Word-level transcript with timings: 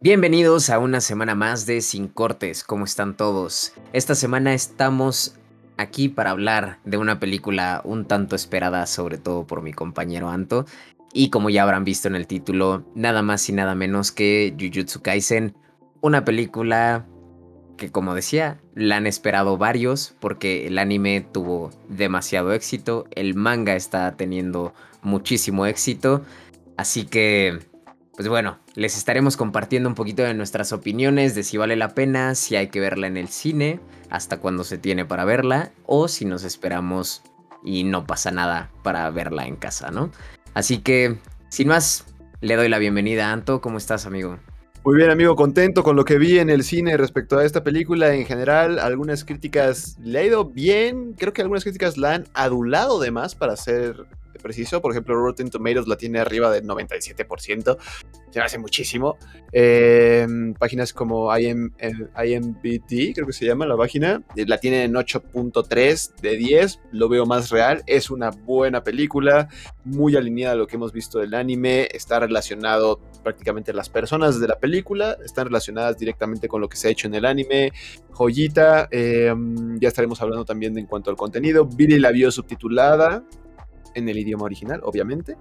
Bienvenidos 0.00 0.70
a 0.70 0.78
una 0.78 1.00
semana 1.00 1.34
más 1.34 1.66
de 1.66 1.80
Sin 1.80 2.06
Cortes, 2.06 2.62
¿cómo 2.62 2.84
están 2.84 3.16
todos? 3.16 3.72
Esta 3.92 4.14
semana 4.14 4.54
estamos 4.54 5.34
aquí 5.76 6.08
para 6.08 6.30
hablar 6.30 6.78
de 6.84 6.98
una 6.98 7.18
película 7.18 7.80
un 7.82 8.04
tanto 8.04 8.36
esperada, 8.36 8.86
sobre 8.86 9.18
todo 9.18 9.44
por 9.44 9.60
mi 9.60 9.72
compañero 9.72 10.28
Anto, 10.28 10.66
y 11.12 11.30
como 11.30 11.50
ya 11.50 11.64
habrán 11.64 11.82
visto 11.82 12.06
en 12.06 12.14
el 12.14 12.28
título, 12.28 12.84
nada 12.94 13.22
más 13.22 13.48
y 13.48 13.52
nada 13.52 13.74
menos 13.74 14.12
que 14.12 14.54
Jujutsu 14.56 15.02
Kaisen, 15.02 15.56
una 16.00 16.24
película 16.24 17.04
que 17.76 17.90
como 17.90 18.14
decía, 18.14 18.60
la 18.76 18.98
han 18.98 19.06
esperado 19.08 19.58
varios 19.58 20.14
porque 20.20 20.68
el 20.68 20.78
anime 20.78 21.26
tuvo 21.32 21.70
demasiado 21.88 22.52
éxito, 22.52 23.06
el 23.16 23.34
manga 23.34 23.74
está 23.74 24.16
teniendo 24.16 24.74
muchísimo 25.02 25.66
éxito, 25.66 26.22
así 26.76 27.04
que 27.04 27.58
pues 28.18 28.26
bueno, 28.26 28.58
les 28.74 28.96
estaremos 28.96 29.36
compartiendo 29.36 29.88
un 29.88 29.94
poquito 29.94 30.24
de 30.24 30.34
nuestras 30.34 30.72
opiniones 30.72 31.36
de 31.36 31.44
si 31.44 31.56
vale 31.56 31.76
la 31.76 31.94
pena, 31.94 32.34
si 32.34 32.56
hay 32.56 32.66
que 32.66 32.80
verla 32.80 33.06
en 33.06 33.16
el 33.16 33.28
cine, 33.28 33.78
hasta 34.10 34.38
cuándo 34.38 34.64
se 34.64 34.76
tiene 34.76 35.04
para 35.04 35.24
verla, 35.24 35.70
o 35.86 36.08
si 36.08 36.24
nos 36.24 36.42
esperamos 36.42 37.22
y 37.62 37.84
no 37.84 38.08
pasa 38.08 38.32
nada 38.32 38.72
para 38.82 39.08
verla 39.10 39.46
en 39.46 39.54
casa, 39.54 39.92
¿no? 39.92 40.10
Así 40.52 40.78
que, 40.78 41.16
sin 41.48 41.68
más, 41.68 42.06
le 42.40 42.56
doy 42.56 42.68
la 42.68 42.78
bienvenida 42.78 43.28
a 43.28 43.32
Anto. 43.32 43.60
¿Cómo 43.60 43.78
estás, 43.78 44.04
amigo? 44.04 44.40
Muy 44.82 44.96
bien, 44.96 45.10
amigo, 45.10 45.36
contento 45.36 45.84
con 45.84 45.94
lo 45.94 46.04
que 46.04 46.18
vi 46.18 46.40
en 46.40 46.50
el 46.50 46.64
cine 46.64 46.96
respecto 46.96 47.38
a 47.38 47.44
esta 47.44 47.62
película. 47.62 48.16
En 48.16 48.26
general, 48.26 48.80
algunas 48.80 49.24
críticas 49.24 49.96
le 50.02 50.18
ha 50.18 50.24
ido 50.24 50.44
bien. 50.44 51.12
Creo 51.12 51.32
que 51.32 51.42
algunas 51.42 51.62
críticas 51.62 51.96
la 51.96 52.14
han 52.14 52.24
adulado 52.34 52.98
de 52.98 53.12
más 53.12 53.36
para 53.36 53.54
ser 53.54 54.06
preciso. 54.38 54.80
Por 54.80 54.92
ejemplo, 54.92 55.14
Rotten 55.14 55.50
Tomatoes 55.50 55.86
la 55.86 55.96
tiene 55.96 56.18
arriba 56.18 56.50
del 56.50 56.64
97%. 56.64 57.78
Se 58.30 58.40
hace 58.40 58.58
muchísimo. 58.58 59.16
Em, 59.52 60.54
páginas 60.54 60.92
como 60.92 61.36
IM, 61.36 61.72
IMBD, 61.80 63.14
creo 63.14 63.26
que 63.26 63.32
se 63.32 63.46
llama 63.46 63.66
la 63.66 63.76
página, 63.76 64.22
eh, 64.36 64.44
la 64.46 64.58
tiene 64.58 64.84
en 64.84 64.94
8.3 64.94 66.14
de 66.20 66.36
10. 66.36 66.80
Lo 66.92 67.08
veo 67.08 67.26
más 67.26 67.50
real. 67.50 67.82
Es 67.86 68.10
una 68.10 68.30
buena 68.30 68.84
película, 68.84 69.48
muy 69.84 70.16
alineada 70.16 70.54
a 70.54 70.56
lo 70.56 70.66
que 70.66 70.76
hemos 70.76 70.92
visto 70.92 71.18
del 71.18 71.34
anime. 71.34 71.88
Está 71.92 72.20
relacionado 72.20 73.00
prácticamente 73.22 73.72
las 73.72 73.88
personas 73.88 74.40
de 74.40 74.48
la 74.48 74.58
película. 74.58 75.16
Están 75.24 75.46
relacionadas 75.46 75.98
directamente 75.98 76.48
con 76.48 76.60
lo 76.60 76.68
que 76.68 76.76
se 76.76 76.88
ha 76.88 76.90
hecho 76.90 77.06
en 77.06 77.14
el 77.14 77.24
anime. 77.24 77.72
Joyita. 78.10 78.88
Em, 78.90 79.78
ya 79.80 79.88
estaremos 79.88 80.20
hablando 80.20 80.44
también 80.44 80.76
en 80.78 80.86
cuanto 80.86 81.10
al 81.10 81.16
contenido. 81.16 81.64
Billy 81.64 81.98
la 81.98 82.10
vio 82.10 82.30
subtitulada 82.30 83.24
en 83.98 84.08
el 84.08 84.18
idioma 84.18 84.44
original, 84.44 84.80
obviamente. 84.84 85.36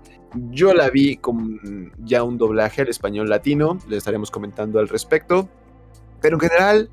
Yo 0.51 0.73
la 0.73 0.89
vi 0.89 1.17
con 1.17 1.91
ya 1.99 2.23
un 2.23 2.37
doblaje 2.37 2.81
al 2.81 2.89
español 2.89 3.29
latino, 3.29 3.79
le 3.87 3.97
estaremos 3.97 4.31
comentando 4.31 4.79
al 4.79 4.89
respecto. 4.89 5.49
Pero 6.21 6.35
en 6.35 6.41
general, 6.41 6.89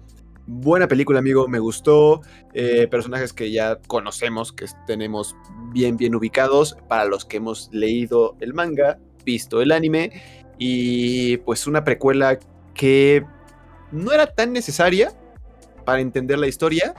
buena 0.47 0.89
película, 0.89 1.19
amigo, 1.19 1.49
me 1.49 1.59
gustó. 1.59 2.21
Eh, 2.53 2.87
personajes 2.89 3.33
que 3.33 3.51
ya 3.51 3.79
conocemos, 3.87 4.53
que 4.53 4.67
tenemos 4.87 5.37
bien, 5.73 5.97
bien 5.97 6.15
ubicados, 6.15 6.77
para 6.89 7.05
los 7.05 7.25
que 7.25 7.39
hemos 7.39 7.71
leído 7.73 8.37
el 8.41 8.55
manga, 8.55 8.99
visto 9.25 9.61
el 9.63 9.73
anime, 9.73 10.13
y 10.59 11.39
pues 11.39 11.67
una 11.67 11.85
precuela 11.85 12.39
que 12.75 13.25
no 13.91 14.13
era 14.13 14.27
tan 14.27 14.53
necesaria 14.53 15.13
para 15.85 16.01
entender 16.01 16.39
la 16.39 16.47
historia, 16.47 16.95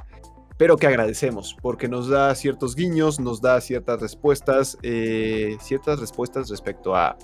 pero 0.58 0.78
que 0.78 0.88
agradecemos 0.88 1.56
porque 1.62 1.88
nos 1.88 2.08
da 2.08 2.34
ciertos 2.36 2.76
guiños, 2.76 3.20
nos 3.20 3.42
da 3.42 3.60
ciertas 3.62 4.00
respuestas, 4.02 4.78
eh, 4.84 5.58
ciertas 5.62 6.00
respuestas 6.00 6.50
respecto 6.50 6.96
a 6.96 7.18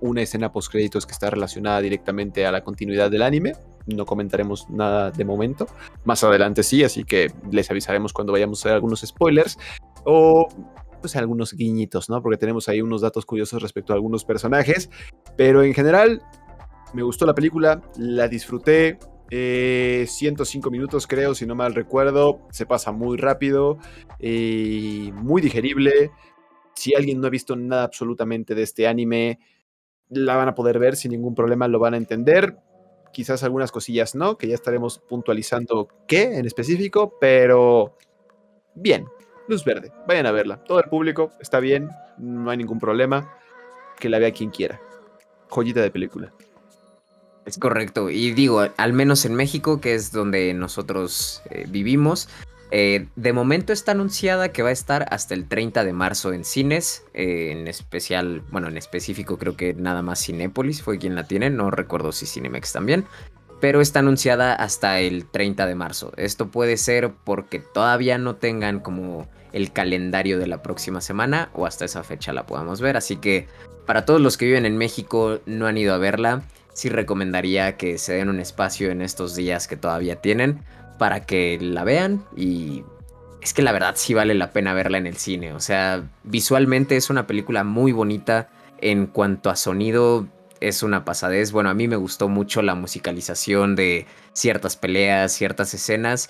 una 0.00 0.22
escena 0.22 0.52
post 0.52 0.70
créditos 0.70 1.06
que 1.06 1.12
está 1.12 1.30
relacionada 1.30 1.80
directamente 1.80 2.46
a 2.46 2.52
la 2.52 2.62
continuidad 2.62 3.10
del 3.10 3.22
anime. 3.22 3.54
No 3.86 4.04
comentaremos 4.04 4.68
nada 4.68 5.10
de 5.10 5.24
momento. 5.24 5.66
Más 6.04 6.22
adelante 6.24 6.62
sí, 6.62 6.84
así 6.84 7.04
que 7.04 7.32
les 7.50 7.70
avisaremos 7.70 8.12
cuando 8.12 8.32
vayamos 8.32 8.66
a 8.66 8.74
algunos 8.74 9.00
spoilers 9.00 9.58
o 10.04 10.48
pues 11.00 11.14
algunos 11.16 11.52
guiñitos, 11.52 12.08
¿no? 12.08 12.20
Porque 12.22 12.36
tenemos 12.36 12.68
ahí 12.68 12.80
unos 12.80 13.00
datos 13.00 13.24
curiosos 13.24 13.62
respecto 13.62 13.92
a 13.92 13.96
algunos 13.96 14.24
personajes. 14.24 14.90
Pero 15.36 15.62
en 15.62 15.72
general, 15.72 16.22
me 16.94 17.02
gustó 17.02 17.26
la 17.26 17.34
película, 17.34 17.80
la 17.96 18.28
disfruté, 18.28 18.98
105 19.28 20.68
eh, 20.68 20.70
minutos 20.70 21.06
creo, 21.06 21.34
si 21.34 21.46
no 21.46 21.54
mal 21.54 21.74
recuerdo. 21.74 22.40
Se 22.50 22.66
pasa 22.66 22.92
muy 22.92 23.16
rápido, 23.16 23.78
y 24.20 25.10
muy 25.14 25.42
digerible. 25.42 26.10
Si 26.74 26.94
alguien 26.94 27.20
no 27.20 27.26
ha 27.26 27.30
visto 27.30 27.56
nada 27.56 27.84
absolutamente 27.84 28.54
de 28.54 28.62
este 28.62 28.86
anime, 28.86 29.38
la 30.08 30.36
van 30.36 30.48
a 30.48 30.54
poder 30.54 30.78
ver 30.78 30.96
sin 30.96 31.12
ningún 31.12 31.34
problema, 31.34 31.68
lo 31.68 31.78
van 31.78 31.94
a 31.94 31.96
entender. 31.96 32.56
Quizás 33.12 33.42
algunas 33.42 33.72
cosillas 33.72 34.14
no, 34.14 34.36
que 34.36 34.46
ya 34.46 34.54
estaremos 34.54 34.98
puntualizando 34.98 35.88
qué 36.06 36.38
en 36.38 36.44
específico, 36.44 37.14
pero 37.18 37.96
bien, 38.74 39.06
luz 39.48 39.64
verde, 39.64 39.90
vayan 40.06 40.26
a 40.26 40.32
verla. 40.32 40.62
Todo 40.64 40.78
el 40.80 40.88
público 40.90 41.32
está 41.40 41.60
bien, 41.60 41.88
no 42.18 42.50
hay 42.50 42.58
ningún 42.58 42.78
problema. 42.78 43.32
Que 43.98 44.10
la 44.10 44.18
vea 44.18 44.30
quien 44.30 44.50
quiera. 44.50 44.78
Joyita 45.48 45.80
de 45.80 45.90
película. 45.90 46.34
Es 47.46 47.58
correcto. 47.58 48.10
Y 48.10 48.32
digo, 48.32 48.66
al 48.76 48.92
menos 48.92 49.24
en 49.24 49.34
México, 49.34 49.80
que 49.80 49.94
es 49.94 50.10
donde 50.10 50.52
nosotros 50.52 51.42
eh, 51.50 51.64
vivimos, 51.68 52.28
eh, 52.72 53.06
de 53.14 53.32
momento 53.32 53.72
está 53.72 53.92
anunciada 53.92 54.50
que 54.50 54.62
va 54.62 54.70
a 54.70 54.72
estar 54.72 55.06
hasta 55.10 55.34
el 55.34 55.46
30 55.46 55.84
de 55.84 55.92
marzo 55.92 56.32
en 56.32 56.44
cines, 56.44 57.04
eh, 57.14 57.52
en 57.52 57.68
especial, 57.68 58.42
bueno, 58.50 58.66
en 58.66 58.76
específico 58.76 59.38
creo 59.38 59.56
que 59.56 59.74
nada 59.74 60.02
más 60.02 60.24
Cinépolis 60.24 60.82
fue 60.82 60.98
quien 60.98 61.14
la 61.14 61.28
tiene, 61.28 61.48
no 61.48 61.70
recuerdo 61.70 62.10
si 62.10 62.26
Cinemex 62.26 62.72
también, 62.72 63.04
pero 63.60 63.80
está 63.80 64.00
anunciada 64.00 64.52
hasta 64.52 64.98
el 64.98 65.26
30 65.26 65.66
de 65.66 65.74
marzo. 65.76 66.12
Esto 66.16 66.50
puede 66.50 66.76
ser 66.76 67.12
porque 67.24 67.60
todavía 67.60 68.18
no 68.18 68.34
tengan 68.34 68.80
como 68.80 69.28
el 69.52 69.72
calendario 69.72 70.40
de 70.40 70.48
la 70.48 70.60
próxima 70.62 71.00
semana 71.00 71.50
o 71.54 71.66
hasta 71.66 71.84
esa 71.84 72.02
fecha 72.02 72.32
la 72.32 72.46
podamos 72.46 72.80
ver, 72.80 72.96
así 72.96 73.16
que 73.16 73.46
para 73.86 74.04
todos 74.04 74.20
los 74.20 74.36
que 74.36 74.46
viven 74.46 74.66
en 74.66 74.76
México 74.76 75.38
no 75.46 75.68
han 75.68 75.78
ido 75.78 75.94
a 75.94 75.98
verla, 75.98 76.42
sí 76.76 76.90
recomendaría 76.90 77.78
que 77.78 77.96
se 77.96 78.12
den 78.12 78.28
un 78.28 78.38
espacio 78.38 78.90
en 78.90 79.00
estos 79.00 79.34
días 79.34 79.66
que 79.66 79.78
todavía 79.78 80.16
tienen 80.16 80.60
para 80.98 81.24
que 81.24 81.56
la 81.58 81.84
vean 81.84 82.22
y 82.36 82.84
es 83.40 83.54
que 83.54 83.62
la 83.62 83.72
verdad 83.72 83.94
sí 83.96 84.12
vale 84.12 84.34
la 84.34 84.50
pena 84.50 84.74
verla 84.74 84.98
en 84.98 85.06
el 85.06 85.16
cine. 85.16 85.54
O 85.54 85.60
sea, 85.60 86.04
visualmente 86.24 86.96
es 86.96 87.08
una 87.08 87.26
película 87.26 87.64
muy 87.64 87.92
bonita. 87.92 88.50
En 88.78 89.06
cuanto 89.06 89.48
a 89.48 89.56
sonido, 89.56 90.26
es 90.60 90.82
una 90.82 91.06
pasadez. 91.06 91.50
Bueno, 91.50 91.70
a 91.70 91.74
mí 91.74 91.88
me 91.88 91.96
gustó 91.96 92.28
mucho 92.28 92.60
la 92.60 92.74
musicalización 92.74 93.74
de 93.74 94.06
ciertas 94.34 94.76
peleas, 94.76 95.32
ciertas 95.32 95.72
escenas. 95.72 96.28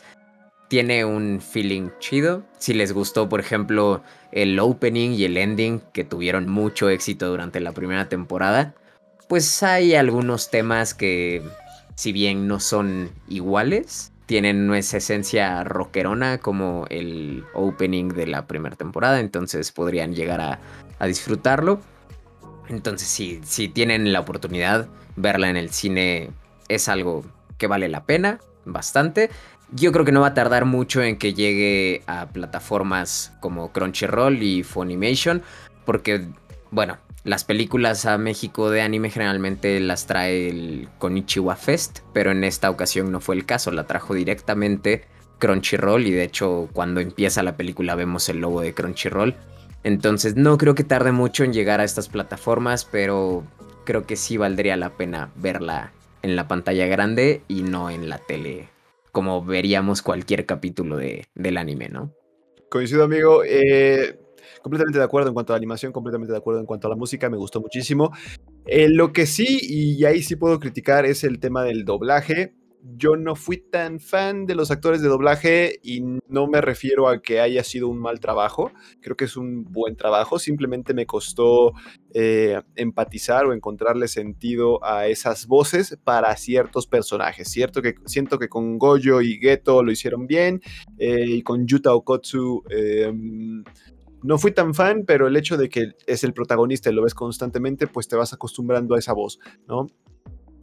Tiene 0.69 1.05
un 1.05 1.41
feeling 1.41 1.91
chido. 1.99 2.45
Si 2.59 2.73
les 2.73 2.93
gustó, 2.93 3.29
por 3.29 3.41
ejemplo, 3.41 4.05
el 4.31 4.61
opening 4.61 5.11
y 5.11 5.25
el 5.25 5.39
ending, 5.39 5.81
que 5.93 6.05
tuvieron 6.05 6.49
mucho 6.49 6.89
éxito 6.89 7.29
durante 7.29 7.59
la 7.59 7.73
primera 7.73 8.09
temporada, 8.09 8.75
pues 9.29 9.63
hay 9.63 9.95
algunos 9.95 10.51
temas 10.51 10.95
que, 10.95 11.43
si 11.95 12.13
bien 12.13 12.47
no 12.47 12.61
son 12.61 13.11
iguales, 13.29 14.13
tienen 14.27 14.73
esa 14.75 14.97
esencia 14.97 15.63
rockerona 15.65 16.39
como 16.39 16.87
el 16.91 17.45
opening 17.55 18.09
de 18.09 18.27
la 18.27 18.47
primera 18.47 18.77
temporada, 18.77 19.21
entonces 19.21 19.73
podrían 19.73 20.15
llegar 20.15 20.41
a, 20.41 20.61
disfrutarlo. 21.07 21.81
Entonces, 22.69 23.07
si, 23.07 23.41
si 23.45 23.69
tienen 23.69 24.13
la 24.13 24.21
oportunidad, 24.21 24.89
verla 25.15 25.51
en 25.51 25.57
el 25.57 25.71
cine 25.71 26.31
es 26.69 26.89
algo 26.89 27.25
que 27.59 27.67
vale 27.67 27.89
la 27.89 28.05
pena 28.05 28.41
bastante. 28.65 29.31
Yo 29.73 29.93
creo 29.93 30.05
que 30.05 30.13
no 30.13 30.23
va 30.23 30.29
a 30.29 30.35
tardar 30.35 30.65
mucho 30.65 31.03
en 31.03 31.19
que 31.19 31.35
llegue 31.35 32.03
a 32.07 32.27
plataformas 32.27 33.33
como 33.41 33.73
Crunchyroll 33.73 34.43
y 34.43 34.63
Funimation, 34.63 35.43
porque, 35.85 36.27
bueno, 36.71 36.99
las 37.27 37.43
películas 37.43 38.07
a 38.07 38.19
México 38.19 38.71
de 38.71 38.83
anime 38.83 39.11
generalmente 39.11 39.81
las 39.81 40.07
trae 40.07 40.49
el 40.49 40.89
Konichiwa 40.99 41.57
Fest, 41.57 41.99
pero 42.13 42.31
en 42.31 42.45
esta 42.45 42.71
ocasión 42.71 43.11
no 43.11 43.19
fue 43.19 43.35
el 43.35 43.45
caso, 43.45 43.73
la 43.73 43.85
trajo 43.85 44.15
directamente 44.15 45.03
Crunchyroll 45.39 46.07
y 46.07 46.13
de 46.13 46.23
hecho 46.23 46.69
cuando 46.73 47.01
empieza 47.01 47.43
la 47.43 47.57
película 47.57 47.97
vemos 47.97 48.29
el 48.29 48.39
logo 48.39 48.61
de 48.61 48.75
Crunchyroll. 48.75 49.35
Entonces 49.83 50.37
no 50.37 50.57
creo 50.57 50.77
que 50.77 50.85
tarde 50.85 51.11
mucho 51.11 51.43
en 51.43 51.53
llegar 51.53 51.81
a 51.81 51.85
estas 51.85 52.09
plataformas, 52.09 52.85
pero 52.85 53.43
creo 53.85 54.07
que 54.07 54.15
sí 54.15 54.37
valdría 54.37 54.77
la 54.77 54.91
pena 54.91 55.33
verla 55.35 55.93
en 56.23 56.37
la 56.37 56.47
pantalla 56.47 56.87
grande 56.87 57.43
y 57.49 57.63
no 57.63 57.91
en 57.91 58.09
la 58.09 58.19
tele, 58.19 58.69
como 59.11 59.45
veríamos 59.45 60.01
cualquier 60.01 60.47
capítulo 60.47 60.97
de, 60.97 61.27
del 61.35 61.57
anime, 61.57 61.89
¿no? 61.89 62.13
Coincido, 62.69 63.03
amigo. 63.03 63.43
Eh, 63.45 64.17
completamente 64.67 64.99
de 64.99 65.05
acuerdo 65.05 65.29
en 65.29 65.35
cuanto 65.35 65.53
a 65.53 65.55
la 65.55 65.59
animación, 65.59 65.93
completamente 65.93 66.33
de 66.33 66.39
acuerdo 66.39 66.59
en 66.59 66.67
cuanto 66.67 66.89
a 66.89 66.91
la 66.91 66.97
música, 66.97 67.31
me 67.31 67.37
gustó 67.37 67.61
muchísimo. 67.61 68.11
Eh, 68.67 68.89
lo 68.89 69.13
que 69.13 69.27
sí, 69.27 69.61
y 69.63 70.05
ahí 70.05 70.23
sí 70.23 70.35
puedo 70.35 70.59
criticar, 70.59 71.07
es 71.07 71.23
el 71.23 71.39
tema 71.39 71.63
del 71.63 71.85
doblaje. 71.85 72.57
yo 72.99 73.17
no 73.17 73.35
fui 73.35 73.59
tan 73.59 73.99
fan 74.01 74.47
de 74.47 74.55
los 74.55 74.71
actores 74.71 75.03
de 75.03 75.09
doblaje 75.09 75.81
y 75.83 76.03
no 76.29 76.47
me 76.47 76.61
refiero 76.61 77.09
a 77.09 77.21
que 77.21 77.41
haya 77.41 77.65
sido 77.65 77.89
un 77.89 77.99
mal 77.99 78.21
trabajo, 78.21 78.71
creo 79.01 79.17
que 79.17 79.25
es 79.25 79.37
un 79.37 79.65
buen 79.65 79.97
trabajo, 79.97 80.39
simplemente 80.39 80.95
me 80.95 81.05
costó 81.07 81.73
eh, 82.13 82.61
empatizar 82.75 83.47
o 83.47 83.53
encontrarle 83.53 84.09
sentido 84.09 84.85
a 84.85 85.07
esas 85.07 85.47
voces 85.47 85.97
para 86.05 86.37
ciertos 86.37 86.87
personajes. 86.87 87.49
Cierto 87.49 87.83
que, 87.83 87.95
siento 88.05 88.39
que 88.39 88.49
con 88.49 88.79
Goyo 88.79 89.21
y 89.21 89.39
Geto 89.39 89.83
lo 89.83 89.93
hicieron 89.93 90.27
bien 90.27 90.61
eh, 90.99 91.25
y 91.25 91.43
con 91.43 91.69
Yuta 91.69 91.95
Okotsu... 91.95 92.65
Em, 92.69 93.63
no 94.23 94.39
fui 94.39 94.53
tan 94.53 94.75
fan, 94.75 95.05
pero 95.07 95.27
el 95.27 95.37
hecho 95.37 95.57
de 95.57 95.69
que 95.69 95.93
es 96.07 96.25
el 96.25 96.33
protagonista 96.33 96.91
y 96.91 96.95
lo 96.95 97.03
ves 97.03 97.15
constantemente, 97.15 97.87
pues 97.87 98.09
te 98.09 98.17
vas 98.17 98.33
acostumbrando 98.33 98.95
a 98.95 98.99
esa 98.99 99.13
voz, 99.13 99.39
¿no? 99.69 99.87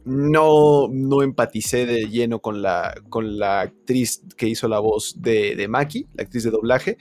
no, 0.04 0.88
no 0.90 1.22
empaticé 1.22 1.86
de 1.86 2.08
lleno 2.08 2.40
con 2.40 2.62
la, 2.62 2.94
con 3.08 3.38
la 3.38 3.62
actriz 3.62 4.22
que 4.36 4.48
hizo 4.48 4.68
la 4.68 4.78
voz 4.78 5.20
de, 5.20 5.56
de 5.56 5.68
Maki, 5.68 6.06
la 6.14 6.24
actriz 6.24 6.44
de 6.44 6.50
doblaje. 6.50 6.98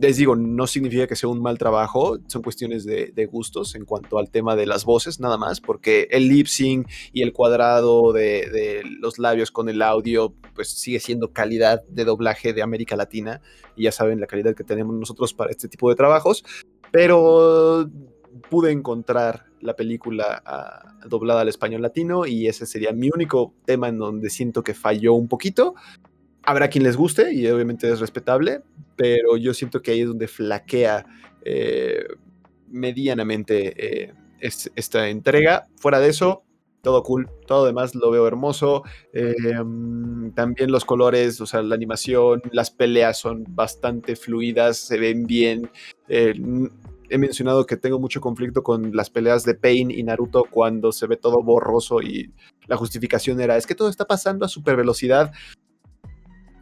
Les 0.00 0.16
digo, 0.16 0.36
no 0.36 0.66
significa 0.66 1.06
que 1.06 1.16
sea 1.16 1.28
un 1.28 1.42
mal 1.42 1.58
trabajo, 1.58 2.18
son 2.26 2.42
cuestiones 2.42 2.84
de, 2.84 3.28
gustos 3.30 3.74
en 3.74 3.84
cuanto 3.84 4.18
al 4.18 4.30
tema 4.30 4.56
de 4.56 4.66
las 4.66 4.84
voces, 4.84 5.20
nada 5.20 5.36
más, 5.36 5.60
porque 5.60 6.08
el 6.10 6.28
lip 6.28 6.46
sync 6.46 6.88
y 7.12 7.22
el 7.22 7.32
cuadrado 7.32 8.12
de, 8.12 8.48
de, 8.50 8.82
los 9.00 9.18
labios 9.18 9.50
con 9.50 9.68
el 9.68 9.82
audio, 9.82 10.34
pues 10.54 10.68
sigue 10.68 11.00
siendo 11.00 11.32
calidad 11.32 11.82
de 11.88 12.04
doblaje 12.04 12.52
de 12.52 12.62
América 12.62 12.96
Latina, 12.96 13.40
y 13.76 13.84
ya 13.84 13.92
saben 13.92 14.20
la 14.20 14.26
calidad 14.26 14.54
que 14.54 14.64
tenemos 14.64 14.94
nosotros 14.94 15.34
para 15.34 15.50
este 15.50 15.68
tipo 15.68 15.88
de 15.88 15.96
trabajos, 15.96 16.44
pero 16.90 17.90
pude 18.48 18.72
encontrar 18.72 19.46
la 19.60 19.74
película 19.74 20.42
ah, 20.44 20.96
doblada 21.06 21.40
al 21.40 21.48
español 21.48 21.82
latino 21.82 22.26
y 22.26 22.46
ese 22.46 22.66
sería 22.66 22.92
mi 22.92 23.10
único 23.12 23.54
tema 23.64 23.88
en 23.88 23.98
donde 23.98 24.30
siento 24.30 24.62
que 24.62 24.74
falló 24.74 25.14
un 25.14 25.28
poquito. 25.28 25.74
Habrá 26.46 26.68
quien 26.68 26.84
les 26.84 26.96
guste 26.96 27.32
y 27.32 27.46
obviamente 27.48 27.90
es 27.90 28.00
respetable, 28.00 28.62
pero 28.96 29.36
yo 29.36 29.54
siento 29.54 29.80
que 29.80 29.92
ahí 29.92 30.00
es 30.02 30.08
donde 30.08 30.28
flaquea 30.28 31.06
eh, 31.44 32.06
medianamente 32.68 34.06
eh, 34.06 34.14
esta 34.40 35.08
entrega. 35.08 35.68
Fuera 35.76 36.00
de 36.00 36.10
eso, 36.10 36.44
todo 36.82 37.02
cool, 37.02 37.30
todo 37.46 37.66
demás 37.66 37.94
lo 37.94 38.10
veo 38.10 38.28
hermoso. 38.28 38.84
Em, 39.12 40.32
también 40.34 40.70
los 40.70 40.84
colores, 40.84 41.40
o 41.40 41.46
sea, 41.46 41.62
la 41.62 41.74
animación, 41.74 42.42
las 42.52 42.70
peleas 42.70 43.18
son 43.18 43.44
bastante 43.48 44.14
fluidas, 44.14 44.76
se 44.76 44.98
ven 44.98 45.26
bien. 45.26 45.70
Eh, 46.08 46.34
he 47.08 47.18
mencionado 47.18 47.66
que 47.66 47.76
tengo 47.76 47.98
mucho 47.98 48.20
conflicto 48.20 48.62
con 48.62 48.94
las 48.94 49.10
peleas 49.10 49.44
de 49.44 49.54
Pain 49.54 49.90
y 49.90 50.02
Naruto 50.02 50.44
cuando 50.50 50.92
se 50.92 51.06
ve 51.06 51.16
todo 51.16 51.42
borroso 51.42 52.00
y 52.00 52.32
la 52.66 52.76
justificación 52.76 53.40
era, 53.40 53.56
es 53.56 53.66
que 53.66 53.74
todo 53.74 53.88
está 53.88 54.06
pasando 54.06 54.44
a 54.44 54.48
super 54.48 54.76
velocidad. 54.76 55.32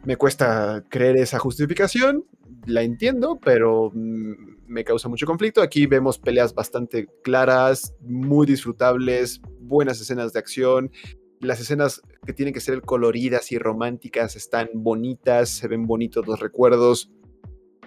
Me 0.03 0.17
cuesta 0.17 0.83
creer 0.89 1.17
esa 1.17 1.39
justificación, 1.39 2.25
la 2.65 2.81
entiendo, 2.81 3.39
pero 3.43 3.91
mm, 3.93 4.33
me 4.67 4.83
causa 4.83 5.07
mucho 5.09 5.25
conflicto. 5.25 5.61
Aquí 5.61 5.85
vemos 5.85 6.19
peleas 6.19 6.53
bastante 6.53 7.07
claras, 7.23 7.93
muy 8.01 8.45
disfrutables, 8.45 9.41
buenas 9.61 10.01
escenas 10.01 10.33
de 10.33 10.39
acción. 10.39 10.91
Las 11.39 11.59
escenas 11.59 12.01
que 12.25 12.33
tienen 12.33 12.53
que 12.53 12.59
ser 12.59 12.81
coloridas 12.81 13.51
y 13.51 13.57
románticas 13.57 14.35
están 14.35 14.69
bonitas, 14.73 15.49
se 15.49 15.67
ven 15.67 15.87
bonitos 15.87 16.27
los 16.27 16.39
recuerdos 16.39 17.11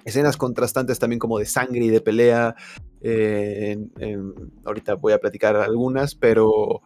escenas 0.07 0.37
contrastantes 0.37 1.01
también 1.01 1.19
como 1.19 1.39
de 1.39 1.45
sangre 1.45 1.85
y 1.85 1.89
de 1.89 2.01
pelea. 2.01 2.55
Eh, 3.03 3.77
ahorita 4.65 4.95
voy 4.95 5.13
a 5.13 5.19
platicar 5.19 5.57
algunas, 5.57 6.15
pero 6.15 6.81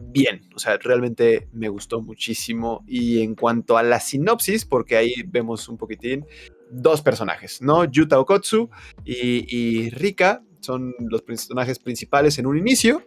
bien, 0.00 0.48
o 0.54 0.58
sea, 0.58 0.76
realmente 0.78 1.48
me 1.52 1.68
gustó 1.68 2.00
muchísimo. 2.00 2.84
Y 2.86 3.22
en 3.22 3.34
cuanto 3.34 3.76
a 3.76 3.82
la 3.82 4.00
sinopsis, 4.00 4.64
porque 4.64 4.96
ahí 4.96 5.14
vemos 5.26 5.68
un 5.68 5.76
poquitín, 5.76 6.26
dos 6.70 7.02
personajes, 7.02 7.62
¿no? 7.62 7.84
Yuta 7.84 8.18
Okotsu 8.18 8.68
y, 9.04 9.90
Rika 9.90 10.42
son 10.60 10.94
los 10.98 11.22
personajes 11.22 11.78
principales 11.78 12.38
en 12.38 12.46
un 12.46 12.58
inicio. 12.58 13.02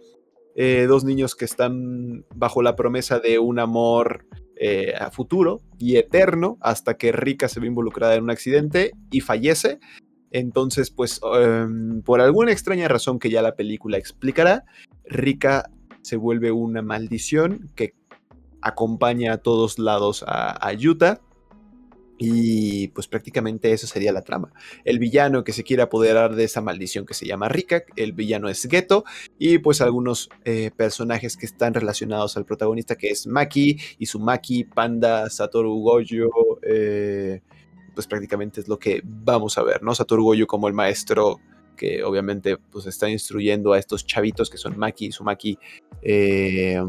Eh, 0.56 0.86
dos 0.88 1.06
niños 1.06 1.36
que 1.36 1.46
están 1.46 2.26
bajo 2.36 2.62
la 2.62 2.76
promesa 2.76 3.20
de 3.20 3.40
un 3.40 3.60
amor 3.60 4.26
eh, 4.58 4.94
a 5.00 5.10
futuro 5.10 5.62
y 5.80 5.96
eterno 5.96 6.58
hasta 6.60 6.98
que 6.98 7.12
Rika 7.14 7.48
se 7.48 7.60
ve 7.60 7.68
involucrada 7.68 8.16
en 8.16 8.24
un 8.24 8.32
accidente 8.32 8.92
y 9.12 9.22
fallece. 9.22 9.80
Entonces, 10.32 10.92
pues, 10.92 11.20
em, 11.36 12.02
por 12.02 12.22
alguna 12.22 12.52
extraña 12.52 12.88
razón 12.88 13.20
que 13.20 13.30
ya 13.30 13.42
la 13.42 13.56
película 13.56 13.98
explicará, 13.98 14.64
Rika 15.06 15.70
se 16.02 16.18
vuelve 16.18 16.52
una 16.52 16.82
maldición 16.82 17.72
que 17.76 17.94
acompaña 18.62 19.34
a 19.34 19.38
todos 19.38 19.80
lados 19.80 20.24
a, 20.28 20.68
a 20.68 20.74
Yuta 20.74 21.22
y 22.24 22.90
pues 22.90 23.08
prácticamente 23.08 23.72
eso 23.72 23.88
sería 23.88 24.12
la 24.12 24.22
trama. 24.22 24.54
El 24.86 25.00
villano 25.00 25.44
que 25.44 25.54
se 25.54 25.64
quiere 25.64 25.82
apoderar 25.82 26.36
de 26.36 26.44
esa 26.44 26.62
maldición 26.62 27.04
que 27.04 27.16
se 27.16 27.26
llama 27.26 27.50
Rika, 27.50 27.82
el 27.96 28.14
villano 28.14 28.48
es 28.48 28.68
Geto, 28.70 29.06
y 29.40 29.58
pues 29.58 29.82
algunos 29.82 30.30
eh, 30.46 30.70
personajes 30.78 31.36
que 31.36 31.48
están 31.48 31.74
relacionados 31.74 32.38
al 32.38 32.46
protagonista 32.46 32.96
que 32.96 33.10
es 33.10 33.26
Maki, 33.26 33.80
Izumaki, 33.98 34.66
Panda, 34.66 35.32
Satoru 35.32 35.74
Gojo, 35.82 36.60
eh, 36.62 37.42
pues 37.96 38.06
prácticamente 38.06 38.62
es 38.62 38.68
lo 38.68 38.78
que 38.78 39.02
vamos 39.04 39.58
a 39.58 39.64
ver, 39.64 39.82
¿no? 39.82 39.96
Satoru 39.96 40.24
Gojo 40.24 40.46
como 40.46 40.68
el 40.68 40.76
maestro 40.76 41.40
que 41.76 42.04
obviamente 42.04 42.58
pues 42.58 42.86
está 42.86 43.10
instruyendo 43.10 43.74
a 43.74 43.80
estos 43.80 44.06
chavitos 44.06 44.50
que 44.50 44.58
son 44.58 44.78
Maki, 44.78 45.08
Izumaki 45.08 45.58
eh, 46.02 46.82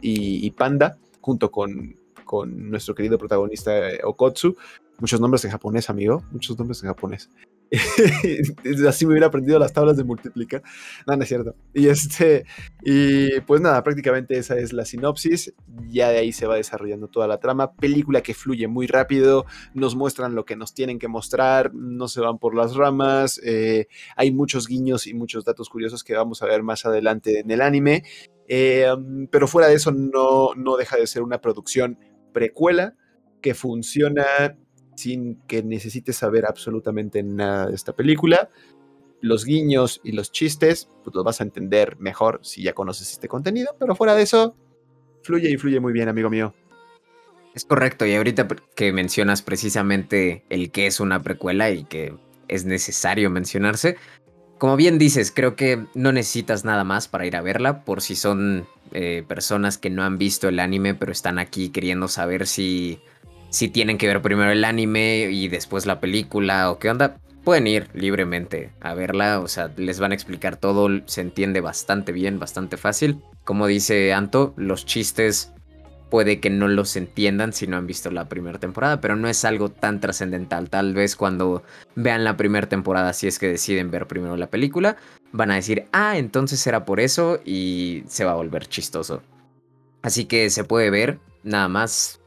y 0.00 0.50
Panda, 0.52 0.98
junto 1.20 1.50
con 1.50 1.96
con 2.28 2.70
nuestro 2.70 2.94
querido 2.94 3.18
protagonista 3.18 3.90
eh, 3.90 4.00
Okotsu. 4.04 4.54
Muchos 5.00 5.20
nombres 5.20 5.44
en 5.46 5.50
japonés, 5.50 5.90
amigo. 5.90 6.22
Muchos 6.30 6.56
nombres 6.58 6.80
en 6.82 6.88
japonés. 6.88 7.30
Así 8.88 9.04
me 9.04 9.12
hubiera 9.12 9.26
aprendido 9.26 9.58
las 9.58 9.72
tablas 9.72 9.96
de 9.96 10.04
multiplicar. 10.04 10.62
No, 11.06 11.16
no 11.16 11.22
es 11.22 11.28
cierto. 11.28 11.54
Y 11.74 11.88
este, 11.88 12.44
y 12.82 13.40
pues 13.42 13.60
nada, 13.60 13.82
prácticamente 13.82 14.38
esa 14.38 14.56
es 14.58 14.72
la 14.72 14.84
sinopsis. 14.84 15.54
Ya 15.88 16.10
de 16.10 16.18
ahí 16.18 16.32
se 16.32 16.46
va 16.46 16.56
desarrollando 16.56 17.08
toda 17.08 17.26
la 17.26 17.38
trama. 17.38 17.72
Película 17.74 18.22
que 18.22 18.34
fluye 18.34 18.68
muy 18.68 18.86
rápido. 18.86 19.44
Nos 19.74 19.96
muestran 19.96 20.34
lo 20.34 20.44
que 20.44 20.56
nos 20.56 20.74
tienen 20.74 20.98
que 20.98 21.08
mostrar. 21.08 21.74
No 21.74 22.08
se 22.08 22.20
van 22.20 22.38
por 22.38 22.54
las 22.54 22.74
ramas. 22.74 23.40
Eh, 23.44 23.88
hay 24.16 24.32
muchos 24.32 24.66
guiños 24.66 25.06
y 25.06 25.14
muchos 25.14 25.44
datos 25.44 25.68
curiosos 25.68 26.04
que 26.04 26.14
vamos 26.14 26.42
a 26.42 26.46
ver 26.46 26.62
más 26.62 26.86
adelante 26.86 27.40
en 27.40 27.50
el 27.50 27.60
anime. 27.60 28.02
Eh, 28.48 28.88
pero 29.30 29.46
fuera 29.46 29.68
de 29.68 29.74
eso, 29.74 29.92
no, 29.92 30.54
no 30.56 30.76
deja 30.76 30.96
de 30.96 31.06
ser 31.06 31.22
una 31.22 31.40
producción 31.40 31.98
precuela 32.32 32.94
que 33.42 33.54
funciona 33.54 34.56
sin 34.98 35.40
que 35.46 35.62
necesites 35.62 36.16
saber 36.16 36.44
absolutamente 36.46 37.22
nada 37.22 37.68
de 37.68 37.74
esta 37.74 37.94
película. 37.94 38.50
Los 39.20 39.44
guiños 39.44 40.00
y 40.04 40.12
los 40.12 40.30
chistes, 40.30 40.90
pues 41.04 41.14
los 41.14 41.24
vas 41.24 41.40
a 41.40 41.44
entender 41.44 41.96
mejor 41.98 42.40
si 42.42 42.62
ya 42.62 42.72
conoces 42.72 43.10
este 43.12 43.28
contenido, 43.28 43.76
pero 43.78 43.94
fuera 43.94 44.14
de 44.14 44.22
eso, 44.22 44.56
fluye 45.22 45.50
y 45.50 45.56
fluye 45.56 45.80
muy 45.80 45.92
bien, 45.92 46.08
amigo 46.08 46.30
mío. 46.30 46.54
Es 47.54 47.64
correcto, 47.64 48.06
y 48.06 48.14
ahorita 48.14 48.46
que 48.76 48.92
mencionas 48.92 49.42
precisamente 49.42 50.44
el 50.50 50.70
que 50.70 50.86
es 50.86 51.00
una 51.00 51.22
precuela 51.22 51.70
y 51.70 51.84
que 51.84 52.14
es 52.46 52.64
necesario 52.64 53.30
mencionarse, 53.30 53.96
como 54.58 54.76
bien 54.76 54.98
dices, 54.98 55.32
creo 55.34 55.54
que 55.54 55.86
no 55.94 56.12
necesitas 56.12 56.64
nada 56.64 56.84
más 56.84 57.08
para 57.08 57.26
ir 57.26 57.36
a 57.36 57.42
verla, 57.42 57.84
por 57.84 58.02
si 58.02 58.16
son 58.16 58.66
eh, 58.92 59.24
personas 59.26 59.78
que 59.78 59.88
no 59.88 60.02
han 60.02 60.18
visto 60.18 60.48
el 60.48 60.58
anime, 60.58 60.94
pero 60.94 61.12
están 61.12 61.38
aquí 61.38 61.70
queriendo 61.70 62.08
saber 62.08 62.46
si, 62.46 63.00
si 63.50 63.68
tienen 63.68 63.98
que 63.98 64.06
ver 64.06 64.22
primero 64.22 64.50
el 64.50 64.64
anime 64.64 65.28
y 65.30 65.48
después 65.48 65.86
la 65.86 66.00
película 66.00 66.70
o 66.70 66.78
qué 66.78 66.90
onda. 66.90 67.16
Pueden 67.44 67.66
ir 67.66 67.88
libremente 67.94 68.72
a 68.80 68.94
verla, 68.94 69.40
o 69.40 69.48
sea, 69.48 69.72
les 69.76 70.00
van 70.00 70.12
a 70.12 70.14
explicar 70.14 70.56
todo, 70.56 70.88
se 71.06 71.22
entiende 71.22 71.60
bastante 71.60 72.12
bien, 72.12 72.38
bastante 72.38 72.76
fácil. 72.76 73.22
Como 73.44 73.66
dice 73.66 74.12
Anto, 74.12 74.52
los 74.56 74.84
chistes 74.84 75.52
puede 76.10 76.40
que 76.40 76.50
no 76.50 76.68
los 76.68 76.96
entiendan 76.96 77.52
si 77.52 77.66
no 77.66 77.76
han 77.76 77.86
visto 77.86 78.10
la 78.10 78.28
primera 78.28 78.58
temporada, 78.58 79.00
pero 79.00 79.16
no 79.16 79.28
es 79.28 79.44
algo 79.44 79.70
tan 79.70 80.00
trascendental. 80.00 80.68
Tal 80.68 80.94
vez 80.94 81.16
cuando 81.16 81.62
vean 81.94 82.24
la 82.24 82.36
primera 82.36 82.68
temporada, 82.68 83.12
si 83.12 83.26
es 83.26 83.38
que 83.38 83.48
deciden 83.48 83.90
ver 83.90 84.06
primero 84.06 84.36
la 84.36 84.50
película, 84.50 84.96
van 85.32 85.50
a 85.50 85.56
decir, 85.56 85.86
ah, 85.92 86.18
entonces 86.18 86.66
era 86.66 86.84
por 86.84 87.00
eso 87.00 87.40
y 87.44 88.04
se 88.08 88.24
va 88.24 88.32
a 88.32 88.36
volver 88.36 88.66
chistoso. 88.66 89.22
Así 90.02 90.26
que 90.26 90.50
se 90.50 90.64
puede 90.64 90.90
ver 90.90 91.18
nada 91.42 91.68
más 91.68 92.20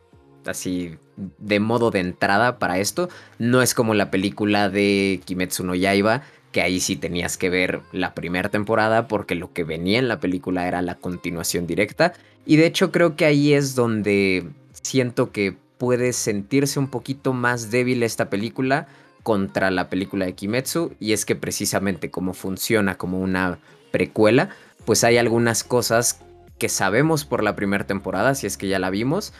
así 0.46 0.98
de 1.38 1.60
modo 1.60 1.92
de 1.92 2.00
entrada 2.00 2.60
para 2.60 2.80
esto. 2.80 3.10
No 3.40 3.62
es 3.62 3.74
como 3.74 3.94
la 3.94 4.12
película 4.12 4.70
de 4.70 5.22
Kimetsu 5.25 5.63
no 5.63 5.75
Yaiba, 5.75 6.24
que 6.51 6.62
ahí 6.62 6.80
sí 6.80 6.96
tenías 6.96 7.38
que 7.38 7.50
ver 7.50 7.82
la 7.92 8.13
primera 8.13 8.50
temporada 8.50 9.08
porque 9.08 9.36
lo 9.36 9.54
que 9.54 9.63
venía 9.63 10.00
en 10.00 10.08
la 10.08 10.20
película 10.20 10.68
era 10.68 10.82
la 10.82 10.96
continuación 10.96 11.68
directa. 11.68 12.13
Y 12.46 12.58
de 12.58 12.66
hecho 12.66 12.92
creo 12.92 13.16
que 13.16 13.25
ahí 13.25 13.54
es 13.54 13.75
donde 13.75 14.50
siento 14.82 15.32
que 15.32 15.56
puede 15.78 16.13
sentirse 16.13 16.80
un 16.80 16.88
poquito 16.88 17.34
más 17.34 17.72
débil 17.72 18.04
esta 18.04 18.30
película 18.30 18.88
contra 19.24 19.72
la 19.72 19.90
película 19.90 20.25
de 20.25 20.34
Kimetsu. 20.34 20.94
Y 21.00 21.13
es 21.13 21.25
que 21.25 21.36
precisamente 21.36 22.12
como 22.12 22.34
funciona 22.34 22.98
como 22.98 23.20
una 23.20 23.60
precuela, 23.92 24.50
pues 24.86 25.04
hay 25.04 25.18
algunas 25.18 25.63
cosas 25.63 26.22
que 26.58 26.70
sabemos 26.70 27.25
por 27.25 27.44
la 27.44 27.56
primera 27.56 27.88
temporada, 27.88 28.36
si 28.36 28.46
es 28.46 28.58
que 28.58 28.68
ya 28.68 28.78
la 28.78 28.92
vimos, 28.92 29.34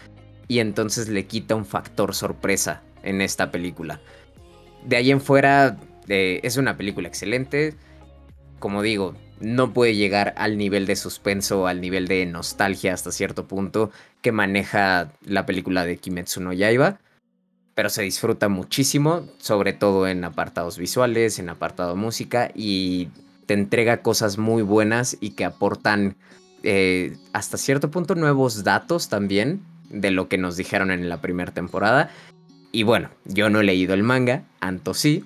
y 0.52 0.60
entonces 0.60 1.08
le 1.08 1.28
quita 1.28 1.56
un 1.56 1.66
factor 1.66 2.14
sorpresa 2.14 2.82
en 3.04 3.22
esta 3.22 3.52
película. 3.52 4.02
De 4.84 4.98
ahí 4.98 5.10
en 5.10 5.22
fuera 5.22 5.78
eh, 6.10 6.42
es 6.44 6.58
una 6.58 6.76
película 6.76 7.08
excelente. 7.08 7.74
Como 8.60 8.82
digo, 8.82 9.16
no 9.40 9.72
puede 9.72 9.96
llegar 9.96 10.34
al 10.36 10.58
nivel 10.58 10.88
de 10.88 10.98
suspenso, 10.98 11.68
al 11.68 11.80
nivel 11.80 12.06
de 12.10 12.26
nostalgia 12.26 12.94
hasta 12.94 13.14
cierto 13.14 13.48
punto 13.48 13.92
que 14.22 14.34
maneja 14.34 15.14
la 15.24 15.46
película 15.46 15.86
de 15.86 15.96
Kimetsu 15.96 16.42
no 16.42 16.52
Yaiba. 16.52 17.00
Pero 17.74 17.88
se 17.90 18.02
disfruta 18.02 18.50
muchísimo, 18.50 19.30
sobre 19.38 19.72
todo 19.72 20.06
en 20.06 20.26
apartados 20.26 20.78
visuales, 20.78 21.40
en 21.40 21.48
apartado 21.48 21.96
música 21.96 22.52
y 22.54 23.08
te 23.46 23.54
entrega 23.54 24.02
cosas 24.02 24.38
muy 24.38 24.64
buenas 24.64 25.16
y 25.22 25.30
que 25.30 25.46
aportan 25.46 26.18
eh, 26.64 27.16
hasta 27.32 27.56
cierto 27.56 27.90
punto 27.90 28.16
nuevos 28.16 28.66
datos 28.66 29.08
también 29.08 29.71
de 29.92 30.12
lo 30.12 30.28
que 30.28 30.38
nos 30.38 30.58
dijeron 30.58 30.92
en 30.92 31.10
la 31.10 31.22
primera 31.22 31.52
temporada. 31.52 32.10
Y 32.72 32.84
bueno, 32.84 33.10
yo 33.26 33.50
no 33.50 33.60
he 33.60 33.64
leído 33.64 33.94
el 33.94 34.04
manga, 34.04 34.44
Anto 34.60 34.94
sí, 34.94 35.26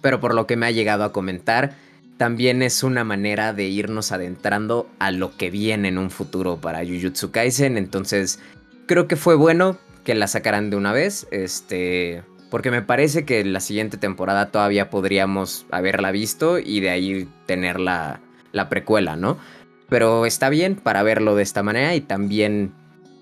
pero 0.00 0.20
por 0.20 0.34
lo 0.34 0.46
que 0.46 0.56
me 0.56 0.66
ha 0.66 0.70
llegado 0.70 1.04
a 1.04 1.12
comentar, 1.12 1.74
también 2.16 2.62
es 2.62 2.82
una 2.82 3.02
manera 3.04 3.52
de 3.52 3.64
irnos 3.68 4.12
adentrando 4.12 4.88
a 4.98 5.10
lo 5.10 5.36
que 5.36 5.50
viene 5.50 5.88
en 5.88 5.98
un 5.98 6.10
futuro 6.10 6.58
para 6.60 6.84
Jujutsu 6.84 7.30
Kaisen. 7.30 7.78
Entonces, 7.78 8.40
creo 8.86 9.08
que 9.08 9.16
fue 9.16 9.36
bueno 9.36 9.78
que 10.04 10.14
la 10.14 10.26
sacaran 10.26 10.68
de 10.70 10.76
una 10.76 10.92
vez. 10.92 11.26
Este. 11.30 12.22
Porque 12.50 12.70
me 12.70 12.82
parece 12.82 13.24
que 13.24 13.44
la 13.44 13.60
siguiente 13.60 13.96
temporada 13.96 14.50
todavía 14.50 14.90
podríamos 14.90 15.66
haberla 15.70 16.10
visto 16.10 16.58
y 16.58 16.80
de 16.80 16.90
ahí 16.90 17.28
tener 17.46 17.78
la, 17.78 18.20
la 18.52 18.68
precuela, 18.68 19.16
¿no? 19.16 19.38
Pero 19.88 20.26
está 20.26 20.48
bien 20.48 20.74
para 20.74 21.02
verlo 21.02 21.36
de 21.36 21.42
esta 21.42 21.62
manera 21.62 21.94
y 21.94 22.00
también 22.00 22.72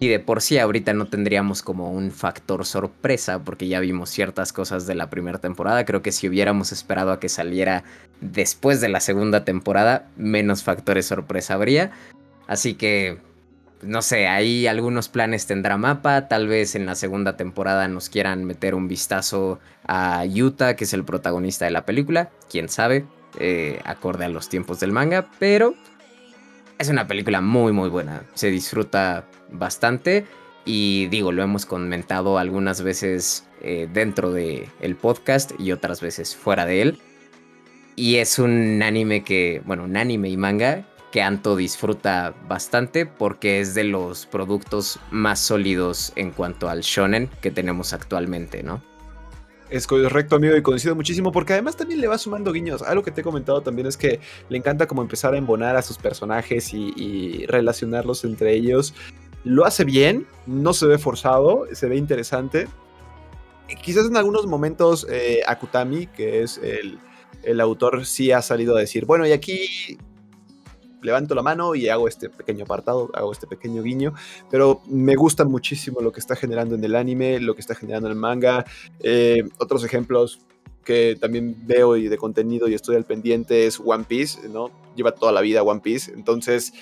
y 0.00 0.08
de 0.08 0.20
por 0.20 0.40
sí 0.40 0.58
ahorita 0.58 0.92
no 0.92 1.06
tendríamos 1.06 1.62
como 1.62 1.90
un 1.90 2.12
factor 2.12 2.64
sorpresa 2.64 3.42
porque 3.44 3.66
ya 3.66 3.80
vimos 3.80 4.10
ciertas 4.10 4.52
cosas 4.52 4.86
de 4.86 4.94
la 4.94 5.10
primera 5.10 5.38
temporada. 5.38 5.84
Creo 5.84 6.02
que 6.02 6.12
si 6.12 6.28
hubiéramos 6.28 6.70
esperado 6.70 7.10
a 7.10 7.18
que 7.18 7.28
saliera 7.28 7.82
después 8.20 8.80
de 8.80 8.88
la 8.88 9.00
segunda 9.00 9.44
temporada, 9.44 10.06
menos 10.16 10.62
factores 10.62 11.06
sorpresa 11.06 11.54
habría. 11.54 11.90
Así 12.46 12.74
que, 12.74 13.18
no 13.82 14.00
sé, 14.02 14.28
ahí 14.28 14.68
algunos 14.68 15.08
planes 15.08 15.46
tendrá 15.46 15.76
mapa. 15.76 16.28
Tal 16.28 16.46
vez 16.46 16.76
en 16.76 16.86
la 16.86 16.94
segunda 16.94 17.36
temporada 17.36 17.88
nos 17.88 18.08
quieran 18.08 18.44
meter 18.44 18.76
un 18.76 18.86
vistazo 18.86 19.58
a 19.84 20.24
Yuta, 20.24 20.76
que 20.76 20.84
es 20.84 20.92
el 20.92 21.04
protagonista 21.04 21.64
de 21.64 21.72
la 21.72 21.84
película. 21.84 22.30
Quién 22.48 22.68
sabe, 22.68 23.04
eh, 23.40 23.80
acorde 23.84 24.26
a 24.26 24.28
los 24.28 24.48
tiempos 24.48 24.78
del 24.78 24.92
manga. 24.92 25.26
Pero 25.40 25.74
es 26.78 26.88
una 26.88 27.08
película 27.08 27.40
muy, 27.40 27.72
muy 27.72 27.88
buena. 27.88 28.22
Se 28.34 28.48
disfruta 28.48 29.26
bastante. 29.50 30.26
Y 30.64 31.06
digo, 31.06 31.32
lo 31.32 31.42
hemos 31.42 31.66
comentado 31.66 32.38
algunas 32.38 32.82
veces 32.82 33.46
eh, 33.62 33.88
dentro 33.92 34.32
del 34.32 34.68
el 34.80 34.96
podcast 34.96 35.52
y 35.58 35.72
otras 35.72 36.00
veces 36.00 36.36
fuera 36.36 36.66
de 36.66 36.82
él. 36.82 36.98
Y 37.96 38.16
es 38.16 38.38
un 38.38 38.82
anime 38.82 39.24
que, 39.24 39.62
bueno, 39.64 39.84
un 39.84 39.96
anime 39.96 40.28
y 40.28 40.36
manga 40.36 40.84
que 41.10 41.22
Anto 41.22 41.56
disfruta 41.56 42.34
bastante 42.46 43.06
porque 43.06 43.60
es 43.60 43.74
de 43.74 43.84
los 43.84 44.26
productos 44.26 45.00
más 45.10 45.40
sólidos 45.40 46.12
en 46.16 46.30
cuanto 46.30 46.68
al 46.68 46.82
shonen 46.82 47.30
que 47.40 47.50
tenemos 47.50 47.92
actualmente, 47.92 48.62
¿no? 48.62 48.82
Es 49.70 49.86
correcto, 49.86 50.36
amigo, 50.36 50.56
y 50.56 50.62
coincido 50.62 50.94
muchísimo 50.94 51.30
porque 51.30 51.52
además 51.52 51.76
también 51.76 52.00
le 52.00 52.06
va 52.06 52.16
sumando 52.16 52.52
guiños. 52.52 52.80
Algo 52.82 53.02
que 53.02 53.10
te 53.10 53.20
he 53.20 53.24
comentado 53.24 53.60
también 53.60 53.86
es 53.86 53.98
que 53.98 54.20
le 54.48 54.56
encanta 54.56 54.86
como 54.86 55.02
empezar 55.02 55.34
a 55.34 55.38
embonar 55.38 55.76
a 55.76 55.82
sus 55.82 55.98
personajes 55.98 56.72
y, 56.72 57.44
relacionarlos 57.46 58.24
entre 58.24 58.54
ellos. 58.54 58.94
Lo 59.48 59.64
hace 59.64 59.84
bien, 59.84 60.26
no 60.46 60.74
se 60.74 60.84
ve 60.84 60.98
forzado, 60.98 61.64
se 61.72 61.88
ve 61.88 61.96
interesante. 61.96 62.68
Quizás 63.82 64.04
en 64.04 64.18
algunos 64.18 64.46
momentos 64.46 65.06
eh, 65.10 65.40
Akutami, 65.46 66.06
que 66.06 66.42
es 66.42 66.58
el, 66.58 66.98
el 67.44 67.58
autor, 67.62 68.04
sí 68.04 68.30
ha 68.30 68.42
salido 68.42 68.76
a 68.76 68.80
decir, 68.80 69.06
bueno, 69.06 69.26
y 69.26 69.32
aquí 69.32 69.96
levanto 71.00 71.34
la 71.34 71.42
mano 71.42 71.74
y 71.74 71.88
hago 71.88 72.08
este 72.08 72.28
pequeño 72.28 72.64
apartado, 72.64 73.10
hago 73.14 73.32
este 73.32 73.46
pequeño 73.46 73.82
guiño, 73.82 74.12
pero 74.50 74.82
me 74.86 75.16
gusta 75.16 75.46
muchísimo 75.46 76.02
lo 76.02 76.12
que 76.12 76.20
está 76.20 76.36
generando 76.36 76.74
en 76.74 76.84
el 76.84 76.94
anime, 76.94 77.40
lo 77.40 77.54
que 77.54 77.62
está 77.62 77.74
generando 77.74 78.08
en 78.08 78.12
el 78.12 78.18
manga. 78.18 78.66
Eh, 79.00 79.44
otros 79.58 79.82
ejemplos 79.82 80.40
que 80.84 81.16
también 81.18 81.56
veo 81.66 81.96
y 81.96 82.08
de 82.08 82.18
contenido 82.18 82.68
y 82.68 82.74
estoy 82.74 82.96
al 82.96 83.06
pendiente 83.06 83.66
es 83.66 83.80
One 83.82 84.04
Piece, 84.04 84.46
¿no? 84.50 84.70
Lleva 84.94 85.12
toda 85.12 85.32
la 85.32 85.40
vida 85.40 85.62
One 85.62 85.80
Piece, 85.80 86.12
entonces 86.12 86.74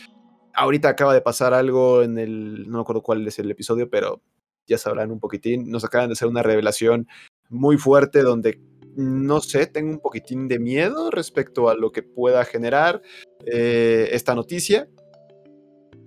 ahorita 0.57 0.89
acaba 0.89 1.15
de 1.15 1.21
pasar 1.21 1.55
algo 1.55 2.03
en 2.03 2.19
el, 2.19 2.69
no 2.69 2.79
me 2.79 2.83
acuerdo 2.83 3.03
cuál 3.03 3.27
es 3.27 3.39
el 3.39 3.51
episodio, 3.51 3.89
pero 3.89 4.23
ya 4.67 4.79
sabrán 4.79 5.13
un 5.13 5.21
poquitín, 5.21 5.71
nos 5.71 5.85
acaban 5.85 6.09
de 6.09 6.15
hacer 6.15 6.29
una 6.29 6.43
revelación 6.43 7.07
muy 7.49 7.77
fuerte 7.77 8.23
donde 8.23 8.61
no 8.97 9.41
sé, 9.41 9.67
tengo 9.67 9.91
un 9.91 10.01
poquitín 10.01 10.49
de 10.49 10.59
miedo 10.59 11.11
respecto 11.11 11.69
a 11.69 11.75
lo 11.75 11.93
que 11.93 12.03
pueda 12.03 12.45
generar 12.45 13.03
eh, 13.45 14.09
esta 14.13 14.35
noticia. 14.35 14.89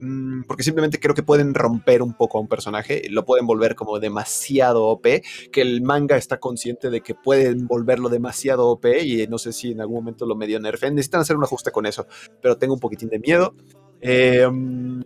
Mm, 0.01 0.43
porque 0.47 0.63
simplemente 0.63 0.99
creo 0.99 1.13
que 1.13 1.23
pueden 1.23 1.53
romper 1.53 2.01
un 2.01 2.13
poco 2.13 2.37
a 2.37 2.41
un 2.41 2.47
personaje, 2.47 3.03
lo 3.09 3.25
pueden 3.25 3.45
volver 3.45 3.75
como 3.75 3.99
demasiado 3.99 4.85
OP, 4.85 5.21
que 5.51 5.61
el 5.61 5.81
manga 5.81 6.15
está 6.15 6.39
consciente 6.39 6.89
de 6.89 7.01
que 7.01 7.15
pueden 7.15 7.67
volverlo 7.67 8.09
demasiado 8.09 8.69
OP 8.69 8.85
y 9.03 9.27
no 9.27 9.37
sé 9.37 9.51
si 9.51 9.71
en 9.71 9.81
algún 9.81 9.97
momento 9.97 10.25
lo 10.25 10.35
medio 10.35 10.59
nerfen. 10.59 10.95
Necesitan 10.95 11.21
hacer 11.21 11.35
un 11.35 11.43
ajuste 11.43 11.71
con 11.71 11.85
eso, 11.85 12.07
pero 12.41 12.57
tengo 12.57 12.73
un 12.73 12.79
poquitín 12.79 13.09
de 13.09 13.19
miedo. 13.19 13.55
Em, 14.01 15.03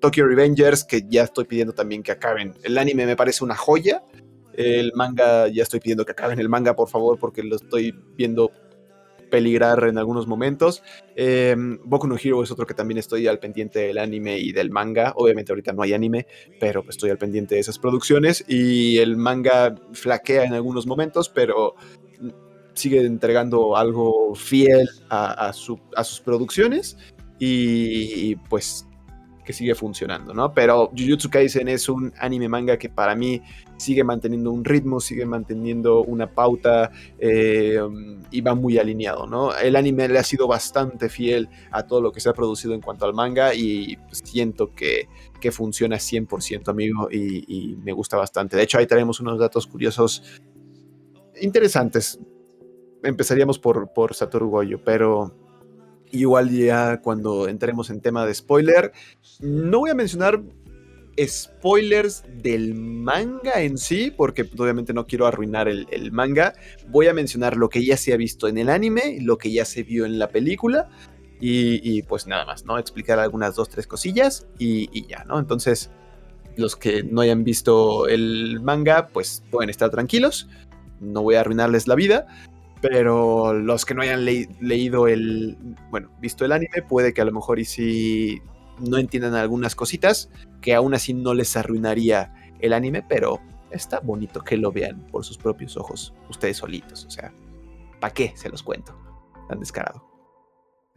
Tokyo 0.00 0.26
Revengers, 0.26 0.84
que 0.84 1.02
ya 1.08 1.24
estoy 1.24 1.44
pidiendo 1.44 1.72
también 1.74 2.02
que 2.02 2.12
acaben. 2.12 2.54
El 2.62 2.78
anime 2.78 3.06
me 3.06 3.16
parece 3.16 3.44
una 3.44 3.56
joya. 3.56 4.02
El 4.54 4.92
manga, 4.94 5.48
ya 5.48 5.62
estoy 5.62 5.80
pidiendo 5.80 6.04
que 6.04 6.12
acaben 6.12 6.38
el 6.38 6.48
manga, 6.48 6.74
por 6.74 6.88
favor, 6.88 7.18
porque 7.18 7.42
lo 7.42 7.56
estoy 7.56 7.94
viendo 8.16 8.50
peligrar 9.30 9.84
en 9.84 9.98
algunos 9.98 10.26
momentos. 10.26 10.82
Eh, 11.14 11.54
Boku 11.84 12.06
no 12.06 12.16
Hero 12.16 12.42
es 12.42 12.50
otro 12.50 12.66
que 12.66 12.74
también 12.74 12.98
estoy 12.98 13.26
al 13.26 13.38
pendiente 13.38 13.80
del 13.80 13.98
anime 13.98 14.38
y 14.38 14.52
del 14.52 14.70
manga. 14.70 15.12
Obviamente 15.16 15.52
ahorita 15.52 15.72
no 15.72 15.82
hay 15.82 15.92
anime, 15.92 16.26
pero 16.60 16.84
estoy 16.88 17.10
al 17.10 17.18
pendiente 17.18 17.56
de 17.56 17.60
esas 17.60 17.78
producciones. 17.78 18.44
Y 18.48 18.98
el 18.98 19.16
manga 19.16 19.74
flaquea 19.92 20.44
en 20.44 20.54
algunos 20.54 20.86
momentos, 20.86 21.28
pero 21.28 21.74
sigue 22.74 23.04
entregando 23.04 23.76
algo 23.76 24.34
fiel 24.34 24.88
a, 25.08 25.52
sus 25.52 26.20
producciones. 26.20 26.96
Y 27.38 28.36
pues 28.48 28.86
que 29.46 29.54
sigue 29.54 29.74
funcionando, 29.74 30.34
¿no? 30.34 30.52
Pero 30.52 30.90
Jujutsu 30.90 31.30
Kaisen 31.30 31.68
es 31.68 31.88
un 31.88 32.12
anime 32.18 32.48
manga 32.48 32.76
que 32.76 32.90
para 32.90 33.14
mí 33.14 33.40
sigue 33.78 34.04
manteniendo 34.04 34.50
un 34.50 34.64
ritmo, 34.64 35.00
sigue 35.00 35.24
manteniendo 35.24 36.02
una 36.02 36.30
pauta 36.30 36.90
eh, 37.18 37.80
y 38.30 38.40
va 38.42 38.54
muy 38.54 38.76
alineado, 38.76 39.26
¿no? 39.26 39.56
El 39.56 39.76
anime 39.76 40.08
le 40.08 40.18
ha 40.18 40.24
sido 40.24 40.48
bastante 40.48 41.08
fiel 41.08 41.48
a 41.70 41.86
todo 41.86 42.02
lo 42.02 42.12
que 42.12 42.20
se 42.20 42.28
ha 42.28 42.34
producido 42.34 42.74
en 42.74 42.82
cuanto 42.82 43.06
al 43.06 43.14
manga 43.14 43.54
y 43.54 43.96
siento 44.10 44.74
que, 44.74 45.08
que 45.40 45.52
funciona 45.52 45.96
100%, 45.96 46.68
amigo, 46.68 47.08
y, 47.10 47.76
me 47.82 47.92
gusta 47.92 48.16
bastante. 48.16 48.56
De 48.56 48.64
hecho, 48.64 48.78
ahí 48.78 48.86
traemos 48.86 49.20
unos 49.20 49.38
datos 49.38 49.66
curiosos 49.66 50.40
interesantes. 51.40 52.18
Empezaríamos 53.04 53.60
por, 53.60 53.92
por 53.92 54.14
Satoru 54.14 54.50
Goyo, 54.50 54.82
pero 54.82 55.45
igual 56.12 56.50
ya 56.50 57.00
cuando 57.00 57.48
entremos 57.48 57.90
en 57.90 58.00
tema 58.00 58.26
de 58.26 58.34
spoiler, 58.34 58.92
no 59.40 59.80
voy 59.80 59.90
a 59.90 59.94
mencionar 59.94 60.42
spoilers 61.24 62.24
del 62.42 62.74
manga 62.74 63.62
en 63.62 63.78
sí, 63.78 64.12
porque 64.14 64.44
pues, 64.44 64.60
obviamente 64.60 64.92
no 64.92 65.06
quiero 65.06 65.26
arruinar 65.26 65.68
el, 65.68 66.12
manga. 66.12 66.54
Voy 66.88 67.06
a 67.06 67.14
mencionar 67.14 67.56
lo 67.56 67.68
que 67.68 67.84
ya 67.84 67.96
se 67.96 68.12
ha 68.12 68.16
visto 68.16 68.48
en 68.48 68.58
el 68.58 68.68
anime, 68.68 69.18
lo 69.20 69.38
que 69.38 69.50
ya 69.50 69.64
se 69.64 69.82
vio 69.82 70.04
en 70.04 70.18
la 70.18 70.28
película. 70.28 70.88
Y, 71.38 72.02
pues 72.02 72.26
nada 72.26 72.46
más, 72.46 72.64
¿no? 72.64 72.78
Explicar 72.78 73.18
algunas 73.18 73.54
dos, 73.54 73.68
tres 73.68 73.86
cosillas 73.86 74.46
y, 74.58 74.88
y, 74.90 75.06
ya, 75.06 75.24
¿no? 75.24 75.38
Entonces, 75.38 75.90
los 76.56 76.76
que 76.76 77.02
no 77.02 77.20
hayan 77.20 77.44
visto 77.44 78.08
el 78.08 78.60
manga, 78.62 79.08
pues 79.08 79.42
pueden 79.50 79.68
estar 79.68 79.90
tranquilos. 79.90 80.48
No 80.98 81.22
voy 81.22 81.34
a 81.34 81.40
arruinarles 81.40 81.88
la 81.88 81.94
vida. 81.94 82.26
Pero 82.80 83.54
los 83.54 83.84
que 83.84 83.94
no 83.94 84.02
hayan 84.02 84.24
leído 84.24 85.08
el, 85.08 85.56
bueno, 85.90 86.10
visto 86.20 86.44
el 86.44 86.52
anime, 86.52 86.82
puede 86.88 87.14
que 87.14 87.22
a 87.22 87.24
lo 87.24 87.32
mejor 87.32 87.58
y 87.58 87.64
si 87.64 88.42
no 88.78 88.98
entiendan 88.98 89.34
algunas 89.34 89.74
cositas, 89.74 90.30
que 90.60 90.74
aún 90.74 90.94
así 90.94 91.14
no 91.14 91.34
les 91.34 91.56
arruinaría 91.56 92.34
el 92.60 92.72
anime, 92.72 93.02
pero 93.08 93.40
está 93.70 94.00
bonito 94.00 94.42
que 94.42 94.56
lo 94.56 94.72
vean 94.72 95.06
por 95.06 95.24
sus 95.24 95.38
propios 95.38 95.76
ojos, 95.76 96.14
ustedes 96.28 96.58
solitos, 96.58 97.04
o 97.06 97.10
sea, 97.10 97.32
¿para 98.00 98.12
qué 98.12 98.32
se 98.36 98.48
los 98.48 98.62
cuento? 98.62 98.94
Tan 99.48 99.60
descarado. 99.60 100.04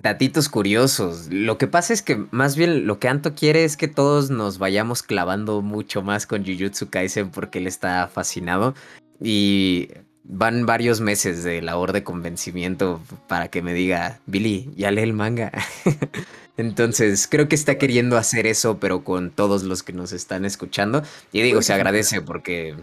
Datitos 0.01 0.47
curiosos. 0.47 1.27
Lo 1.29 1.57
que 1.57 1.67
pasa 1.67 1.91
es 1.91 2.01
que 2.01 2.25
más 2.31 2.55
bien 2.55 2.87
lo 2.87 2.99
que 2.99 3.09
Anto 3.09 3.35
quiere 3.35 3.65
es 3.65 3.75
que 3.75 3.89
todos 3.89 4.29
nos 4.29 4.57
vayamos 4.57 5.03
clavando 5.03 5.61
mucho 5.61 6.01
más 6.01 6.25
con 6.25 6.45
Jujutsu 6.45 6.89
Kaisen 6.89 7.31
porque 7.31 7.59
él 7.59 7.67
está 7.67 8.07
fascinado. 8.07 8.75
Y 9.21 9.89
van 10.31 10.67
varios 10.67 11.01
meses 11.01 11.43
de 11.43 11.61
labor 11.61 11.91
de 11.91 12.03
convencimiento 12.03 13.01
para 13.27 13.47
que 13.47 13.63
me 13.63 13.73
diga, 13.73 14.19
Billy, 14.27 14.69
ya 14.75 14.91
lee 14.91 15.01
el 15.01 15.13
manga. 15.13 15.51
Entonces, 16.57 17.27
creo 17.27 17.49
que 17.49 17.55
está 17.55 17.79
queriendo 17.79 18.15
hacer 18.15 18.45
eso, 18.45 18.79
pero 18.79 19.03
con 19.03 19.31
todos 19.31 19.63
los 19.63 19.81
que 19.81 19.91
nos 19.91 20.11
están 20.11 20.45
escuchando. 20.45 21.01
Y 21.31 21.41
digo, 21.41 21.63
se 21.63 21.73
agradece 21.73 22.21
porque 22.21 22.75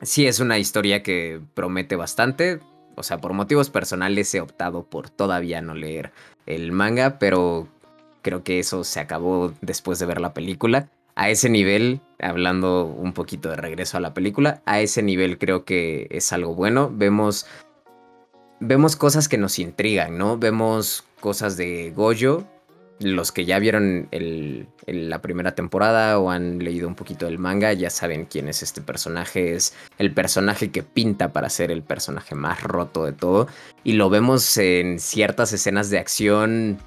sí 0.00 0.26
es 0.26 0.40
una 0.40 0.58
historia 0.58 1.02
que 1.02 1.40
promete 1.54 1.94
bastante. 1.94 2.60
O 2.96 3.02
sea, 3.02 3.18
por 3.18 3.34
motivos 3.34 3.68
personales 3.68 4.34
he 4.34 4.40
optado 4.40 4.84
por 4.84 5.10
todavía 5.10 5.60
no 5.60 5.74
leer 5.74 6.10
el 6.46 6.72
manga, 6.72 7.18
pero 7.18 7.68
creo 8.22 8.44
que 8.44 8.58
eso 8.58 8.82
se 8.82 9.00
acabó 9.00 9.52
después 9.60 9.98
de 9.98 10.06
ver 10.06 10.22
la 10.22 10.32
película. 10.32 10.88
A 11.14 11.30
ese 11.30 11.48
nivel, 11.48 12.00
hablando 12.18 12.86
un 12.86 13.12
poquito 13.12 13.50
de 13.50 13.56
regreso 13.56 13.96
a 13.96 14.00
la 14.00 14.14
película, 14.14 14.62
a 14.64 14.80
ese 14.80 15.02
nivel 15.02 15.38
creo 15.38 15.64
que 15.64 16.06
es 16.10 16.32
algo 16.32 16.54
bueno. 16.54 16.90
Vemos 16.92 17.46
vemos 18.60 18.96
cosas 18.96 19.28
que 19.28 19.38
nos 19.38 19.58
intrigan, 19.58 20.16
¿no? 20.16 20.38
Vemos 20.38 21.04
cosas 21.20 21.56
de 21.56 21.92
Goyo, 21.94 22.44
los 23.00 23.32
que 23.32 23.44
ya 23.44 23.58
vieron 23.58 24.08
la 24.86 25.22
primera 25.22 25.54
temporada 25.54 26.18
o 26.18 26.30
han 26.30 26.58
leído 26.60 26.86
un 26.86 26.94
poquito 26.94 27.26
del 27.26 27.38
manga 27.38 27.72
ya 27.72 27.90
saben 27.90 28.26
quién 28.26 28.48
es 28.48 28.62
este 28.62 28.80
personaje. 28.80 29.54
Es 29.54 29.74
el 29.98 30.12
personaje 30.12 30.70
que 30.70 30.82
pinta 30.82 31.32
para 31.32 31.50
ser 31.50 31.70
el 31.70 31.82
personaje 31.82 32.34
más 32.34 32.62
roto 32.62 33.04
de 33.04 33.12
todo. 33.12 33.48
Y 33.84 33.94
lo 33.94 34.08
vemos 34.10 34.56
en 34.56 34.98
ciertas 35.00 35.52
escenas 35.52 35.90
de 35.90 35.98
acción 35.98 36.78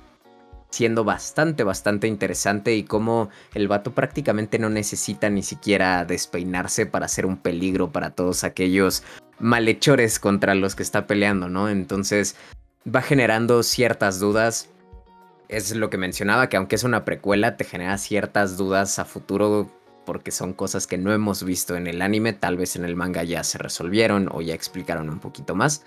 siendo 0.76 1.06
bastante, 1.06 1.64
bastante 1.64 2.08
interesante 2.08 2.76
y 2.76 2.84
cómo 2.84 3.30
el 3.54 3.68
vato 3.68 3.94
prácticamente 3.94 4.60
no 4.60 4.70
necesita 4.70 5.30
ni 5.30 5.42
siquiera 5.42 6.04
despeinarse 6.04 6.86
para 6.86 7.08
ser 7.08 7.26
un 7.26 7.38
peligro 7.38 7.92
para 7.92 8.12
todos 8.12 8.44
aquellos 8.44 9.04
malhechores 9.40 10.20
contra 10.20 10.54
los 10.54 10.76
que 10.76 10.84
está 10.84 11.08
peleando, 11.08 11.48
¿no? 11.48 11.70
Entonces 11.70 12.36
va 12.94 13.02
generando 13.02 13.64
ciertas 13.64 14.20
dudas 14.20 14.70
es 15.48 15.76
lo 15.76 15.90
que 15.90 15.98
mencionaba, 15.98 16.50
que 16.50 16.58
aunque 16.58 16.76
es 16.76 16.84
una 16.84 17.06
precuela, 17.06 17.56
te 17.56 17.64
genera 17.64 17.98
ciertas 17.98 18.58
dudas 18.58 19.00
a 19.00 19.06
futuro 19.06 19.70
porque 20.06 20.32
son 20.32 20.54
cosas 20.54 20.88
que 20.88 20.98
no 20.98 21.14
hemos 21.14 21.44
visto 21.44 21.76
en 21.76 21.88
el 21.88 22.02
anime, 22.02 22.34
tal 22.34 22.58
vez 22.58 22.76
en 22.76 22.84
el 22.84 22.96
manga 22.96 23.24
ya 23.24 23.44
se 23.44 23.58
resolvieron 23.58 24.30
o 24.32 24.42
ya 24.42 24.54
explicaron 24.54 25.10
un 25.10 25.20
poquito 25.20 25.56
más. 25.56 25.84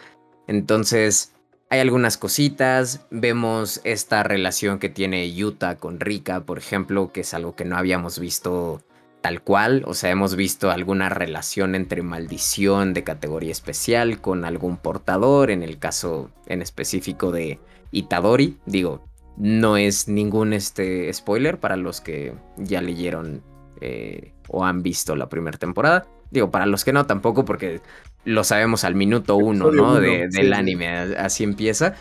Entonces, 0.47 1.35
hay 1.71 1.81
algunas 1.81 2.17
cositas, 2.17 3.07
vemos 3.11 3.81
esta 3.85 4.23
relación 4.23 4.79
que 4.79 4.89
tiene 4.89 5.33
Yuta 5.33 5.77
con 5.77 6.01
Rika, 6.01 6.41
por 6.41 6.59
ejemplo, 6.59 7.13
que 7.13 7.21
es 7.21 7.35
algo 7.35 7.55
que 7.55 7.65
no 7.65 7.77
habíamos 7.77 8.19
visto 8.19 8.83
tal 9.21 9.43
cual, 9.43 9.83
o 9.87 9.95
sea, 9.95 10.11
hemos 10.11 10.37
visto 10.37 10.71
alguna 10.71 11.09
relación 11.09 11.75
entre 11.75 12.03
maldición 12.03 12.95
de 12.95 13.05
categoría 13.05 13.53
especial 13.53 14.21
con 14.21 14.45
algún 14.45 14.77
portador, 14.77 15.51
en 15.51 15.63
el 15.63 15.79
caso 15.79 16.31
en 16.47 16.63
específico 16.63 17.33
de 17.33 17.59
Itadori, 17.91 18.59
digo, 18.65 19.05
no 19.37 19.77
es 19.77 20.09
ningún 20.09 20.53
este, 20.53 21.13
spoiler 21.13 21.59
para 21.59 21.77
los 21.77 22.01
que 22.01 22.35
ya 22.57 22.81
leyeron 22.81 23.43
eh, 23.81 24.33
o 24.49 24.65
han 24.65 24.83
visto 24.83 25.15
la 25.17 25.29
primera 25.29 25.59
temporada. 25.59 26.07
Digo, 26.31 26.51
para 26.51 26.67
los 26.67 26.85
que 26.85 26.93
no 26.93 27.07
tampoco, 27.07 27.45
porque 27.45 27.81
lo 28.25 28.45
sabemos 28.45 28.85
al 28.85 28.95
minuto 28.95 29.37
uno, 29.37 29.71
¿no? 29.71 30.01
del 30.01 30.53
anime, 30.53 30.89
así 30.89 31.45
empieza. 31.45 31.95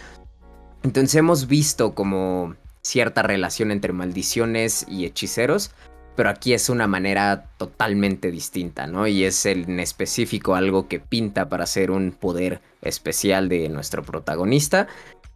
Entonces 0.83 1.15
hemos 1.15 1.47
visto 1.47 1.93
como 1.93 2.55
cierta 2.81 3.21
relación 3.21 3.71
entre 3.71 3.93
maldiciones 3.93 4.86
y 4.88 5.05
hechiceros, 5.05 5.71
pero 6.15 6.29
aquí 6.29 6.53
es 6.53 6.69
una 6.69 6.88
manera 6.88 7.50
totalmente 7.57 8.31
distinta, 8.31 8.88
¿no? 8.88 9.07
Y 9.07 9.24
es 9.24 9.45
en 9.45 9.79
específico 9.79 10.55
algo 10.55 10.88
que 10.88 11.00
pinta 11.00 11.50
para 11.50 11.65
ser 11.65 11.91
un 11.91 12.12
poder 12.12 12.62
especial 12.81 13.50
de 13.50 13.69
nuestro 13.69 14.03
protagonista. 14.03 14.88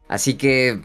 Así 0.08 0.36
que 0.36 0.82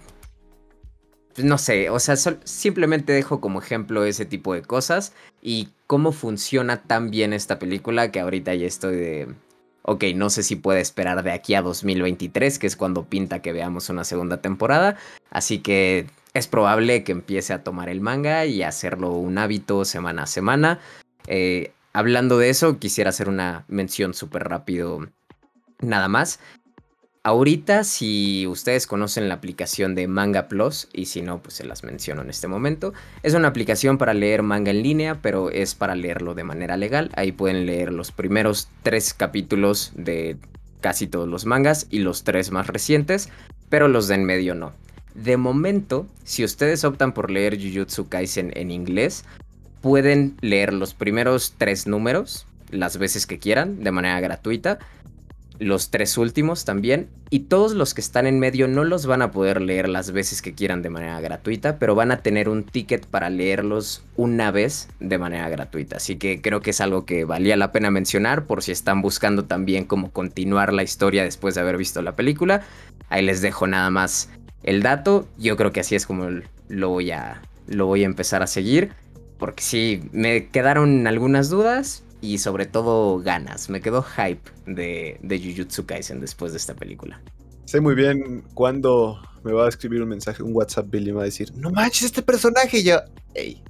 no 1.38 1.58
sé, 1.58 1.90
o 1.90 1.98
sea, 1.98 2.16
simplemente 2.16 3.12
dejo 3.12 3.40
como 3.40 3.60
ejemplo 3.60 4.04
ese 4.04 4.24
tipo 4.24 4.54
de 4.54 4.62
cosas 4.62 5.12
y 5.42 5.68
cómo 5.86 6.12
funciona 6.12 6.82
tan 6.82 7.10
bien 7.10 7.32
esta 7.32 7.58
película 7.58 8.10
que 8.10 8.20
ahorita 8.20 8.54
ya 8.54 8.66
estoy 8.66 8.96
de, 8.96 9.34
ok, 9.86 10.04
no 10.14 10.30
sé 10.30 10.42
si 10.42 10.56
puede 10.56 10.80
esperar 10.80 11.22
de 11.22 11.32
aquí 11.32 11.54
a 11.54 11.62
2023, 11.62 12.58
que 12.58 12.66
es 12.66 12.76
cuando 12.76 13.04
pinta 13.04 13.40
que 13.40 13.52
veamos 13.52 13.88
una 13.88 14.04
segunda 14.04 14.38
temporada, 14.38 14.96
así 15.30 15.60
que 15.60 16.06
es 16.34 16.48
probable 16.48 17.04
que 17.04 17.12
empiece 17.12 17.52
a 17.52 17.62
tomar 17.62 17.88
el 17.88 18.00
manga 18.00 18.44
y 18.46 18.62
hacerlo 18.62 19.12
un 19.12 19.38
hábito 19.38 19.84
semana 19.84 20.24
a 20.24 20.26
semana. 20.26 20.80
Eh, 21.28 21.72
hablando 21.92 22.36
de 22.36 22.50
eso, 22.50 22.78
quisiera 22.78 23.10
hacer 23.10 23.28
una 23.28 23.64
mención 23.68 24.12
súper 24.12 24.48
rápido 24.48 25.06
nada 25.80 26.08
más. 26.08 26.40
Ahorita, 27.26 27.82
si 27.82 28.46
ustedes 28.46 28.86
conocen 28.86 29.28
la 29.28 29.34
aplicación 29.34 29.96
de 29.96 30.06
Manga 30.06 30.46
Plus, 30.46 30.86
y 30.92 31.06
si 31.06 31.22
no, 31.22 31.42
pues 31.42 31.54
se 31.54 31.64
las 31.64 31.82
menciono 31.82 32.22
en 32.22 32.30
este 32.30 32.46
momento, 32.46 32.92
es 33.24 33.34
una 33.34 33.48
aplicación 33.48 33.98
para 33.98 34.14
leer 34.14 34.44
manga 34.44 34.70
en 34.70 34.84
línea, 34.84 35.18
pero 35.20 35.50
es 35.50 35.74
para 35.74 35.96
leerlo 35.96 36.34
de 36.34 36.44
manera 36.44 36.76
legal. 36.76 37.10
Ahí 37.16 37.32
pueden 37.32 37.66
leer 37.66 37.92
los 37.92 38.12
primeros 38.12 38.68
tres 38.84 39.12
capítulos 39.12 39.90
de 39.96 40.36
casi 40.80 41.08
todos 41.08 41.26
los 41.26 41.46
mangas 41.46 41.88
y 41.90 41.98
los 41.98 42.22
tres 42.22 42.52
más 42.52 42.68
recientes, 42.68 43.28
pero 43.70 43.88
los 43.88 44.06
de 44.06 44.14
en 44.14 44.24
medio 44.24 44.54
no. 44.54 44.72
De 45.16 45.36
momento, 45.36 46.06
si 46.22 46.44
ustedes 46.44 46.84
optan 46.84 47.12
por 47.12 47.32
leer 47.32 47.58
Jujutsu 47.60 48.08
Kaisen 48.08 48.52
en 48.54 48.70
inglés, 48.70 49.24
pueden 49.80 50.36
leer 50.42 50.72
los 50.72 50.94
primeros 50.94 51.54
tres 51.58 51.88
números 51.88 52.46
las 52.70 52.98
veces 52.98 53.26
que 53.26 53.38
quieran 53.38 53.82
de 53.82 53.92
manera 53.92 54.20
gratuita 54.20 54.78
los 55.58 55.90
tres 55.90 56.18
últimos 56.18 56.64
también, 56.64 57.08
y 57.30 57.40
todos 57.40 57.72
los 57.72 57.94
que 57.94 58.00
están 58.00 58.26
en 58.26 58.38
medio 58.38 58.68
no 58.68 58.84
los 58.84 59.06
van 59.06 59.22
a 59.22 59.30
poder 59.30 59.60
leer 59.60 59.88
las 59.88 60.12
veces 60.12 60.42
que 60.42 60.54
quieran 60.54 60.82
de 60.82 60.90
manera 60.90 61.20
gratuita, 61.20 61.78
pero 61.78 61.94
van 61.94 62.12
a 62.12 62.18
tener 62.18 62.48
un 62.48 62.64
ticket 62.64 63.06
para 63.06 63.30
leerlos 63.30 64.04
una 64.16 64.50
vez 64.50 64.88
de 65.00 65.18
manera 65.18 65.48
gratuita. 65.48 65.96
Así 65.96 66.16
que 66.16 66.40
creo 66.40 66.60
que 66.60 66.70
es 66.70 66.80
algo 66.80 67.04
que 67.04 67.24
valía 67.24 67.56
la 67.56 67.72
pena 67.72 67.90
mencionar 67.90 68.46
por 68.46 68.62
si 68.62 68.72
están 68.72 69.02
buscando 69.02 69.44
también 69.44 69.84
cómo 69.84 70.10
continuar 70.10 70.72
la 70.72 70.82
historia 70.82 71.24
después 71.24 71.54
de 71.54 71.62
haber 71.62 71.76
visto 71.76 72.02
la 72.02 72.16
película. 72.16 72.62
Ahí 73.08 73.24
les 73.24 73.40
dejo 73.40 73.66
nada 73.66 73.90
más 73.90 74.30
el 74.62 74.82
dato. 74.82 75.26
Yo 75.38 75.56
creo 75.56 75.72
que 75.72 75.80
así 75.80 75.94
es 75.94 76.06
como 76.06 76.28
lo 76.68 76.88
voy 76.90 77.10
a, 77.10 77.42
lo 77.66 77.86
voy 77.86 78.02
a 78.02 78.06
empezar 78.06 78.42
a 78.42 78.46
seguir. 78.46 78.90
Porque 79.38 79.62
sí, 79.62 80.02
me 80.12 80.48
quedaron 80.48 81.06
algunas 81.06 81.50
dudas, 81.50 82.02
y 82.26 82.38
sobre 82.38 82.66
todo 82.66 83.18
ganas. 83.20 83.70
Me 83.70 83.80
quedó 83.80 84.02
hype 84.02 84.50
de, 84.66 85.18
de 85.22 85.38
Jujutsu 85.38 85.86
Kaisen 85.86 86.20
después 86.20 86.52
de 86.52 86.58
esta 86.58 86.74
película. 86.74 87.22
Sé 87.64 87.80
muy 87.80 87.94
bien 87.94 88.44
cuando 88.54 89.20
me 89.44 89.52
va 89.52 89.66
a 89.66 89.68
escribir 89.68 90.02
un 90.02 90.08
mensaje, 90.08 90.42
un 90.42 90.54
WhatsApp 90.54 90.86
Billy 90.88 91.12
me 91.12 91.18
va 91.18 91.22
a 91.22 91.26
decir, 91.26 91.52
no 91.56 91.70
manches 91.70 92.04
este 92.04 92.22
personaje 92.22 92.78
y 92.78 92.84
yo, 92.84 92.98
ey, 93.34 93.62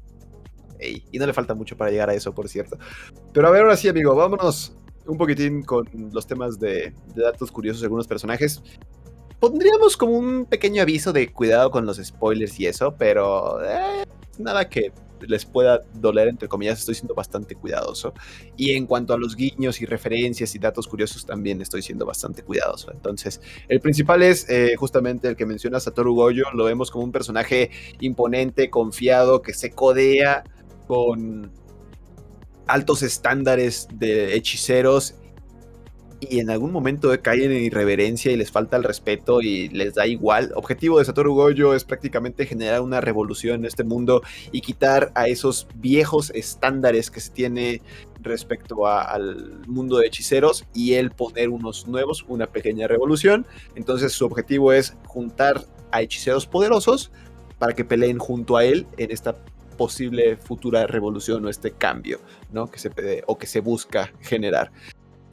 ey, 0.79 1.05
y 1.13 1.19
no 1.19 1.27
le 1.27 1.35
falta 1.35 1.55
mucho 1.55 1.77
para 1.77 1.91
llegar 1.91 2.09
a 2.09 2.15
eso, 2.15 2.35
por 2.35 2.49
cierto. 2.49 2.79
Pero 3.33 3.49
a 3.49 3.51
ver, 3.51 3.63
ahora 3.63 3.77
sí, 3.77 3.89
amigo, 3.89 4.15
vámonos 4.15 4.75
un 5.07 5.19
poquitín 5.19 5.63
con 5.63 5.87
los 6.13 6.27
temas 6.27 6.59
de, 6.59 6.95
datos 7.15 7.53
curiosos 7.53 7.81
de 7.81 7.87
algunos 7.87 8.07
personajes. 8.07 8.63
Pondríamos 9.39 9.97
como 9.97 10.13
un 10.13 10.47
pequeño 10.47 10.81
aviso 10.81 11.13
de 11.13 11.31
cuidado 11.31 11.71
con 11.71 11.85
los 11.85 11.99
spoilers 11.99 12.59
y 12.59 12.67
eso, 12.67 12.95
pero 12.97 13.63
eh, 13.63 14.05
nada 14.39 14.69
que 14.69 14.93
les 15.21 15.45
pueda 15.45 15.83
doler, 15.95 16.29
entre 16.29 16.49
comillas, 16.49 16.79
estoy 16.79 16.95
siendo 16.95 17.15
bastante 17.15 17.55
cuidadoso. 17.55 18.15
Y 18.57 18.73
en 18.73 18.87
cuanto 18.87 19.15
a 19.15 19.19
los 19.19 19.37
guiños 19.37 19.81
y 19.81 19.87
referencias 19.87 20.55
y 20.55 20.59
datos 20.59 20.87
curiosos, 20.87 21.27
también 21.27 21.61
estoy 21.61 21.83
siendo 21.83 22.07
bastante 22.07 22.43
cuidadoso. 22.43 22.91
Entonces, 22.93 23.41
el 23.69 23.81
principal 23.81 24.23
es 24.23 24.49
eh, 24.49 24.75
justamente 24.77 25.29
el 25.29 25.37
que 25.37 25.47
menciona 25.47 25.81
Satoru 25.81 26.15
Goyo, 26.15 26.45
lo 26.55 26.65
vemos 26.65 26.91
como 26.91 27.05
un 27.05 27.13
personaje 27.13 27.71
imponente, 28.01 28.71
confiado, 28.71 29.43
que 29.43 29.55
se 29.55 29.71
codea 29.71 30.45
con 30.87 31.51
altos 32.67 33.03
estándares 33.03 33.89
de 33.93 34.35
hechiceros 34.35 35.15
y 36.21 36.41
en 36.41 36.51
algún 36.51 36.73
momento 36.73 37.11
caen 37.23 37.53
en 37.53 37.63
irreverencia 37.63 38.33
y 38.33 38.37
les 38.37 38.51
falta 38.51 38.77
el 38.77 38.85
respeto 38.85 39.43
y 39.43 39.69
les 39.69 39.95
da 39.95 40.07
igual. 40.07 40.53
Objetivo 40.55 40.99
de 40.99 41.05
Satoru 41.05 41.35
Gojo 41.35 41.75
es 41.75 41.85
prácticamente 41.85 42.47
generar 42.47 42.81
una 42.81 43.01
revolución 43.01 43.61
en 43.61 43.65
este 43.67 43.85
mundo 43.85 44.23
y 44.53 44.61
quitar 44.61 45.13
a 45.15 45.29
esos 45.29 45.69
viejos 45.75 46.31
estándares 46.35 47.11
que 47.11 47.21
se 47.21 47.31
tiene 47.31 47.83
respecto 48.21 48.87
al 48.87 49.61
mundo 49.67 49.99
de 49.99 50.07
hechiceros 50.07 50.65
y 50.75 50.95
él 50.95 51.11
poner 51.11 51.49
unos 51.51 51.87
nuevos, 51.87 52.25
una 52.29 52.47
pequeña 52.47 52.89
revolución. 52.89 53.47
Entonces 53.75 54.13
su 54.13 54.25
objetivo 54.25 54.73
es 54.73 54.97
juntar 55.07 55.65
a 55.93 56.03
hechiceros 56.03 56.47
poderosos 56.47 57.11
para 57.59 57.75
que 57.75 57.85
peleen 57.85 58.19
junto 58.19 58.57
a 58.57 58.65
él 58.65 58.87
en 58.97 59.11
esta 59.11 59.37
posible 59.77 60.37
futura 60.37 60.87
revolución 60.87 61.45
o 61.45 61.51
este 61.51 61.71
cambio, 61.71 62.19
¿no? 62.51 62.71
Que 62.71 62.79
se 62.79 62.91
o 63.27 63.39
que 63.39 63.47
se 63.47 63.61
busca 63.61 64.13
generar. 64.21 64.73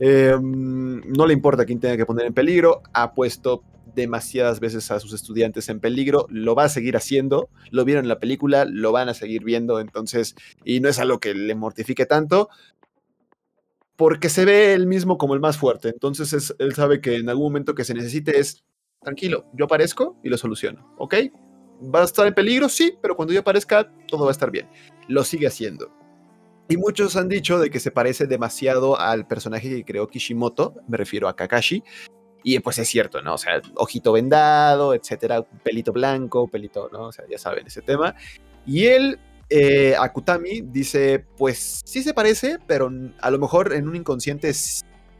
Em, 0.06 1.00
no 1.13 1.26
le 1.26 1.34
importa 1.34 1.66
quién 1.66 1.80
tenga 1.80 1.96
que 1.96 2.06
poner 2.06 2.26
en 2.26 2.34
peligro, 2.34 2.82
ha 2.94 3.13
puesto 3.13 3.63
demasiadas 3.96 4.60
veces 4.60 4.92
a 4.92 5.00
sus 5.00 5.13
estudiantes 5.13 5.70
en 5.70 5.80
peligro, 5.80 6.26
lo 6.30 6.56
va 6.56 6.66
a 6.66 6.70
seguir 6.70 6.98
haciendo, 6.98 7.48
lo 7.72 7.86
vieron 7.86 8.04
en 8.04 8.10
la 8.10 8.20
película, 8.20 8.66
lo 8.66 8.92
van 8.92 9.08
a 9.08 9.13
seguir 9.13 9.46
viendo, 9.46 9.80
entonces, 9.80 10.36
y 10.66 10.82
no 10.82 10.89
es 10.89 11.00
algo 11.00 11.20
que 11.22 11.34
le 11.34 11.56
mortifique 11.56 12.06
tanto. 12.06 12.50
porque 13.96 14.30
se 14.30 14.46
ve 14.46 14.74
él 14.74 14.88
mismo 14.88 15.18
como 15.18 15.34
el 15.34 15.39
más 15.39 15.58
fuerte. 15.58 15.89
Entonces 15.89 16.54
él 16.58 16.74
sabe 16.74 17.02
que 17.02 17.16
en 17.18 17.30
algún 17.30 17.46
momento 17.46 17.76
que 17.76 17.84
se 17.84 17.94
necesite 17.94 18.39
es, 18.39 18.63
tranquilo, 19.02 19.46
yo 19.54 19.66
aparezco 19.66 20.20
y 20.24 20.30
lo 20.30 20.38
soluciono, 20.38 20.96
¿ok? 20.98 21.16
¿Va 21.94 22.02
a 22.02 22.06
estar 22.06 22.26
en 22.28 22.34
peligro? 22.34 22.70
Sí, 22.70 22.94
pero 23.02 23.16
cuando 23.16 23.34
yo 23.34 23.42
aparezca 23.42 23.92
todo 24.08 24.26
va 24.26 24.32
a 24.32 24.32
estar 24.32 24.52
bien. 24.52 24.68
Lo 25.08 25.24
sigue 25.24 25.48
haciendo. 25.48 25.92
Y 26.69 26.78
muchos 26.78 27.15
han 27.15 27.28
dicho 27.28 27.60
de 27.60 27.69
que 27.69 27.80
se 27.80 27.91
parece 27.91 28.26
demasiado 28.26 28.99
al 28.99 29.28
personaje 29.28 29.69
que 29.69 29.84
creó 29.84 30.08
Kishimoto, 30.08 30.76
me 30.88 30.97
refiero 30.97 31.28
a 31.28 31.36
Kakashi. 31.36 31.84
Y 32.43 32.60
pues 32.60 32.78
es 32.78 32.88
cierto, 32.89 33.21
¿no? 33.21 33.36
O 33.36 33.38
sea, 33.38 33.62
ojito 33.76 34.12
vendado, 34.12 34.93
etcétera, 34.93 35.41
pelito 35.63 35.93
blanco, 35.93 36.47
pelito, 36.47 36.89
¿no? 36.91 37.08
O 37.08 37.12
sea, 37.12 37.26
ya 37.30 37.38
saben 37.38 37.67
ese 37.67 37.82
tema. 37.82 38.15
Y 38.65 38.86
él, 38.86 39.19
eh, 39.49 39.95
Akutami, 39.97 40.62
dice, 40.62 41.26
pues 41.38 41.82
sí 41.86 42.04
se 42.04 42.13
parece, 42.13 42.58
pero 42.67 42.91
a 43.21 43.32
lo 43.32 43.39
mejor 43.39 43.73
en 43.73 43.88
un 43.88 43.95
inconsciente 43.95 44.52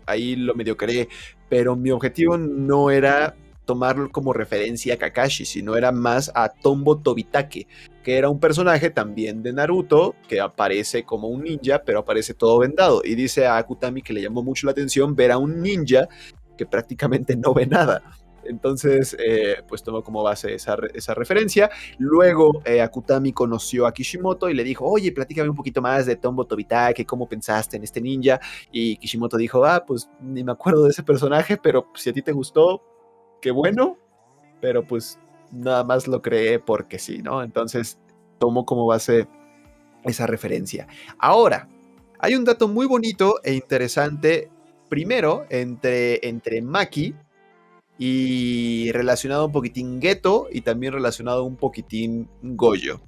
ahí 0.06 0.36
lo 0.36 0.54
medio 0.54 0.76
cree, 0.76 1.08
pero 1.50 1.76
mi 1.76 1.92
objetivo 1.92 2.38
no 2.38 2.92
era 2.92 3.36
tomarlo 3.66 4.12
como 4.12 4.34
referencia 4.34 4.96
a 4.96 4.98
Kakashi, 4.98 5.46
sino 5.46 5.76
era 5.76 5.92
más 5.92 6.32
a 6.36 6.50
Tombo 6.50 6.98
Tobitake, 6.98 7.68
que 8.04 8.18
era 8.18 8.30
un 8.30 8.40
personaje 8.40 8.90
también 8.90 9.44
de 9.44 9.54
Naruto, 9.54 10.16
que 10.28 10.40
aparece 10.42 11.04
como 11.04 11.30
un 11.30 11.44
ninja, 11.44 11.84
pero 11.86 12.00
aparece 12.00 12.34
todo 12.34 12.60
vendado. 12.60 13.02
Y 13.04 13.16
dice 13.16 13.46
a 13.46 13.58
Akutami 13.58 14.02
que 14.02 14.14
le 14.14 14.22
llamó 14.22 14.44
mucho 14.44 14.68
la 14.68 14.72
atención 14.72 15.16
ver 15.16 15.32
a 15.32 15.38
un 15.38 15.62
ninja 15.62 16.08
que 16.58 16.66
prácticamente 16.66 17.36
no 17.38 17.54
ve 17.54 17.66
nada. 17.66 18.04
Entonces, 18.46 19.16
eh, 19.20 19.58
pues 19.68 19.84
tomó 19.84 20.04
como 20.04 20.24
base 20.24 20.54
esa, 20.54 20.76
referencia. 20.76 21.70
Luego, 21.98 22.62
eh, 22.66 22.82
Akutami 22.82 23.32
conoció 23.32 23.88
a 23.88 23.94
Kishimoto 23.94 24.50
y 24.50 24.54
le 24.54 24.64
dijo, 24.64 24.86
oye, 24.86 25.12
platícame 25.12 25.50
un 25.50 25.56
poquito 25.56 25.82
más 25.82 26.06
de 26.06 26.16
Tombo 26.16 26.46
Tobitake, 26.46 27.06
cómo 27.06 27.28
pensaste 27.28 27.78
en 27.78 27.84
este 27.84 28.02
ninja. 28.02 28.40
Y 28.72 28.98
Kishimoto 28.98 29.38
dijo, 29.38 29.66
ah, 29.66 29.86
pues 29.86 30.10
ni 30.22 30.44
me 30.44 30.52
acuerdo 30.52 30.84
de 30.84 30.90
ese 30.90 31.04
personaje, 31.04 31.58
pero 31.58 31.88
si 31.96 32.10
a 32.10 32.14
ti 32.14 32.22
te 32.22 32.32
gustó, 32.32 32.82
qué 33.44 33.52
bueno, 33.52 33.98
pero 34.62 34.88
pues 34.88 35.20
nada 35.52 35.84
más 35.84 36.08
lo 36.08 36.22
creé 36.22 36.60
porque 36.60 36.98
sí, 36.98 37.22
¿no? 37.22 37.44
Entonces 37.44 38.00
tomo 38.40 38.66
como 38.66 38.86
base 38.86 39.28
esa 40.06 40.28
referencia. 40.28 40.88
Ahora, 41.20 41.68
hay 42.20 42.36
un 42.36 42.46
dato 42.46 42.70
muy 42.70 42.88
bonito 42.88 43.42
e 43.44 43.54
interesante, 43.54 44.50
primero, 44.88 45.46
entre, 45.50 46.26
entre 46.26 46.62
Maki 46.62 47.16
y 48.00 48.90
relacionado 48.94 49.46
un 49.46 49.52
poquitín 49.52 50.02
Geto 50.02 50.48
y 50.50 50.62
también 50.62 50.94
relacionado 50.94 51.44
un 51.44 51.58
poquitín 51.58 52.30
Goyo. 52.42 53.02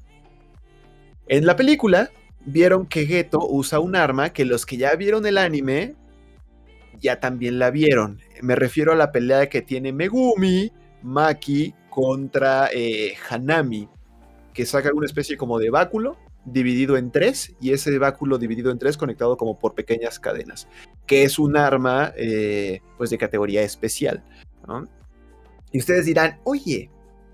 En 1.29 1.45
la 1.45 1.55
película 1.55 2.11
vieron 2.45 2.87
que 2.87 3.05
Geto 3.05 3.39
usa 3.49 3.79
un 3.79 3.95
arma 3.95 4.33
que 4.33 4.43
los 4.43 4.65
que 4.65 4.75
ya 4.75 4.93
vieron 4.95 5.25
el 5.25 5.37
anime 5.37 5.95
ya 6.99 7.19
también 7.19 7.59
la 7.59 7.71
vieron. 7.71 8.19
Me 8.41 8.55
refiero 8.55 8.91
a 8.91 8.95
la 8.95 9.11
pelea 9.11 9.47
que 9.49 9.61
tiene 9.61 9.93
Megumi, 9.93 10.71
Maki 11.01 11.73
contra 11.89 12.69
eh, 12.73 13.15
Hanami, 13.29 13.87
que 14.53 14.65
saca 14.65 14.91
una 14.93 15.05
especie 15.05 15.37
como 15.37 15.59
de 15.59 15.69
báculo 15.69 16.17
dividido 16.45 16.95
en 16.95 17.11
tres 17.11 17.55
y 17.59 17.71
ese 17.71 17.97
báculo 17.97 18.37
dividido 18.37 18.71
en 18.71 18.77
tres 18.77 18.97
conectado 18.97 19.35
como 19.35 19.57
por 19.57 19.73
pequeñas 19.73 20.19
cadenas, 20.19 20.67
que 21.07 21.23
es 21.23 21.39
un 21.39 21.57
arma 21.57 22.13
eh, 22.15 22.81
pues 22.97 23.09
de 23.09 23.17
categoría 23.17 23.63
especial. 23.63 24.23
Y 25.71 25.79
ustedes 25.79 26.05
dirán, 26.05 26.39
oye, 26.43 26.89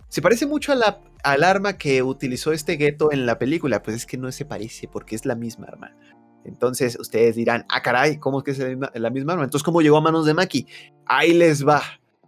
se 0.08 0.22
parece 0.22 0.46
mucho 0.46 0.72
a 0.72 0.76
la, 0.76 1.02
al 1.24 1.44
arma 1.44 1.78
que 1.78 2.04
utilizó 2.04 2.52
este 2.52 2.76
gueto 2.76 3.12
en 3.12 3.26
la 3.26 3.38
película. 3.38 3.82
Pues 3.84 3.98
es 3.98 4.06
que 4.06 4.18
no 4.18 4.32
se 4.32 4.46
parece 4.46 4.88
porque 4.88 5.16
es 5.16 5.26
la 5.26 5.36
misma 5.36 5.68
arma. 5.68 5.96
Entonces 6.44 6.98
ustedes 7.00 7.36
dirán, 7.36 7.66
ah, 7.70 7.82
caray, 7.82 8.18
¿cómo 8.18 8.40
es 8.40 8.44
que 8.44 8.52
es 8.52 8.78
la 8.94 9.10
misma 9.10 9.34
arma? 9.34 9.46
Entonces, 9.46 9.64
¿cómo 9.64 9.82
llegó 9.82 9.98
a 9.98 10.02
manos 10.02 10.26
de 10.26 10.34
Maki? 10.34 10.68
Ahí 11.06 11.34
les 11.34 11.68
va 11.68 11.82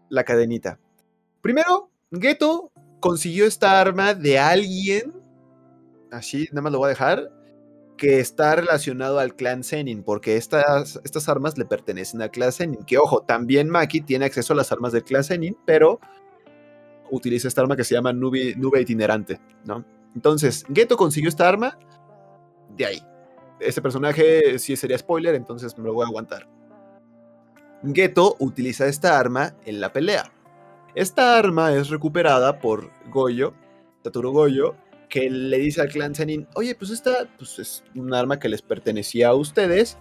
la 0.10 0.24
cadenita. 0.24 0.80
Primero, 1.42 1.90
Geto 2.12 2.72
consiguió 3.00 3.46
esta 3.46 3.82
arma 3.82 4.14
de 4.14 4.40
alguien, 4.40 5.14
así, 6.12 6.48
nada 6.52 6.62
más 6.62 6.72
lo 6.72 6.80
voy 6.80 6.88
a 6.88 6.90
dejar, 6.90 7.32
que 7.98 8.20
está 8.20 8.56
relacionado 8.56 9.20
al 9.20 9.36
clan 9.36 9.64
Zenin, 9.64 10.04
porque 10.04 10.36
estas, 10.38 11.00
estas 11.04 11.30
armas 11.30 11.58
le 11.58 11.66
pertenecen 11.66 12.22
al 12.22 12.32
clan 12.32 12.52
Zenin. 12.52 12.84
Que 12.86 12.98
ojo, 12.98 13.24
también 13.24 13.70
Maki 13.70 14.02
tiene 14.02 14.26
acceso 14.26 14.54
a 14.54 14.56
las 14.56 14.72
armas 14.72 14.94
del 14.94 15.04
clan 15.04 15.24
Zenin, 15.24 15.58
pero 15.66 16.00
utiliza 17.12 17.48
esta 17.48 17.62
arma 17.62 17.76
que 17.76 17.84
se 17.84 17.96
llama 17.96 18.14
nube, 18.14 18.56
nube 18.56 18.82
itinerante, 18.82 19.40
¿no? 19.66 19.86
Entonces, 20.16 20.66
Geto 20.74 20.98
consiguió 20.98 21.30
esta 21.30 21.50
arma 21.50 21.78
de 22.76 22.86
ahí 22.86 23.13
este 23.66 23.82
personaje 23.82 24.60
sí 24.60 24.76
sería 24.76 24.98
spoiler, 24.98 25.36
entonces 25.36 25.78
me 25.78 25.86
lo 25.86 25.94
voy 25.94 26.06
a 26.06 26.08
aguantar. 26.08 26.48
Geto 27.94 28.36
utiliza 28.40 28.88
esta 28.88 29.20
arma 29.20 29.56
en 29.66 29.82
la 29.82 29.92
pelea. 29.92 30.32
Esta 30.96 31.38
arma 31.38 31.74
es 31.74 31.90
recuperada 31.90 32.60
por 32.60 32.92
Goyo, 33.10 33.54
Taturo 34.04 34.32
Goyo, 34.32 34.76
que 35.10 35.30
le 35.30 35.58
dice 35.58 35.82
al 35.82 35.90
clan 35.90 36.16
Zenin, 36.16 36.48
oye, 36.56 36.76
pues 36.76 36.92
esta 36.92 37.28
pues 37.38 37.60
es 37.60 37.84
un 37.96 38.14
arma 38.14 38.40
que 38.40 38.50
les 38.50 38.62
pertenecía 38.62 39.30
a 39.30 39.36
ustedes. 39.36 39.98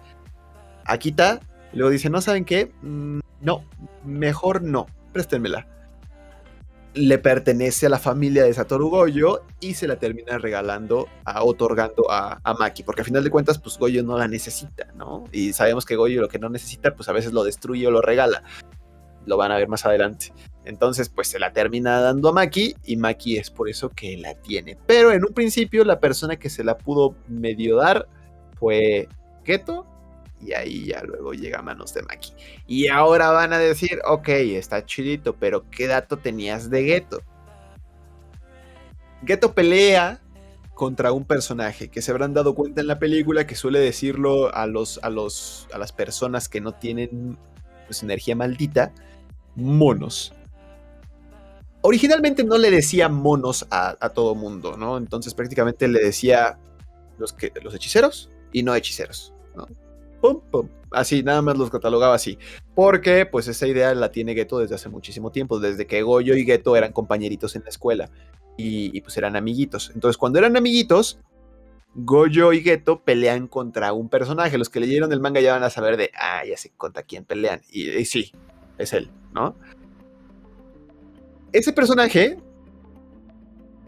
Aquí 0.85 1.09
está. 1.09 1.39
luego 1.73 1.89
dice, 1.89 2.09
¿no 2.09 2.21
saben 2.21 2.45
qué? 2.45 2.71
Mm, 2.81 3.19
no, 3.41 3.65
mejor 4.05 4.61
no, 4.61 4.85
préstenmela 5.11 5.67
le 6.93 7.17
pertenece 7.17 7.87
a 7.87 7.89
la 7.89 7.99
familia 7.99 8.43
de 8.43 8.53
Satoru 8.53 8.89
Goyo 8.89 9.43
y 9.59 9.73
se 9.73 9.87
la 9.87 9.97
termina 9.97 10.37
regalando, 10.37 11.07
a, 11.25 11.43
otorgando 11.43 12.09
a, 12.09 12.39
Maki, 12.59 12.83
porque 12.83 13.01
al 13.01 13.05
final 13.05 13.23
de 13.23 13.29
cuentas, 13.29 13.57
pues 13.57 13.77
Goyo 13.77 14.03
no 14.03 14.17
la 14.17 14.27
necesita, 14.27 14.87
¿no? 14.95 15.25
Y 15.31 15.53
sabemos 15.53 15.85
que 15.85 15.95
Goyo 15.95 16.21
lo 16.21 16.29
que 16.29 16.39
no 16.39 16.49
necesita, 16.49 16.95
pues 16.95 17.09
a 17.09 17.13
veces 17.13 17.33
lo 17.33 17.43
destruye 17.43 17.87
o 17.87 17.91
lo 17.91 18.01
regala. 18.01 18.43
Lo 19.25 19.37
van 19.37 19.51
a 19.51 19.57
ver 19.57 19.69
más 19.69 19.85
adelante. 19.85 20.33
Entonces, 20.65 21.09
pues 21.09 21.29
se 21.29 21.39
la 21.39 21.53
termina 21.53 21.99
dando 22.01 22.29
a 22.29 22.33
Maki 22.33 22.75
y 22.83 22.97
Maki 22.97 23.37
es 23.37 23.49
por 23.49 23.69
eso 23.69 23.89
que 23.89 24.17
la 24.17 24.35
tiene. 24.35 24.77
Pero 24.85 25.11
en 25.11 25.23
un 25.25 25.33
principio, 25.33 25.85
la 25.85 25.99
persona 25.99 26.35
que 26.35 26.49
se 26.49 26.63
la 26.63 26.77
pudo 26.77 27.15
medio 27.27 27.77
dar 27.77 28.07
fue 28.59 29.07
Keto 29.43 29.85
y 30.45 30.53
ahí 30.53 30.85
ya 30.85 31.01
luego 31.03 31.33
llega 31.33 31.59
a 31.59 31.61
manos 31.61 31.93
de 31.93 32.03
Maki. 32.03 32.33
Y 32.67 32.87
ahora 32.87 33.31
van 33.31 33.53
a 33.53 33.59
decir, 33.59 33.99
ok, 34.05 34.29
está 34.29 34.85
chidito, 34.85 35.35
pero 35.35 35.69
¿qué 35.69 35.87
dato 35.87 36.17
tenías 36.17 36.69
de 36.69 36.83
Geto? 36.83 37.21
Geto 39.25 39.53
pelea 39.53 40.21
contra 40.73 41.11
un 41.11 41.25
personaje 41.25 41.89
que 41.89 42.01
se 42.01 42.11
habrán 42.11 42.33
dado 42.33 42.55
cuenta 42.55 42.81
en 42.81 42.87
la 42.87 42.99
película 42.99 43.45
que 43.45 43.55
suele 43.55 43.79
decirlo 43.79 44.53
a, 44.53 44.65
los, 44.65 44.99
a, 45.03 45.09
los, 45.09 45.67
a 45.73 45.77
las 45.77 45.91
personas 45.91 46.49
que 46.49 46.61
no 46.61 46.73
tienen 46.73 47.37
pues, 47.85 48.03
energía 48.03 48.35
maldita, 48.35 48.91
monos. 49.55 50.33
Originalmente 51.81 52.43
no 52.43 52.57
le 52.57 52.71
decía 52.71 53.09
monos 53.09 53.67
a, 53.69 53.95
a 53.99 54.09
todo 54.09 54.35
mundo, 54.35 54.77
¿no? 54.77 54.97
Entonces 54.97 55.33
prácticamente 55.33 55.87
le 55.87 55.99
decía 55.99 56.57
los, 57.17 57.33
que, 57.33 57.51
los 57.61 57.73
hechiceros 57.73 58.29
y 58.51 58.63
no 58.63 58.73
hechiceros, 58.75 59.32
Así, 60.91 61.23
nada 61.23 61.41
más 61.41 61.57
los 61.57 61.69
catalogaba 61.69 62.15
así. 62.15 62.37
Porque, 62.75 63.25
pues, 63.25 63.47
esa 63.47 63.67
idea 63.67 63.93
la 63.95 64.11
tiene 64.11 64.35
Geto 64.35 64.59
desde 64.59 64.75
hace 64.75 64.89
muchísimo 64.89 65.31
tiempo, 65.31 65.59
desde 65.59 65.87
que 65.87 66.01
Goyo 66.01 66.35
y 66.35 66.45
Geto 66.45 66.75
eran 66.75 66.93
compañeritos 66.93 67.55
en 67.55 67.63
la 67.63 67.69
escuela. 67.69 68.09
Y, 68.57 69.01
pues 69.01 69.17
eran 69.17 69.35
amiguitos. 69.35 69.91
Entonces, 69.95 70.17
cuando 70.17 70.39
eran 70.39 70.55
amiguitos, 70.55 71.19
Goyo 71.95 72.53
y 72.53 72.61
Geto 72.61 73.03
pelean 73.03 73.47
contra 73.47 73.93
un 73.93 74.09
personaje. 74.09 74.57
Los 74.57 74.69
que 74.69 74.79
leyeron 74.79 75.11
el 75.11 75.19
manga 75.19 75.41
ya 75.41 75.53
van 75.53 75.63
a 75.63 75.69
saber 75.69 75.97
de, 75.97 76.11
ah, 76.19 76.43
ya 76.47 76.55
sé 76.57 76.71
contra 76.77 77.03
quién 77.03 77.25
pelean. 77.25 77.61
Y, 77.71 77.89
y 77.89 78.05
sí, 78.05 78.31
es 78.77 78.93
él, 78.93 79.09
¿no? 79.33 79.55
Ese 81.51 81.73
personaje 81.73 82.37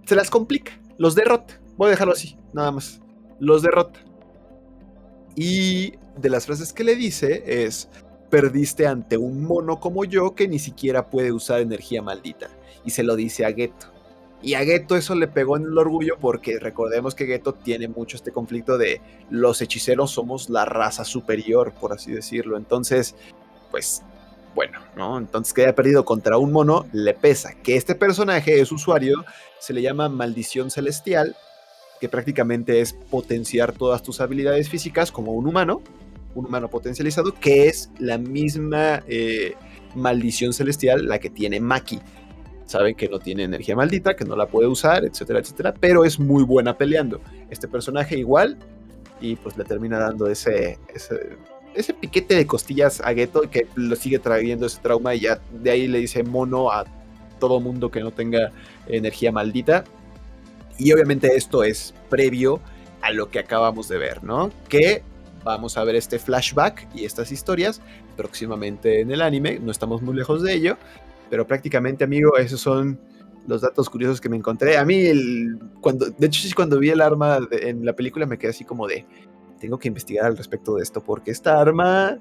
se 0.06 0.16
las 0.16 0.30
complica, 0.30 0.80
los 0.98 1.16
derrota. 1.16 1.60
Voy 1.78 1.88
a 1.88 1.92
dejarlo 1.92 2.14
así, 2.14 2.38
nada 2.54 2.72
más. 2.72 3.02
Los 3.40 3.62
derrota. 3.62 4.00
Y 5.36 5.94
de 6.18 6.30
las 6.30 6.46
frases 6.46 6.72
que 6.72 6.84
le 6.84 6.96
dice 6.96 7.44
es, 7.46 7.90
perdiste 8.30 8.88
ante 8.88 9.18
un 9.18 9.44
mono 9.44 9.80
como 9.80 10.06
yo 10.06 10.36
que 10.36 10.48
ni 10.48 10.60
siquiera 10.60 11.10
puede 11.10 11.32
usar 11.32 11.62
energía 11.62 12.02
maldita. 12.02 12.50
Y 12.84 12.92
se 12.92 13.04
lo 13.04 13.16
dice 13.16 13.46
a 13.46 13.54
Geto. 13.54 13.88
Y 14.42 14.54
a 14.54 14.60
Geto 14.60 14.96
eso 14.96 15.16
le 15.16 15.28
pegó 15.28 15.58
en 15.58 15.64
el 15.64 15.78
orgullo 15.78 16.18
porque 16.20 16.60
recordemos 16.60 17.16
que 17.16 17.26
Geto 17.26 17.54
tiene 17.54 17.88
mucho 17.88 18.18
este 18.18 18.32
conflicto 18.32 18.78
de 18.78 19.02
los 19.30 19.62
hechiceros 19.62 20.12
somos 20.12 20.50
la 20.50 20.66
raza 20.66 21.04
superior, 21.04 21.74
por 21.74 21.94
así 21.94 22.12
decirlo. 22.12 22.58
Entonces, 22.58 23.16
pues 23.72 24.04
bueno, 24.54 24.80
¿no? 24.96 25.18
Entonces 25.18 25.54
que 25.54 25.64
haya 25.64 25.76
perdido 25.76 26.06
contra 26.06 26.38
un 26.38 26.52
mono 26.52 26.86
le 26.94 27.14
pesa. 27.14 27.54
Que 27.62 27.76
este 27.76 27.96
personaje 27.96 28.62
es 28.62 28.72
usuario, 28.72 29.26
se 29.60 29.74
le 29.74 29.82
llama 29.82 30.10
maldición 30.10 30.72
celestial, 30.72 31.36
que 32.00 32.10
prácticamente 32.10 32.82
es 32.82 32.94
potenciar 32.94 33.74
todas 33.74 34.04
tus 34.04 34.22
habilidades 34.22 34.70
físicas 34.70 35.12
como 35.12 35.34
un 35.34 35.48
humano, 35.48 35.82
un 36.34 36.46
humano 36.46 36.70
potencializado, 36.70 37.34
que 37.34 37.68
es 37.68 37.90
la 38.00 38.18
misma 38.18 39.04
eh, 39.08 39.56
maldición 39.96 40.54
celestial 40.54 41.08
la 41.08 41.20
que 41.20 41.30
tiene 41.30 41.60
Maki. 41.60 42.00
Saben 42.66 42.96
que 42.96 43.08
no 43.08 43.20
tiene 43.20 43.44
energía 43.44 43.76
maldita, 43.76 44.16
que 44.16 44.26
no 44.26 44.36
la 44.36 44.48
puede 44.48 44.68
usar, 44.68 45.06
etcétera, 45.06 45.40
etcétera, 45.40 45.74
pero 45.80 46.04
es 46.04 46.20
muy 46.20 46.44
buena 46.44 46.78
peleando. 46.78 47.22
Este 47.50 47.68
personaje 47.68 48.18
igual, 48.18 48.58
y 49.22 49.36
pues 49.36 49.56
le 49.56 49.64
termina 49.64 50.00
dando 50.00 50.28
ese, 50.28 50.80
ese 51.76 51.94
piquete 51.94 52.36
de 52.36 52.48
costillas 52.48 53.02
a 53.02 53.14
Geto 53.14 53.42
que 53.50 53.68
lo 53.76 53.96
sigue 53.96 54.20
trayendo 54.20 54.66
ese 54.66 54.80
trauma 54.82 55.14
y 55.14 55.22
ya 55.22 55.40
de 55.52 55.70
ahí 55.70 55.88
le 55.88 56.00
dice 56.00 56.24
mono 56.24 56.72
a 56.72 56.86
todo 57.40 57.60
mundo 57.60 57.92
que 57.92 58.00
no 58.00 58.12
tenga 58.12 58.52
energía 58.88 59.32
maldita. 59.32 59.84
Y 60.78 60.92
obviamente 60.92 61.36
esto 61.36 61.64
es 61.64 61.94
previo 62.10 62.60
a 63.02 63.12
lo 63.12 63.30
que 63.30 63.40
acabamos 63.40 63.88
de 63.88 63.98
ver, 63.98 64.24
¿no? 64.24 64.52
Que 64.68 65.04
vamos 65.44 65.78
a 65.78 65.84
ver 65.84 65.96
este 65.96 66.20
flashback 66.20 66.88
y 66.96 67.06
estas 67.06 67.32
historias 67.32 67.82
próximamente 68.18 69.02
en 69.02 69.12
el 69.12 69.22
anime, 69.22 69.60
no 69.60 69.72
estamos 69.72 70.02
muy 70.02 70.16
lejos 70.16 70.42
de 70.42 70.54
ello, 70.54 70.78
pero 71.30 71.46
prácticamente, 71.46 72.04
amigo, 72.04 72.38
esos 72.38 72.62
son 72.62 73.00
los 73.48 73.62
datos 73.62 73.90
curiosos 73.90 74.20
que 74.20 74.30
me 74.30 74.38
encontré. 74.38 74.78
A 74.78 74.86
mí, 74.86 75.06
cuando, 75.82 76.10
de 76.10 76.28
hecho, 76.28 76.48
cuando 76.56 76.80
vi 76.80 76.90
el 76.90 77.02
arma 77.02 77.40
en 77.52 77.86
la 77.86 77.94
película 77.94 78.26
me 78.26 78.38
quedé 78.38 78.52
así 78.52 78.66
como 78.66 78.88
de, 78.88 79.06
tengo 79.60 79.78
que 79.78 79.88
investigar 79.88 80.26
al 80.26 80.38
respecto 80.38 80.76
de 80.76 80.84
esto, 80.84 81.04
porque 81.04 81.32
esta 81.32 81.60
arma 81.60 82.20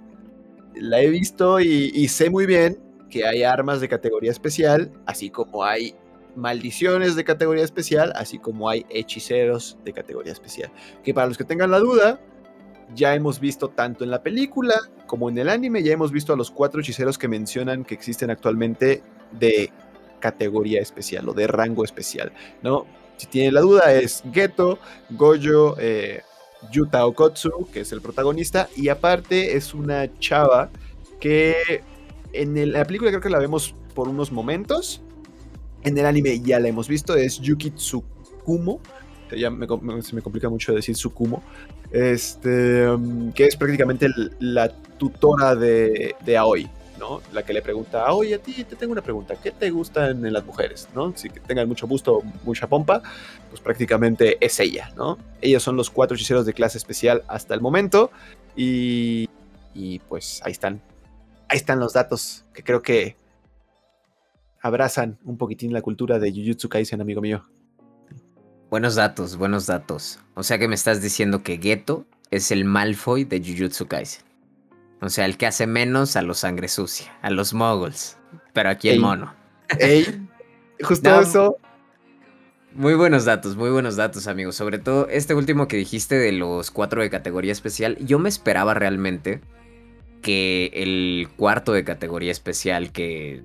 la 0.75 1.01
he 1.01 1.09
visto 1.09 1.61
y, 1.61 2.09
sé 2.09 2.31
muy 2.31 2.47
bien 2.47 2.79
que 3.09 3.27
hay 3.27 3.43
armas 3.43 3.81
de 3.81 3.89
categoría 3.89 4.31
especial, 4.31 4.91
así 5.07 5.31
como 5.31 5.65
hay 5.65 5.95
maldiciones 6.37 7.17
de 7.17 7.25
categoría 7.25 7.65
especial, 7.65 8.13
así 8.17 8.39
como 8.39 8.69
hay 8.69 8.87
hechiceros 8.91 9.79
de 9.85 9.93
categoría 9.93 10.33
especial. 10.33 10.71
Que 11.03 11.15
para 11.15 11.27
los 11.27 11.39
que 11.39 11.45
tengan 11.45 11.71
la 11.71 11.79
duda, 11.79 12.21
ya 12.95 13.15
hemos 13.15 13.41
visto 13.41 13.69
tanto 13.69 14.05
en 14.05 14.11
la 14.11 14.23
película 14.23 14.75
como 15.07 15.29
en 15.29 15.39
el 15.39 15.49
anime, 15.49 15.83
ya 15.83 15.93
hemos 15.93 16.13
visto 16.13 16.33
a 16.33 16.37
los 16.37 16.51
cuatro 16.51 16.81
hechiceros 16.81 17.19
que 17.19 17.29
mencionan 17.29 17.85
que 17.85 17.95
existen 17.95 18.31
actualmente 18.31 19.03
de 19.33 19.71
categoría 20.21 20.81
especial 20.81 21.29
o 21.29 21.35
de 21.35 21.47
rango 21.47 21.85
especial, 21.85 22.33
¿no? 22.63 22.87
Si 23.17 23.27
tienen 23.27 23.55
la 23.55 23.61
duda 23.61 23.93
es 23.93 24.23
Geto, 24.33 24.79
Goyo, 25.11 25.77
eh, 25.79 26.23
Yuta 26.71 27.07
Okotsu, 27.07 27.69
que 27.73 27.81
es 27.81 27.93
el 27.93 28.01
protagonista, 28.01 28.69
y 28.77 28.89
aparte 28.89 29.57
es 29.57 29.75
una 29.75 30.13
chava 30.19 30.71
que 31.21 31.83
en 32.33 32.73
la 32.73 32.85
película 32.85 33.11
creo 33.11 33.21
que 33.21 33.31
la 33.31 33.39
vemos 33.39 33.75
por 33.95 34.09
unos 34.09 34.33
momentos, 34.33 35.04
en 35.85 35.99
el 35.99 36.07
anime 36.07 36.41
ya 36.41 36.59
la 36.59 36.69
hemos 36.69 36.89
visto, 36.89 37.15
es 37.15 37.39
Yuki 37.41 37.71
Tsukumo, 37.71 38.81
ya 39.37 39.51
se 40.03 40.15
me 40.15 40.23
complica 40.23 40.49
mucho 40.49 40.73
decir 40.73 40.95
Tsukumo, 40.95 41.43
este, 41.93 42.89
um, 42.89 43.33
que 43.33 43.47
es 43.47 43.57
prácticamente 43.57 44.09
la 44.41 44.69
tutora 44.99 45.55
de, 45.55 46.15
Aoi, 46.39 46.69
¿no? 46.99 47.21
La 47.33 47.45
que 47.45 47.53
le 47.53 47.61
pregunta, 47.61 48.13
oye, 48.13 48.35
a 48.35 48.39
ti 48.39 48.65
te 48.65 48.77
tengo 48.77 48.93
una 48.93 49.03
pregunta, 49.03 49.37
¿qué 49.37 49.51
te 49.51 49.71
gustan 49.71 50.25
en 50.25 50.33
las 50.33 50.45
mujeres, 50.45 50.89
¿no? 50.95 51.13
Si 51.17 51.29
tengan 51.29 51.69
mucho 51.69 51.87
gusto, 51.87 52.23
mucha 52.45 52.67
pompa, 52.67 53.03
pues 53.51 53.61
prácticamente 53.61 54.39
es 54.41 54.59
ella, 54.61 54.91
¿no? 54.97 55.19
Ellos 55.43 55.63
son 55.63 55.77
los 55.77 55.91
cuatro 55.91 56.17
hechiceros 56.17 56.47
de 56.47 56.55
clase 56.55 56.79
especial 56.79 57.23
hasta 57.29 57.55
el 57.55 57.61
momento 57.61 58.11
y 58.57 59.29
pues 60.09 60.41
ahí 60.45 60.53
están, 60.53 60.81
ahí 61.49 61.59
están 61.59 61.81
los 61.81 61.93
datos 61.93 62.45
que 62.55 62.63
creo 62.63 62.81
que 62.81 63.17
abrazan 64.65 65.19
un 65.25 65.37
poquitín 65.37 65.75
la 65.75 65.83
cultura 65.83 66.19
de 66.19 66.33
Jujutsu 66.33 66.71
Kaisen, 66.71 67.03
amigo 67.03 67.21
mío. 67.21 67.45
Buenos 68.71 68.95
datos, 68.95 69.37
buenos 69.37 69.67
datos. 69.67 70.21
O 70.33 70.43
sea 70.43 70.59
que 70.59 70.69
me 70.69 70.75
estás 70.75 71.03
diciendo 71.03 71.43
que 71.43 71.59
Geto 71.59 72.07
es 72.31 72.51
el 72.51 72.65
Malfoy 72.65 73.25
de 73.25 73.41
Jujutsu 73.41 73.87
Kaisen. 73.87 74.25
O 75.03 75.11
sea, 75.11 75.27
el 75.27 75.37
que 75.37 75.47
hace 75.47 75.67
menos 75.67 76.17
a 76.17 76.23
los 76.23 76.39
sangre 76.39 76.69
sucia, 76.69 77.13
a 77.21 77.29
los 77.29 77.53
moguls. 77.53 78.17
Pero 78.55 78.71
aquí 78.71 78.89
el 78.89 79.01
mono. 79.01 79.35
Ey, 79.79 80.27
justo 80.83 81.21
eso. 81.21 81.59
Muy 82.73 82.95
buenos 82.95 83.27
datos, 83.27 83.57
muy 83.57 83.69
buenos 83.69 83.97
datos, 83.97 84.27
amigos. 84.29 84.57
Sobre 84.57 84.79
todo 84.79 85.09
este 85.09 85.35
último 85.35 85.69
que 85.69 85.77
dijiste 85.77 86.15
de 86.15 86.33
los 86.33 86.71
cuatro 86.71 87.03
de 87.03 87.11
categoría 87.11 87.53
especial. 87.53 87.99
Yo 88.01 88.19
me 88.19 88.31
esperaba 88.31 88.73
realmente 88.73 89.43
que 90.23 90.71
el 90.73 91.29
cuarto 91.37 91.75
de 91.75 91.85
categoría 91.85 92.33
especial 92.33 92.93
que 92.93 93.45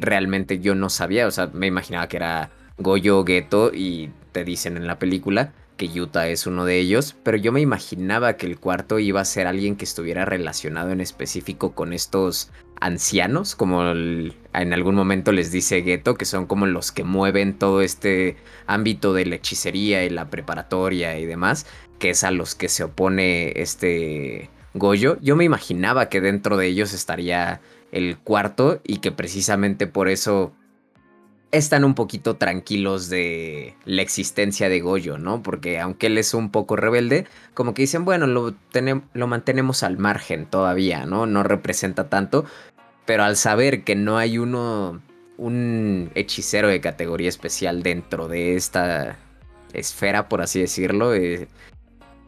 realmente 0.00 0.60
yo 0.60 0.74
no 0.74 0.90
sabía. 0.90 1.26
O 1.26 1.30
sea, 1.30 1.50
me 1.52 1.66
imaginaba 1.66 2.08
que 2.08 2.16
era 2.16 2.50
Goyo 2.78 3.24
Geto 3.24 3.70
y 3.72 4.10
te 4.32 4.44
dicen 4.44 4.76
en 4.76 4.86
la 4.86 4.98
película 4.98 5.52
que 5.76 5.88
Yuta 5.88 6.28
es 6.28 6.46
uno 6.46 6.66
de 6.66 6.78
ellos, 6.78 7.16
pero 7.22 7.38
yo 7.38 7.52
me 7.52 7.62
imaginaba 7.62 8.34
que 8.34 8.44
el 8.44 8.58
cuarto 8.58 8.98
iba 8.98 9.22
a 9.22 9.24
ser 9.24 9.46
alguien 9.46 9.76
que 9.76 9.86
estuviera 9.86 10.26
relacionado 10.26 10.90
en 10.90 11.00
específico 11.00 11.72
con 11.72 11.94
estos 11.94 12.50
ancianos, 12.80 13.54
como 13.54 13.82
en 13.90 14.72
algún 14.74 14.94
momento 14.94 15.32
les 15.32 15.50
dice 15.52 15.82
Geto, 15.82 16.16
que 16.16 16.26
son 16.26 16.46
como 16.46 16.66
los 16.66 16.92
que 16.92 17.02
mueven 17.02 17.58
todo 17.58 17.80
este 17.80 18.36
ámbito 18.66 19.14
de 19.14 19.24
la 19.24 19.36
hechicería 19.36 20.04
y 20.04 20.10
la 20.10 20.28
preparatoria 20.28 21.18
y 21.18 21.24
demás, 21.24 21.64
que 21.98 22.10
es 22.10 22.24
a 22.24 22.30
los 22.30 22.54
que 22.54 22.68
se 22.68 22.84
opone 22.84 23.58
este 23.60 24.50
Goyo. 24.74 25.16
Yo 25.22 25.34
me 25.34 25.44
imaginaba 25.44 26.10
que 26.10 26.20
dentro 26.20 26.58
de 26.58 26.66
ellos 26.66 26.92
estaría 26.92 27.62
el 27.92 28.18
cuarto 28.18 28.80
y 28.84 28.98
que 28.98 29.12
precisamente 29.12 29.86
por 29.86 30.08
eso 30.08 30.52
están 31.52 31.84
un 31.84 31.94
poquito 31.94 32.36
tranquilos 32.36 33.08
de 33.08 33.74
la 33.84 34.02
existencia 34.02 34.68
de 34.68 34.80
Goyo, 34.80 35.18
¿no? 35.18 35.42
Porque 35.42 35.80
aunque 35.80 36.06
él 36.06 36.18
es 36.18 36.32
un 36.34 36.50
poco 36.50 36.76
rebelde, 36.76 37.26
como 37.54 37.74
que 37.74 37.82
dicen, 37.82 38.04
bueno, 38.04 38.26
lo, 38.26 38.54
lo 39.14 39.26
mantenemos 39.26 39.82
al 39.82 39.98
margen 39.98 40.46
todavía, 40.46 41.06
¿no? 41.06 41.26
No 41.26 41.42
representa 41.42 42.08
tanto, 42.08 42.44
pero 43.04 43.24
al 43.24 43.36
saber 43.36 43.82
que 43.82 43.96
no 43.96 44.18
hay 44.18 44.38
uno, 44.38 45.02
un 45.36 46.12
hechicero 46.14 46.68
de 46.68 46.80
categoría 46.80 47.28
especial 47.28 47.82
dentro 47.82 48.28
de 48.28 48.54
esta 48.54 49.18
esfera, 49.72 50.28
por 50.28 50.42
así 50.42 50.60
decirlo, 50.60 51.14
eh, 51.14 51.48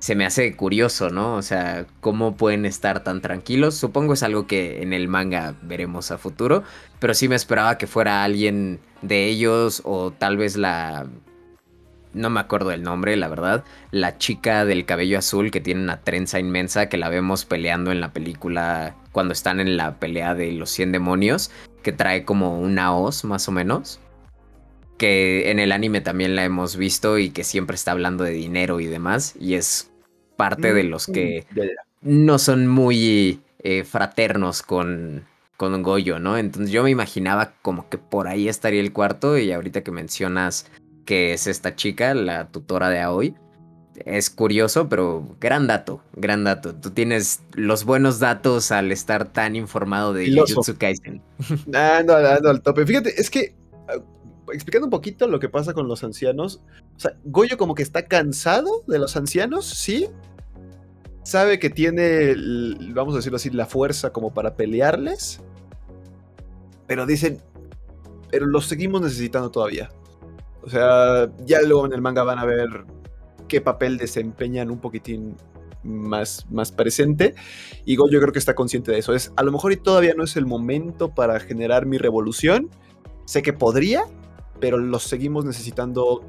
se 0.02 0.16
me 0.16 0.26
hace 0.26 0.56
curioso, 0.56 1.10
¿no? 1.10 1.36
O 1.36 1.42
sea, 1.42 1.86
cómo 2.00 2.36
pueden 2.36 2.66
estar 2.66 3.04
tan 3.04 3.20
tranquilos. 3.20 3.76
Supongo 3.76 4.14
es 4.14 4.24
algo 4.24 4.48
que 4.48 4.82
en 4.82 4.92
el 4.92 5.06
manga 5.06 5.54
veremos 5.62 6.10
a 6.10 6.18
futuro, 6.18 6.64
pero 6.98 7.14
sí 7.14 7.28
me 7.28 7.36
esperaba 7.36 7.78
que 7.78 7.86
fuera 7.86 8.24
alguien 8.24 8.80
de 9.02 9.26
ellos 9.26 9.80
o 9.84 10.10
tal 10.10 10.36
vez 10.38 10.56
la... 10.56 11.06
No 12.14 12.30
me 12.30 12.40
acuerdo 12.40 12.70
del 12.70 12.82
nombre, 12.82 13.16
la 13.16 13.28
verdad. 13.28 13.62
La 13.92 14.18
chica 14.18 14.64
del 14.64 14.86
cabello 14.86 15.20
azul 15.20 15.52
que 15.52 15.60
tiene 15.60 15.80
una 15.84 16.00
trenza 16.00 16.40
inmensa 16.40 16.88
que 16.88 16.96
la 16.96 17.08
vemos 17.08 17.44
peleando 17.44 17.92
en 17.92 18.00
la 18.00 18.12
película 18.12 18.96
cuando 19.12 19.32
están 19.32 19.60
en 19.60 19.76
la 19.76 20.00
pelea 20.00 20.34
de 20.34 20.50
los 20.50 20.70
100 20.70 20.90
demonios, 20.90 21.52
que 21.84 21.92
trae 21.92 22.24
como 22.24 22.58
una 22.58 22.92
hoz 22.92 23.22
más 23.22 23.46
o 23.46 23.52
menos 23.52 24.00
que 24.98 25.50
en 25.50 25.58
el 25.58 25.72
anime 25.72 26.00
también 26.00 26.36
la 26.36 26.44
hemos 26.44 26.76
visto 26.76 27.18
y 27.18 27.30
que 27.30 27.42
siempre 27.42 27.74
está 27.74 27.90
hablando 27.90 28.22
de 28.22 28.30
dinero 28.30 28.78
y 28.78 28.86
demás, 28.86 29.34
y 29.40 29.54
es 29.54 29.91
parte 30.36 30.72
de 30.72 30.84
los 30.84 31.06
que 31.06 31.46
no 32.02 32.38
son 32.38 32.66
muy 32.66 33.40
eh, 33.60 33.84
fraternos 33.84 34.62
con, 34.62 35.24
con 35.56 35.82
Goyo, 35.82 36.18
¿no? 36.18 36.36
Entonces 36.36 36.70
yo 36.70 36.82
me 36.82 36.90
imaginaba 36.90 37.54
como 37.62 37.88
que 37.88 37.98
por 37.98 38.28
ahí 38.28 38.48
estaría 38.48 38.80
el 38.80 38.92
cuarto 38.92 39.38
y 39.38 39.52
ahorita 39.52 39.82
que 39.82 39.90
mencionas 39.90 40.66
que 41.04 41.32
es 41.32 41.46
esta 41.46 41.76
chica, 41.76 42.14
la 42.14 42.48
tutora 42.48 42.88
de 42.88 43.00
Aoi, 43.00 43.34
es 44.04 44.30
curioso, 44.30 44.88
pero 44.88 45.36
gran 45.40 45.66
dato, 45.66 46.02
gran 46.16 46.44
dato. 46.44 46.74
Tú 46.74 46.90
tienes 46.90 47.42
los 47.54 47.84
buenos 47.84 48.18
datos 48.18 48.72
al 48.72 48.90
estar 48.90 49.26
tan 49.26 49.54
informado 49.56 50.12
de 50.12 50.32
Jujutsu 50.32 50.76
Kaisen. 50.76 51.22
Ando, 51.74 52.16
ando 52.16 52.50
al 52.50 52.62
tope. 52.62 52.86
Fíjate, 52.86 53.20
es 53.20 53.30
que 53.30 53.54
ah, 53.88 53.98
explicando 54.52 54.86
un 54.86 54.90
poquito 54.90 55.28
lo 55.28 55.38
que 55.38 55.48
pasa 55.48 55.72
con 55.72 55.88
los 55.88 56.02
ancianos, 56.04 56.62
o 56.96 57.00
sea, 57.00 57.12
Goyo 57.24 57.56
como 57.56 57.74
que 57.74 57.82
está 57.82 58.06
cansado 58.06 58.82
de 58.86 58.98
los 58.98 59.16
ancianos, 59.16 59.66
¿sí? 59.66 60.08
Sabe 61.22 61.58
que 61.58 61.70
tiene, 61.70 62.34
vamos 62.92 63.14
a 63.14 63.18
decirlo 63.18 63.36
así, 63.36 63.50
la 63.50 63.66
fuerza 63.66 64.10
como 64.10 64.34
para 64.34 64.56
pelearles. 64.56 65.40
Pero 66.88 67.06
dicen, 67.06 67.40
pero 68.30 68.46
los 68.46 68.66
seguimos 68.66 69.02
necesitando 69.02 69.50
todavía. 69.50 69.90
O 70.62 70.70
sea, 70.70 71.30
ya 71.44 71.60
luego 71.62 71.86
en 71.86 71.92
el 71.92 72.00
manga 72.00 72.24
van 72.24 72.38
a 72.38 72.44
ver 72.44 72.68
qué 73.46 73.60
papel 73.60 73.98
desempeñan 73.98 74.70
un 74.70 74.80
poquitín 74.80 75.36
más, 75.84 76.46
más 76.50 76.72
presente. 76.72 77.34
Y 77.84 77.96
Goyo 77.96 78.20
creo 78.20 78.32
que 78.32 78.38
está 78.38 78.54
consciente 78.54 78.90
de 78.90 78.98
eso. 78.98 79.14
Es, 79.14 79.32
a 79.36 79.42
lo 79.42 79.52
mejor 79.52 79.72
y 79.72 79.76
todavía 79.76 80.14
no 80.16 80.24
es 80.24 80.36
el 80.36 80.46
momento 80.46 81.14
para 81.14 81.38
generar 81.40 81.86
mi 81.86 81.98
revolución. 81.98 82.70
Sé 83.26 83.42
que 83.42 83.52
podría, 83.52 84.04
pero 84.62 84.78
los 84.78 85.02
seguimos 85.02 85.44
necesitando 85.44 86.22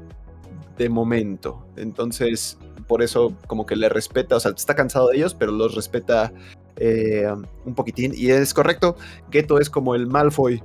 de 0.76 0.88
momento. 0.88 1.68
Entonces, 1.76 2.58
por 2.88 3.00
eso 3.00 3.32
como 3.46 3.64
que 3.64 3.76
le 3.76 3.88
respeta, 3.88 4.34
o 4.34 4.40
sea, 4.40 4.50
está 4.50 4.74
cansado 4.74 5.10
de 5.10 5.18
ellos, 5.18 5.36
pero 5.36 5.52
los 5.52 5.76
respeta 5.76 6.32
eh, 6.74 7.32
un 7.64 7.74
poquitín. 7.76 8.12
Y 8.12 8.32
es 8.32 8.52
correcto, 8.52 8.96
Geto 9.30 9.60
es 9.60 9.70
como 9.70 9.94
el 9.94 10.08
Malfoy 10.08 10.60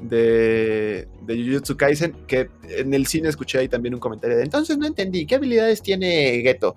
de, 0.00 1.08
de 1.26 1.44
Jujutsu 1.44 1.76
Kaisen, 1.76 2.12
que 2.26 2.48
en 2.70 2.94
el 2.94 3.06
cine 3.06 3.28
escuché 3.28 3.58
ahí 3.58 3.68
también 3.68 3.92
un 3.92 4.00
comentario 4.00 4.38
de, 4.38 4.42
entonces 4.42 4.78
no 4.78 4.86
entendí, 4.86 5.26
¿qué 5.26 5.34
habilidades 5.34 5.82
tiene 5.82 6.40
Geto? 6.40 6.74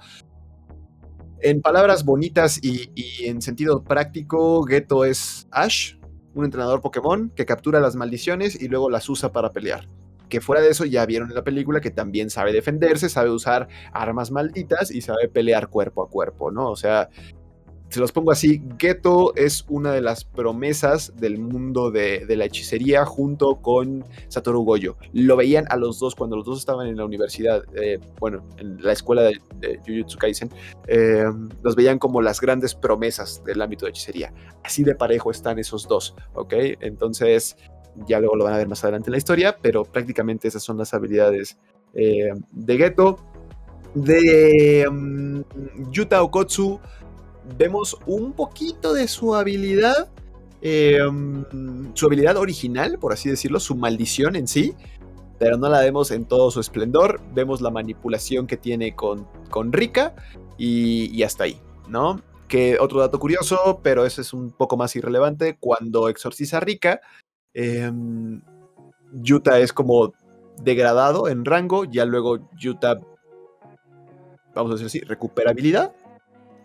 En 1.40 1.62
palabras 1.62 2.04
bonitas 2.04 2.60
y, 2.62 2.90
y 2.96 3.28
en 3.28 3.42
sentido 3.42 3.82
práctico, 3.82 4.62
Geto 4.64 5.06
es 5.06 5.48
Ash, 5.52 5.94
un 6.34 6.44
entrenador 6.44 6.82
Pokémon 6.82 7.32
que 7.34 7.46
captura 7.46 7.80
las 7.80 7.96
maldiciones 7.96 8.62
y 8.62 8.68
luego 8.68 8.90
las 8.90 9.08
usa 9.08 9.32
para 9.32 9.50
pelear 9.54 9.88
que 10.30 10.42
fuera 10.42 10.62
de 10.62 10.70
eso 10.70 10.86
ya 10.86 11.06
vieron 11.06 11.30
en 11.30 11.36
la 11.36 11.44
película 11.44 11.82
que 11.82 11.92
también 11.92 12.30
sabe 12.30 12.54
defenderse, 12.54 13.10
sabe 13.10 13.30
usar 13.30 13.68
armas 13.92 14.32
malditas 14.32 14.92
y 14.92 15.02
sabe 15.02 15.28
pelear 15.30 15.70
cuerpo 15.70 16.04
a 16.04 16.10
cuerpo, 16.10 16.52
¿no? 16.52 16.70
O 16.70 16.76
sea, 16.76 17.10
se 17.94 18.00
los 18.00 18.12
pongo 18.12 18.32
así, 18.32 18.60
Geto 18.80 19.36
es 19.36 19.66
una 19.70 19.92
de 19.92 20.02
las 20.02 20.26
promesas 20.26 21.14
del 21.16 21.38
mundo 21.38 21.92
de, 21.92 22.26
la 22.28 22.46
hechicería 22.46 23.06
junto 23.06 23.62
con 23.62 24.04
Satoru 24.30 24.64
Goyo. 24.64 24.98
Lo 25.12 25.36
veían 25.36 25.66
a 25.70 25.78
los 25.78 26.00
dos 26.00 26.16
cuando 26.16 26.36
los 26.36 26.44
dos 26.44 26.58
estaban 26.58 26.88
en 26.88 26.98
la 26.98 27.06
universidad, 27.06 27.64
eh, 27.76 28.00
bueno, 28.20 28.44
en 28.58 28.84
la 28.84 28.94
escuela 28.94 29.22
de, 29.22 29.40
Jujutsu 29.86 30.18
Kaisen, 30.18 30.50
eh, 30.88 31.24
los 31.62 31.76
veían 31.76 32.00
como 32.00 32.24
las 32.24 32.42
grandes 32.42 32.74
promesas 32.74 33.44
del 33.44 33.62
ámbito 33.62 33.86
de 33.86 33.92
hechicería. 33.92 34.34
Así 34.64 34.84
de 34.84 34.96
parejo 34.96 35.30
están 35.30 35.60
esos 35.60 35.88
dos, 35.88 36.16
¿ok? 36.34 36.54
Entonces, 36.80 37.58
ya 38.08 38.20
luego 38.20 38.36
lo 38.36 38.44
van 38.44 38.54
a 38.54 38.58
ver 38.58 38.68
más 38.68 38.84
adelante 38.84 39.10
en 39.10 39.14
la 39.14 39.18
historia, 39.18 39.58
pero 39.62 39.84
prácticamente 39.84 40.48
esas 40.48 40.64
son 40.64 40.78
las 40.78 40.94
habilidades 40.94 41.58
eh, 41.94 42.32
de 42.52 42.78
Geto. 42.78 43.20
De 43.94 44.86
um, 44.90 45.44
Yuta 45.92 46.24
Okotsu 46.24 46.80
vemos 47.58 47.98
un 48.08 48.34
poquito 48.34 48.94
de 48.94 49.08
su 49.08 49.36
habilidad, 49.36 50.10
eh, 50.62 51.00
um, 51.06 51.94
su 51.94 52.08
habilidad 52.08 52.38
original, 52.38 52.98
por 52.98 53.14
así 53.14 53.30
decirlo, 53.30 53.60
su 53.60 53.76
maldición 53.76 54.36
en 54.36 54.48
sí, 54.48 54.74
pero 55.38 55.58
no 55.58 55.70
la 55.70 55.82
vemos 55.82 56.12
en 56.12 56.26
todo 56.26 56.52
su 56.52 56.60
esplendor. 56.60 57.20
Vemos 57.34 57.62
la 57.62 57.70
manipulación 57.70 58.48
que 58.48 58.58
tiene 58.58 58.96
con, 58.96 59.28
con 59.50 59.74
Rika 59.74 60.16
y, 60.58 61.22
hasta 61.24 61.44
ahí, 61.44 61.60
¿no? 61.88 62.22
Que 62.48 62.78
otro 62.80 63.00
dato 63.00 63.20
curioso, 63.20 63.80
pero 63.84 64.06
ese 64.06 64.22
es 64.22 64.34
un 64.34 64.52
poco 64.52 64.78
más 64.78 64.96
irrelevante, 64.96 65.58
cuando 65.60 66.08
exorciza 66.08 66.58
a 66.58 66.60
Rika, 66.62 67.02
em, 67.54 68.42
Yuta 69.14 69.60
es 69.60 69.74
como 69.74 70.14
degradado 70.62 71.28
en 71.28 71.46
rango, 71.46 71.86
ya 71.86 72.06
luego 72.06 72.50
Yuta, 72.58 73.00
vamos 74.56 74.72
a 74.72 74.74
decir 74.76 74.88
así, 74.88 75.00
recupera 75.02 75.52
habilidad 75.52 75.94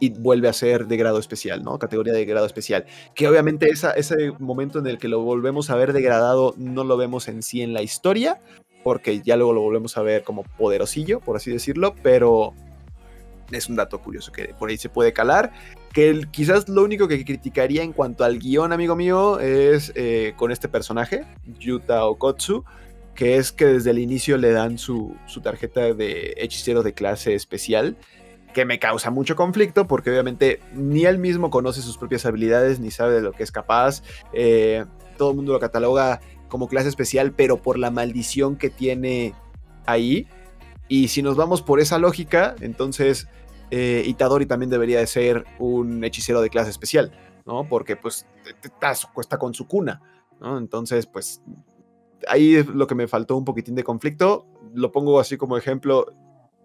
y 0.00 0.10
vuelve 0.10 0.48
a 0.48 0.52
ser 0.52 0.86
de 0.86 0.96
grado 0.96 1.18
especial, 1.18 1.62
¿no? 1.62 1.78
Categoría 1.78 2.12
de 2.12 2.24
grado 2.24 2.46
especial. 2.46 2.84
Que 3.14 3.28
obviamente 3.28 3.68
ese 3.70 4.32
momento 4.38 4.78
en 4.78 4.86
el 4.86 4.98
que 4.98 5.08
lo 5.08 5.20
volvemos 5.20 5.70
a 5.70 5.76
ver 5.76 5.92
degradado 5.92 6.54
no 6.56 6.84
lo 6.84 6.96
vemos 6.96 7.28
en 7.28 7.42
sí 7.42 7.62
en 7.62 7.72
la 7.72 7.82
historia, 7.82 8.40
porque 8.84 9.20
ya 9.22 9.36
luego 9.36 9.52
lo 9.52 9.60
volvemos 9.60 9.96
a 9.96 10.02
ver 10.02 10.22
como 10.22 10.44
poderosillo, 10.44 11.20
por 11.20 11.36
así 11.36 11.50
decirlo, 11.50 11.94
pero 12.02 12.54
es 13.50 13.68
un 13.68 13.76
dato 13.76 14.00
curioso 14.00 14.32
que 14.32 14.54
por 14.58 14.68
ahí 14.70 14.76
se 14.76 14.88
puede 14.88 15.12
calar. 15.12 15.52
Que 15.92 16.26
quizás 16.30 16.68
lo 16.68 16.82
único 16.82 17.08
que 17.08 17.24
criticaría 17.24 17.82
en 17.82 17.92
cuanto 17.92 18.24
al 18.24 18.38
guion, 18.38 18.72
amigo 18.72 18.94
mío, 18.94 19.40
es 19.40 19.92
eh, 19.94 20.34
con 20.36 20.52
este 20.52 20.68
personaje, 20.68 21.24
Yuta 21.58 22.04
Okotsu, 22.04 22.64
que 23.14 23.36
es 23.36 23.52
que 23.52 23.64
desde 23.64 23.90
el 23.90 23.98
inicio 23.98 24.36
le 24.36 24.52
dan 24.52 24.78
su, 24.78 25.16
su 25.26 25.40
tarjeta 25.40 25.92
de 25.94 26.34
hechicero 26.36 26.82
de 26.82 26.92
clase 26.92 27.34
especial 27.34 27.96
que 28.52 28.64
me 28.64 28.78
causa 28.78 29.10
mucho 29.10 29.36
conflicto 29.36 29.86
porque 29.86 30.10
obviamente 30.10 30.60
ni 30.72 31.04
él 31.04 31.18
mismo 31.18 31.50
conoce 31.50 31.82
sus 31.82 31.98
propias 31.98 32.26
habilidades 32.26 32.80
ni 32.80 32.90
sabe 32.90 33.14
de 33.14 33.20
lo 33.20 33.32
que 33.32 33.42
es 33.42 33.52
capaz. 33.52 34.02
Eh, 34.32 34.84
todo 35.16 35.30
el 35.30 35.36
mundo 35.36 35.52
lo 35.52 35.60
cataloga 35.60 36.20
como 36.48 36.68
clase 36.68 36.88
especial, 36.88 37.32
pero 37.32 37.58
por 37.58 37.78
la 37.78 37.90
maldición 37.90 38.56
que 38.56 38.70
tiene 38.70 39.34
ahí. 39.86 40.26
Y 40.88 41.08
si 41.08 41.22
nos 41.22 41.36
vamos 41.36 41.62
por 41.62 41.80
esa 41.80 41.98
lógica, 41.98 42.54
entonces 42.60 43.28
eh, 43.70 44.02
Itadori 44.06 44.46
también 44.46 44.70
debería 44.70 44.98
de 44.98 45.06
ser 45.06 45.44
un 45.58 46.02
hechicero 46.04 46.40
de 46.40 46.50
clase 46.50 46.70
especial, 46.70 47.12
¿no? 47.46 47.68
Porque 47.68 47.96
pues 47.96 48.26
está, 48.62 49.38
con 49.38 49.54
su 49.54 49.66
cuna, 49.66 50.00
¿no? 50.40 50.58
Entonces, 50.58 51.06
pues 51.06 51.42
ahí 52.28 52.56
es 52.56 52.66
lo 52.66 52.86
que 52.86 52.94
me 52.94 53.08
faltó 53.08 53.36
un 53.36 53.44
poquitín 53.44 53.74
de 53.74 53.84
conflicto. 53.84 54.46
Lo 54.74 54.92
pongo 54.92 55.20
así 55.20 55.36
como 55.36 55.56
ejemplo 55.56 56.06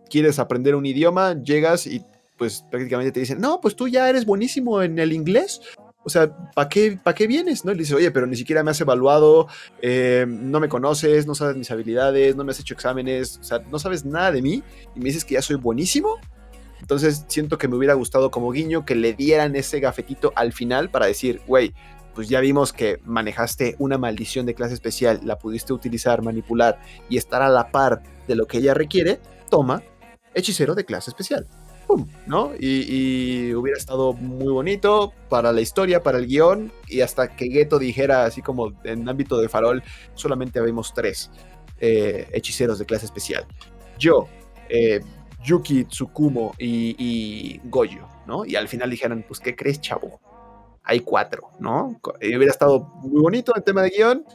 quieres 0.09 0.37
aprender 0.39 0.75
un 0.75 0.85
idioma, 0.85 1.41
llegas 1.41 1.87
y 1.87 2.05
pues 2.37 2.65
prácticamente 2.69 3.11
te 3.11 3.19
dicen, 3.19 3.39
no, 3.39 3.61
pues 3.61 3.75
tú 3.75 3.87
ya 3.87 4.09
eres 4.09 4.25
buenísimo 4.25 4.81
en 4.81 4.99
el 4.99 5.13
inglés. 5.13 5.61
O 6.05 6.09
sea, 6.09 6.35
¿para 6.53 6.67
qué, 6.67 6.99
qué 7.15 7.27
vienes? 7.27 7.63
¿no? 7.63 7.71
Y 7.71 7.75
le 7.75 7.79
dices, 7.79 7.95
oye, 7.95 8.11
pero 8.11 8.27
ni 8.27 8.35
siquiera 8.35 8.61
me 8.63 8.71
has 8.71 8.81
evaluado, 8.81 9.47
eh, 9.81 10.25
no 10.27 10.59
me 10.59 10.67
conoces, 10.67 11.25
no 11.25 11.33
sabes 11.33 11.55
mis 11.55 11.71
habilidades, 11.71 12.35
no 12.35 12.43
me 12.43 12.51
has 12.51 12.59
hecho 12.59 12.73
exámenes, 12.73 13.37
o 13.39 13.43
sea, 13.43 13.59
no 13.71 13.79
sabes 13.79 14.03
nada 14.03 14.31
de 14.31 14.41
mí 14.41 14.63
y 14.95 14.99
me 14.99 15.05
dices 15.05 15.23
que 15.23 15.35
ya 15.35 15.41
soy 15.41 15.55
buenísimo. 15.55 16.17
Entonces 16.83 17.23
siento 17.29 17.57
que 17.57 17.69
me 17.69 17.77
hubiera 17.77 17.93
gustado 17.93 18.29
como 18.29 18.51
guiño 18.51 18.85
que 18.85 18.93
le 18.93 19.13
dieran 19.13 19.55
ese 19.55 19.79
gafetito 19.79 20.33
al 20.35 20.51
final 20.51 20.89
para 20.89 21.05
decir, 21.05 21.39
güey, 21.47 21.73
pues 22.13 22.27
ya 22.27 22.41
vimos 22.41 22.73
que 22.73 22.99
manejaste 23.05 23.77
una 23.79 23.97
maldición 23.97 24.45
de 24.45 24.53
clase 24.53 24.73
especial, 24.73 25.21
la 25.23 25.39
pudiste 25.39 25.71
utilizar, 25.71 26.21
manipular 26.21 26.77
y 27.07 27.15
estar 27.15 27.41
a 27.41 27.47
la 27.47 27.71
par 27.71 28.03
de 28.27 28.35
lo 28.35 28.47
que 28.47 28.57
ella 28.57 28.73
requiere, 28.73 29.21
toma, 29.49 29.81
hechicero 30.33 30.75
de 30.75 30.83
clase 30.83 31.09
especial. 31.09 31.47
¡Pum! 31.87 32.05
¿No? 32.27 32.51
Y, 32.59 33.53
hubiera 33.53 33.77
estado 33.77 34.11
muy 34.11 34.51
bonito 34.51 35.13
para 35.29 35.53
la 35.53 35.61
historia, 35.61 36.03
para 36.03 36.17
el 36.17 36.27
guion, 36.27 36.69
y 36.89 36.99
hasta 36.99 37.33
que 37.33 37.49
Geto 37.49 37.79
dijera, 37.79 38.25
así 38.25 38.41
como 38.41 38.73
en 38.83 39.07
ámbito 39.07 39.39
de 39.39 39.47
farol, 39.47 39.81
solamente 40.15 40.59
habíamos 40.59 40.93
tres 40.93 41.31
eh, 41.79 42.27
hechiceros 42.33 42.77
de 42.77 42.85
clase 42.85 43.05
especial. 43.05 43.47
Yo, 43.97 44.27
eh, 44.67 44.99
Yuki, 45.43 45.85
Tsukumo 45.85 46.53
y, 46.57 46.95
y, 46.97 47.61
Goyo, 47.65 48.07
¿no? 48.27 48.45
Y 48.45 48.55
al 48.55 48.67
final 48.67 48.89
dijeran, 48.89 49.25
pues, 49.27 49.39
¿qué 49.39 49.55
crees, 49.55 49.81
chavo? 49.81 50.19
Hay 50.83 51.01
cuatro, 51.01 51.51
¿no? 51.59 51.99
Y 52.21 52.35
hubiera 52.35 52.51
estado 52.51 52.91
muy 53.01 53.21
bonito 53.21 53.53
el 53.55 53.63
tema 53.63 53.81
de 53.83 53.89
guion, 53.89 54.25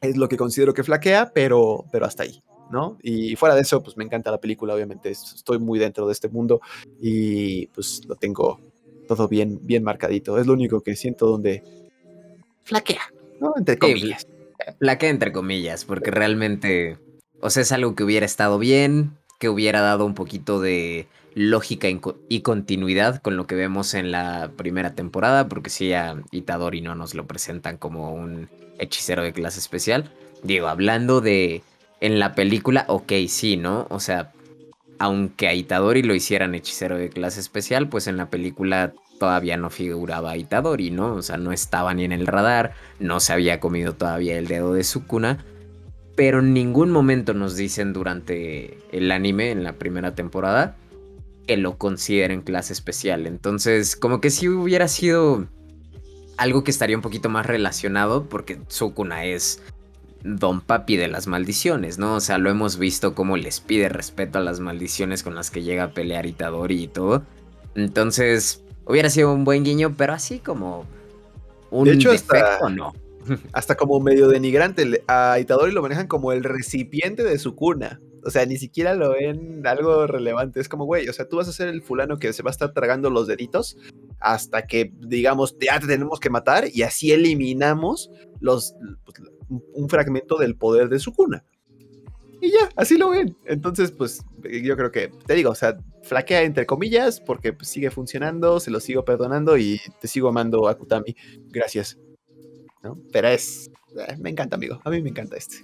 es 0.00 0.16
lo 0.16 0.28
que 0.28 0.36
considero 0.36 0.74
que 0.74 0.82
flaquea, 0.82 1.30
pero, 1.34 1.84
pero 1.90 2.06
hasta 2.06 2.22
ahí. 2.24 2.42
¿no? 2.70 2.98
Y 3.02 3.34
fuera 3.36 3.54
de 3.54 3.62
eso, 3.62 3.82
pues 3.82 3.96
me 3.96 4.04
encanta 4.04 4.30
la 4.30 4.38
película, 4.38 4.74
obviamente 4.74 5.10
estoy 5.10 5.58
muy 5.58 5.78
dentro 5.78 6.06
de 6.06 6.12
este 6.12 6.28
mundo 6.28 6.60
y 7.00 7.66
pues 7.68 8.02
lo 8.06 8.14
tengo 8.14 8.60
todo 9.08 9.26
bien, 9.26 9.58
bien 9.62 9.82
marcadito. 9.82 10.38
Es 10.38 10.46
lo 10.46 10.52
único 10.52 10.80
que 10.80 10.94
siento 10.94 11.26
donde 11.26 11.64
flaquea, 12.62 13.02
¿no? 13.40 13.54
Entre 13.56 13.76
comillas. 13.76 14.26
flaquea 14.78 15.10
entre 15.10 15.32
comillas, 15.32 15.84
porque 15.84 16.12
realmente, 16.12 16.96
o 17.40 17.50
sea, 17.50 17.62
es 17.62 17.72
algo 17.72 17.96
que 17.96 18.04
hubiera 18.04 18.24
estado 18.24 18.58
bien, 18.58 19.18
que 19.40 19.48
hubiera 19.48 19.80
dado 19.80 20.04
un 20.04 20.14
poquito 20.14 20.60
de 20.60 21.08
lógica 21.34 21.88
y 22.28 22.40
continuidad 22.42 23.22
con 23.22 23.36
lo 23.36 23.46
que 23.46 23.54
vemos 23.54 23.94
en 23.94 24.12
la 24.12 24.50
primera 24.54 24.94
temporada, 24.94 25.48
porque 25.48 25.70
si 25.70 25.92
a 25.94 26.14
Itadori 26.30 26.82
no 26.82 26.94
nos 26.94 27.14
lo 27.14 27.26
presentan 27.26 27.78
como 27.78 28.12
un 28.12 28.48
hechicero 28.78 29.22
de 29.22 29.32
clase 29.32 29.58
especial. 29.58 30.12
Digo, 30.42 30.68
hablando 30.68 31.20
de 31.20 31.62
en 32.00 32.18
la 32.18 32.34
película, 32.34 32.84
ok, 32.88 33.12
sí, 33.28 33.56
¿no? 33.56 33.86
O 33.90 33.98
sea, 33.98 34.32
aunque 34.98 35.48
a 35.48 35.54
Itadori 35.54 36.02
lo 36.02 36.14
hicieran 36.14 36.54
hechicero 36.54 36.98
de 36.98 37.08
clase 37.08 37.40
especial, 37.40 37.88
pues 37.88 38.06
en 38.06 38.18
la 38.18 38.28
película 38.28 38.92
todavía 39.18 39.56
no 39.56 39.70
figuraba 39.70 40.36
Itadori, 40.36 40.90
¿no? 40.90 41.14
O 41.14 41.22
sea, 41.22 41.38
no 41.38 41.52
estaba 41.52 41.94
ni 41.94 42.04
en 42.04 42.12
el 42.12 42.26
radar, 42.26 42.74
no 42.98 43.20
se 43.20 43.32
había 43.32 43.58
comido 43.58 43.94
todavía 43.94 44.36
el 44.36 44.48
dedo 44.48 44.74
de 44.74 44.84
su 44.84 45.06
cuna. 45.06 45.44
Pero 46.20 46.40
en 46.40 46.52
ningún 46.52 46.90
momento 46.90 47.32
nos 47.32 47.56
dicen 47.56 47.94
durante 47.94 48.76
el 48.92 49.10
anime, 49.10 49.52
en 49.52 49.64
la 49.64 49.78
primera 49.78 50.14
temporada, 50.14 50.76
que 51.46 51.56
lo 51.56 51.78
consideren 51.78 52.42
clase 52.42 52.74
especial. 52.74 53.26
Entonces, 53.26 53.96
como 53.96 54.20
que 54.20 54.28
si 54.28 54.46
hubiera 54.46 54.86
sido 54.86 55.46
algo 56.36 56.62
que 56.62 56.72
estaría 56.72 56.94
un 56.94 57.00
poquito 57.00 57.30
más 57.30 57.46
relacionado, 57.46 58.26
porque 58.28 58.60
Sukuna 58.68 59.24
es 59.24 59.62
Don 60.22 60.60
Papi 60.60 60.98
de 60.98 61.08
las 61.08 61.26
maldiciones, 61.26 61.96
¿no? 61.96 62.16
O 62.16 62.20
sea, 62.20 62.36
lo 62.36 62.50
hemos 62.50 62.78
visto 62.78 63.14
como 63.14 63.38
les 63.38 63.60
pide 63.60 63.88
respeto 63.88 64.36
a 64.36 64.42
las 64.42 64.60
maldiciones 64.60 65.22
con 65.22 65.34
las 65.34 65.50
que 65.50 65.62
llega 65.62 65.84
a 65.84 65.90
pelear 65.92 66.26
Itadori 66.26 66.82
y 66.82 66.88
todo. 66.88 67.22
Entonces, 67.74 68.62
hubiera 68.84 69.08
sido 69.08 69.32
un 69.32 69.44
buen 69.44 69.64
guiño, 69.64 69.94
pero 69.96 70.12
así 70.12 70.38
como 70.38 70.84
un 71.70 71.86
de 71.86 71.94
hecho, 71.94 72.10
hasta, 72.10 72.68
no. 72.68 72.92
Hasta 73.52 73.76
como 73.76 74.00
medio 74.00 74.28
denigrante. 74.28 75.02
A 75.06 75.38
Itadori 75.40 75.72
lo 75.72 75.82
manejan 75.82 76.06
como 76.06 76.32
el 76.32 76.44
recipiente 76.44 77.22
de 77.22 77.38
su 77.38 77.54
cuna. 77.54 78.00
O 78.24 78.30
sea, 78.30 78.44
ni 78.44 78.56
siquiera 78.58 78.94
lo 78.94 79.12
ven 79.12 79.66
algo 79.66 80.06
relevante. 80.06 80.60
Es 80.60 80.68
como, 80.68 80.84
güey, 80.84 81.08
o 81.08 81.12
sea, 81.12 81.28
tú 81.28 81.36
vas 81.36 81.48
a 81.48 81.52
ser 81.52 81.68
el 81.68 81.82
fulano 81.82 82.18
que 82.18 82.32
se 82.32 82.42
va 82.42 82.50
a 82.50 82.52
estar 82.52 82.72
tragando 82.72 83.08
los 83.10 83.26
deditos 83.26 83.78
hasta 84.18 84.66
que, 84.66 84.92
digamos, 85.00 85.56
ya 85.58 85.80
te 85.80 85.86
tenemos 85.86 86.20
que 86.20 86.28
matar 86.28 86.64
y 86.70 86.82
así 86.82 87.12
eliminamos 87.12 88.10
los, 88.40 88.74
pues, 89.04 89.22
un 89.72 89.88
fragmento 89.88 90.36
del 90.36 90.56
poder 90.56 90.88
de 90.88 90.98
su 90.98 91.12
cuna. 91.12 91.44
Y 92.42 92.50
ya, 92.52 92.70
así 92.76 92.96
lo 92.96 93.10
ven. 93.10 93.36
Entonces, 93.46 93.90
pues 93.90 94.22
yo 94.42 94.76
creo 94.76 94.90
que, 94.90 95.08
te 95.26 95.34
digo, 95.34 95.50
o 95.50 95.54
sea, 95.54 95.78
flaquea 96.02 96.42
entre 96.42 96.66
comillas 96.66 97.20
porque 97.20 97.52
pues, 97.52 97.68
sigue 97.68 97.90
funcionando, 97.90 98.60
se 98.60 98.70
lo 98.70 98.80
sigo 98.80 99.04
perdonando 99.04 99.58
y 99.58 99.80
te 100.00 100.08
sigo 100.08 100.28
amando 100.28 100.68
a 100.68 100.76
Kutami. 100.76 101.14
Gracias. 101.48 101.98
¿No? 102.82 102.98
Pero 103.12 103.28
es, 103.28 103.70
eh, 103.96 104.16
me 104.18 104.30
encanta, 104.30 104.56
amigo. 104.56 104.80
A 104.84 104.90
mí 104.90 105.02
me 105.02 105.10
encanta 105.10 105.36
este. 105.36 105.56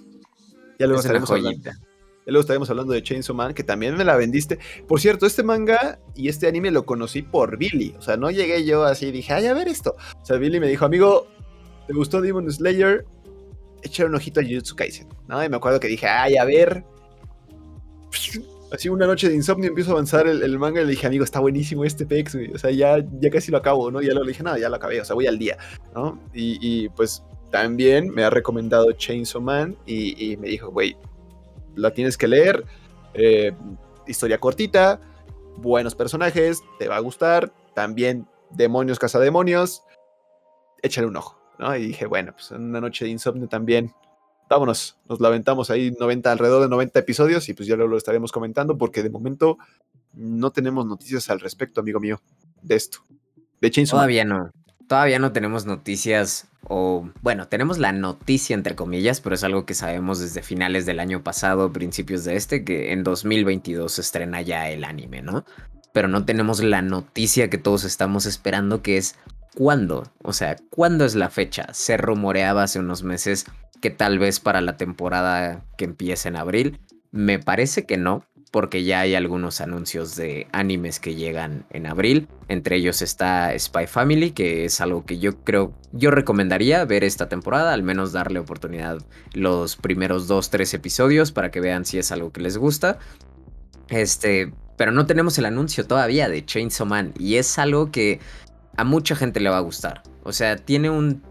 Ya 0.79 0.85
luego 0.85 1.01
estaremos 1.01 1.29
hablando. 1.31 1.63
Ya 1.63 2.31
luego 2.31 2.41
estaremos 2.41 2.69
hablando 2.69 2.93
de 2.93 3.01
Chainsaw 3.01 3.35
Man, 3.35 3.53
que 3.53 3.63
también 3.63 3.95
me 3.95 4.03
la 4.03 4.15
vendiste. 4.15 4.59
Por 4.87 4.99
cierto, 4.99 5.25
este 5.25 5.43
manga 5.43 5.99
y 6.13 6.27
este 6.27 6.47
anime 6.47 6.71
lo 6.71 6.85
conocí 6.85 7.21
por 7.21 7.57
Billy. 7.57 7.95
O 7.97 8.01
sea, 8.01 8.17
no 8.17 8.29
llegué 8.29 8.65
yo 8.65 8.83
así 8.83 9.07
y 9.07 9.11
dije, 9.11 9.33
ay, 9.33 9.45
a 9.45 9.53
ver 9.53 9.67
esto. 9.67 9.95
O 10.21 10.25
sea, 10.25 10.37
Billy 10.37 10.59
me 10.59 10.67
dijo, 10.67 10.85
amigo, 10.85 11.27
¿te 11.87 11.93
gustó 11.93 12.21
Demon 12.21 12.51
Slayer? 12.51 13.05
echar 13.83 14.07
un 14.07 14.15
ojito 14.15 14.39
a 14.39 14.43
Jujutsu 14.43 14.75
Kaisen, 14.75 15.07
¿no? 15.27 15.43
Y 15.43 15.49
me 15.49 15.57
acuerdo 15.57 15.79
que 15.79 15.87
dije, 15.87 16.07
ay, 16.07 16.37
a 16.37 16.45
ver. 16.45 16.83
Así 18.71 18.89
una 18.89 19.07
noche 19.07 19.29
de 19.29 19.35
insomnio 19.35 19.69
empiezo 19.69 19.91
a 19.91 19.93
avanzar 19.93 20.27
el, 20.27 20.59
manga 20.59 20.81
y 20.81 20.85
le 20.85 20.91
dije, 20.91 21.07
amigo, 21.07 21.23
está 21.23 21.39
buenísimo 21.39 21.85
este 21.85 22.05
pex, 22.05 22.35
güey. 22.35 22.53
O 22.53 22.57
sea, 22.57 22.69
ya, 22.71 22.97
ya 23.19 23.29
casi 23.29 23.49
lo 23.49 23.57
acabo, 23.57 23.89
¿no? 23.91 24.01
Ya 24.01 24.13
lo 24.13 24.23
le 24.23 24.29
dije, 24.29 24.43
nada, 24.43 24.59
ya 24.59 24.67
lo 24.67 24.75
acabé, 24.75 24.99
o 24.99 25.05
sea, 25.05 25.15
voy 25.15 25.25
al 25.25 25.39
día, 25.39 25.57
¿no? 25.95 26.19
Y, 26.33 26.89
pues 26.89 27.23
también 27.49 28.09
me 28.09 28.23
ha 28.23 28.29
recomendado 28.29 28.91
Chainsaw 28.91 29.41
Man 29.41 29.77
y, 29.85 30.35
me 30.37 30.49
dijo, 30.49 30.69
güey, 30.69 30.97
la 31.75 31.91
tienes 31.91 32.17
que 32.17 32.27
leer. 32.27 32.65
Eh, 33.13 33.53
historia 34.05 34.37
cortita, 34.37 34.99
buenos 35.57 35.95
personajes, 35.95 36.61
te 36.77 36.89
va 36.89 36.97
a 36.97 36.99
gustar. 36.99 37.53
También 37.73 38.27
demonios, 38.51 38.99
cazademonios. 38.99 39.83
Échale 40.81 41.07
un 41.07 41.15
ojo, 41.15 41.39
¿no? 41.57 41.73
Y 41.75 41.87
dije, 41.87 42.05
bueno, 42.05 42.33
pues 42.33 42.51
una 42.51 42.81
noche 42.81 43.05
de 43.05 43.11
insomnio 43.11 43.47
también 43.47 43.93
vámonos, 44.49 44.97
nos 45.07 45.19
lamentamos 45.19 45.69
ahí 45.69 45.91
90, 45.91 46.31
alrededor 46.31 46.63
de 46.63 46.69
90 46.69 46.99
episodios 46.99 47.49
y 47.49 47.53
pues 47.53 47.67
ya 47.67 47.75
lo, 47.75 47.87
lo 47.87 47.97
estaremos 47.97 48.31
comentando 48.31 48.77
porque 48.77 49.03
de 49.03 49.09
momento 49.09 49.57
no 50.13 50.51
tenemos 50.51 50.85
noticias 50.85 51.29
al 51.29 51.39
respecto, 51.39 51.81
amigo 51.81 51.99
mío, 51.99 52.21
de 52.61 52.75
esto. 52.75 52.99
De 53.61 53.71
Chainsaw 53.71 53.97
Todavía 53.97 54.25
no. 54.25 54.51
Todavía 54.87 55.19
no 55.19 55.33
tenemos 55.33 55.65
noticias 55.65 56.47
o 56.63 57.09
bueno, 57.21 57.47
tenemos 57.47 57.77
la 57.77 57.91
noticia 57.91 58.53
entre 58.53 58.75
comillas, 58.75 59.21
pero 59.21 59.35
es 59.35 59.43
algo 59.43 59.65
que 59.65 59.73
sabemos 59.73 60.19
desde 60.19 60.41
finales 60.41 60.85
del 60.85 60.99
año 60.99 61.23
pasado, 61.23 61.71
principios 61.71 62.23
de 62.23 62.35
este, 62.35 62.63
que 62.63 62.91
en 62.93 63.03
2022 63.03 63.91
se 63.91 64.01
estrena 64.01 64.41
ya 64.41 64.69
el 64.69 64.83
anime, 64.83 65.21
¿no? 65.21 65.45
Pero 65.93 66.07
no 66.07 66.25
tenemos 66.25 66.61
la 66.61 66.81
noticia 66.81 67.49
que 67.49 67.57
todos 67.57 67.83
estamos 67.83 68.25
esperando, 68.25 68.81
que 68.81 68.97
es 68.97 69.15
cuándo, 69.55 70.11
o 70.23 70.33
sea, 70.33 70.57
cuándo 70.69 71.05
es 71.05 71.15
la 71.15 71.29
fecha. 71.29 71.67
Se 71.73 71.97
rumoreaba 71.97 72.63
hace 72.63 72.79
unos 72.79 73.03
meses 73.03 73.45
que 73.81 73.89
tal 73.89 74.19
vez 74.19 74.39
para 74.39 74.61
la 74.61 74.77
temporada 74.77 75.65
que 75.77 75.85
empiece 75.85 76.29
en 76.29 76.35
abril. 76.35 76.79
Me 77.11 77.39
parece 77.39 77.85
que 77.85 77.97
no, 77.97 78.25
porque 78.51 78.83
ya 78.83 79.01
hay 79.01 79.15
algunos 79.15 79.61
anuncios 79.61 80.15
de 80.15 80.47
animes 80.51 80.99
que 80.99 81.15
llegan 81.15 81.65
en 81.69 81.85
abril. 81.85 82.27
Entre 82.47 82.77
ellos 82.77 83.01
está 83.01 83.57
Spy 83.57 83.87
Family, 83.87 84.31
que 84.31 84.65
es 84.65 84.81
algo 84.81 85.05
que 85.05 85.19
yo 85.19 85.43
creo, 85.43 85.73
yo 85.91 86.11
recomendaría 86.11 86.83
ver 86.85 87.03
esta 87.03 87.29
temporada, 87.29 87.73
al 87.73 87.83
menos 87.83 88.13
darle 88.13 88.39
oportunidad 88.39 88.99
los 89.33 89.75
primeros 89.75 90.27
dos, 90.27 90.49
tres 90.49 90.73
episodios 90.73 91.31
para 91.31 91.51
que 91.51 91.59
vean 91.59 91.85
si 91.85 91.97
es 91.97 92.11
algo 92.11 92.31
que 92.31 92.41
les 92.41 92.57
gusta. 92.57 92.99
Este, 93.89 94.51
pero 94.77 94.91
no 94.91 95.05
tenemos 95.05 95.37
el 95.37 95.45
anuncio 95.45 95.85
todavía 95.85 96.29
de 96.29 96.45
Chainsaw 96.45 96.87
Man 96.87 97.13
y 97.17 97.35
es 97.35 97.57
algo 97.59 97.91
que 97.91 98.19
a 98.75 98.83
mucha 98.83 99.15
gente 99.15 99.39
le 99.39 99.49
va 99.49 99.57
a 99.57 99.61
gustar. 99.61 100.03
O 100.23 100.31
sea, 100.31 100.55
tiene 100.55 100.89
un 100.89 101.23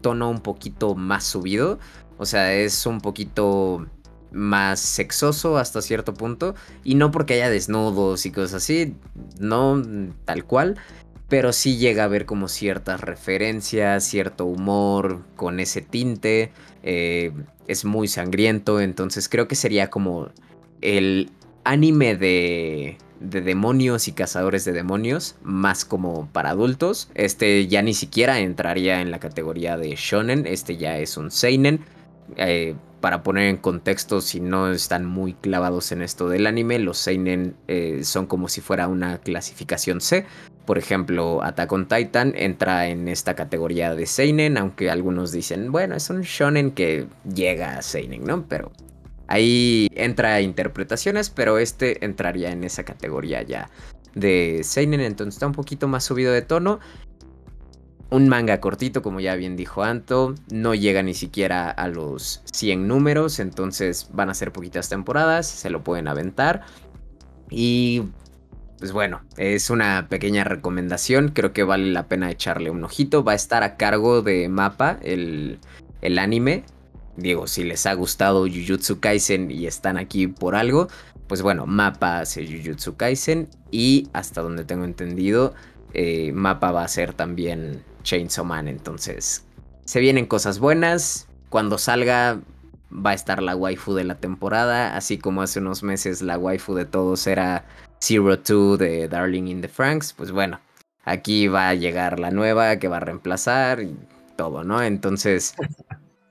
tono 0.00 0.30
un 0.30 0.40
poquito 0.40 0.94
más 0.94 1.24
subido. 1.24 1.78
O 2.18 2.26
sea, 2.26 2.54
es 2.54 2.86
un 2.86 3.00
poquito 3.00 3.86
más 4.30 4.80
sexoso 4.80 5.58
hasta 5.58 5.82
cierto 5.82 6.14
punto. 6.14 6.54
Y 6.84 6.94
no 6.94 7.10
porque 7.10 7.34
haya 7.34 7.50
desnudos 7.50 8.26
y 8.26 8.32
cosas 8.32 8.54
así, 8.54 8.94
no 9.38 9.82
tal 10.24 10.44
cual. 10.44 10.76
Pero 11.28 11.52
sí 11.52 11.76
llega 11.76 12.02
a 12.02 12.06
haber 12.06 12.24
como 12.24 12.48
ciertas 12.48 13.00
referencias, 13.00 14.04
cierto 14.04 14.46
humor 14.46 15.22
con 15.36 15.60
ese 15.60 15.82
tinte. 15.82 16.52
Eh, 16.82 17.32
es 17.66 17.84
muy 17.84 18.08
sangriento, 18.08 18.80
entonces 18.80 19.28
creo 19.28 19.46
que 19.46 19.54
sería 19.54 19.90
como 19.90 20.30
el 20.80 21.30
anime 21.64 22.16
de 22.16 22.96
de 23.20 23.40
demonios 23.40 24.08
y 24.08 24.12
cazadores 24.12 24.64
de 24.64 24.72
demonios, 24.72 25.36
más 25.42 25.84
como 25.84 26.28
para 26.32 26.50
adultos. 26.50 27.10
Este 27.14 27.66
ya 27.66 27.82
ni 27.82 27.94
siquiera 27.94 28.40
entraría 28.40 29.00
en 29.00 29.10
la 29.10 29.18
categoría 29.18 29.76
de 29.76 29.94
shonen, 29.96 30.46
este 30.46 30.76
ya 30.76 30.98
es 30.98 31.16
un 31.16 31.30
seinen. 31.30 31.80
Eh, 32.36 32.74
para 33.00 33.22
poner 33.22 33.48
en 33.48 33.58
contexto, 33.58 34.20
si 34.20 34.40
no 34.40 34.70
están 34.70 35.04
muy 35.04 35.34
clavados 35.34 35.92
en 35.92 36.02
esto 36.02 36.28
del 36.28 36.46
anime, 36.46 36.78
los 36.78 36.98
seinen 36.98 37.54
eh, 37.68 38.00
son 38.02 38.26
como 38.26 38.48
si 38.48 38.60
fuera 38.60 38.88
una 38.88 39.18
clasificación 39.18 40.00
C. 40.00 40.26
Por 40.64 40.78
ejemplo, 40.78 41.42
Attack 41.42 41.72
on 41.72 41.86
Titan 41.86 42.34
entra 42.36 42.88
en 42.88 43.08
esta 43.08 43.34
categoría 43.34 43.94
de 43.94 44.06
seinen, 44.06 44.58
aunque 44.58 44.90
algunos 44.90 45.32
dicen, 45.32 45.70
bueno, 45.70 45.94
es 45.94 46.10
un 46.10 46.22
shonen 46.22 46.72
que 46.72 47.06
llega 47.32 47.78
a 47.78 47.82
seinen, 47.82 48.24
¿no? 48.24 48.44
Pero 48.48 48.72
Ahí 49.28 49.88
entra 49.94 50.40
interpretaciones, 50.40 51.30
pero 51.30 51.58
este 51.58 52.04
entraría 52.04 52.50
en 52.50 52.64
esa 52.64 52.84
categoría 52.84 53.42
ya 53.42 53.70
de 54.14 54.62
Seinen, 54.64 55.00
entonces 55.00 55.34
está 55.34 55.46
un 55.46 55.52
poquito 55.52 55.86
más 55.86 56.04
subido 56.04 56.32
de 56.32 56.42
tono. 56.42 56.80
Un 58.10 58.26
manga 58.26 58.58
cortito, 58.58 59.02
como 59.02 59.20
ya 59.20 59.34
bien 59.34 59.54
dijo 59.54 59.82
Anto, 59.82 60.34
no 60.50 60.74
llega 60.74 61.02
ni 61.02 61.12
siquiera 61.12 61.70
a 61.70 61.88
los 61.88 62.42
100 62.52 62.88
números, 62.88 63.38
entonces 63.38 64.08
van 64.12 64.30
a 64.30 64.34
ser 64.34 64.50
poquitas 64.50 64.88
temporadas, 64.88 65.46
se 65.46 65.68
lo 65.68 65.84
pueden 65.84 66.08
aventar. 66.08 66.62
Y 67.50 68.04
pues 68.78 68.92
bueno, 68.92 69.20
es 69.36 69.68
una 69.68 70.06
pequeña 70.08 70.44
recomendación, 70.44 71.32
creo 71.34 71.52
que 71.52 71.64
vale 71.64 71.92
la 71.92 72.08
pena 72.08 72.30
echarle 72.30 72.70
un 72.70 72.82
ojito. 72.82 73.24
Va 73.24 73.32
a 73.32 73.34
estar 73.34 73.62
a 73.62 73.76
cargo 73.76 74.22
de 74.22 74.48
Mapa, 74.48 74.98
el, 75.02 75.58
el 76.00 76.18
anime, 76.18 76.64
digo, 77.18 77.46
si 77.46 77.64
les 77.64 77.86
ha 77.86 77.94
gustado 77.94 78.46
Jujutsu 78.46 79.00
Kaisen 79.00 79.50
y 79.50 79.66
están 79.66 79.96
aquí 79.98 80.26
por 80.26 80.54
algo, 80.54 80.88
pues 81.26 81.42
bueno, 81.42 81.66
Mapa 81.66 82.20
hace 82.20 82.46
Jujutsu 82.46 82.96
Kaisen 82.96 83.48
y 83.70 84.08
hasta 84.12 84.40
donde 84.40 84.64
tengo 84.64 84.84
entendido, 84.84 85.54
eh, 85.94 86.32
Mapa 86.32 86.72
va 86.72 86.84
a 86.84 86.88
ser 86.88 87.12
también 87.12 87.82
Chainsaw 88.02 88.44
Man, 88.44 88.68
entonces 88.68 89.44
se 89.84 90.00
vienen 90.00 90.26
cosas 90.26 90.58
buenas, 90.58 91.28
cuando 91.48 91.78
salga 91.78 92.40
va 92.90 93.10
a 93.10 93.14
estar 93.14 93.42
la 93.42 93.56
waifu 93.56 93.94
de 93.94 94.04
la 94.04 94.14
temporada, 94.14 94.96
así 94.96 95.18
como 95.18 95.42
hace 95.42 95.60
unos 95.60 95.82
meses 95.82 96.22
la 96.22 96.38
waifu 96.38 96.74
de 96.74 96.86
todos 96.86 97.26
era 97.26 97.64
Zero 98.00 98.38
Two 98.38 98.76
de 98.76 99.08
Darling 99.08 99.48
in 99.48 99.60
the 99.60 99.68
Franks, 99.68 100.12
pues 100.12 100.30
bueno, 100.30 100.60
aquí 101.04 101.48
va 101.48 101.68
a 101.68 101.74
llegar 101.74 102.18
la 102.18 102.30
nueva 102.30 102.78
que 102.78 102.88
va 102.88 102.98
a 102.98 103.00
reemplazar 103.00 103.82
y 103.82 103.96
todo, 104.36 104.64
¿no? 104.64 104.82
Entonces 104.82 105.54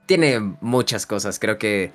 tiene 0.08 0.39
muchas 0.62 1.05
cosas. 1.05 1.38
Creo 1.38 1.60
que 1.60 1.91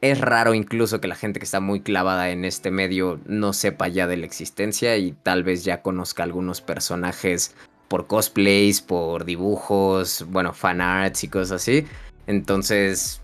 es 0.00 0.20
raro 0.20 0.54
incluso 0.54 1.00
que 1.00 1.08
la 1.08 1.14
gente 1.14 1.38
que 1.38 1.44
está 1.44 1.60
muy 1.60 1.80
clavada 1.80 2.30
en 2.30 2.44
este 2.44 2.70
medio 2.70 3.20
no 3.26 3.52
sepa 3.52 3.86
ya 3.88 4.06
de 4.06 4.16
la 4.16 4.26
existencia 4.26 4.96
y 4.96 5.12
tal 5.12 5.44
vez 5.44 5.64
ya 5.64 5.82
conozca 5.82 6.24
algunos 6.24 6.60
personajes 6.60 7.54
por 7.88 8.06
cosplays, 8.06 8.80
por 8.80 9.24
dibujos, 9.24 10.26
bueno, 10.28 10.52
fan 10.52 10.80
arts 10.80 11.24
y 11.24 11.28
cosas 11.28 11.62
así. 11.62 11.86
Entonces 12.26 13.22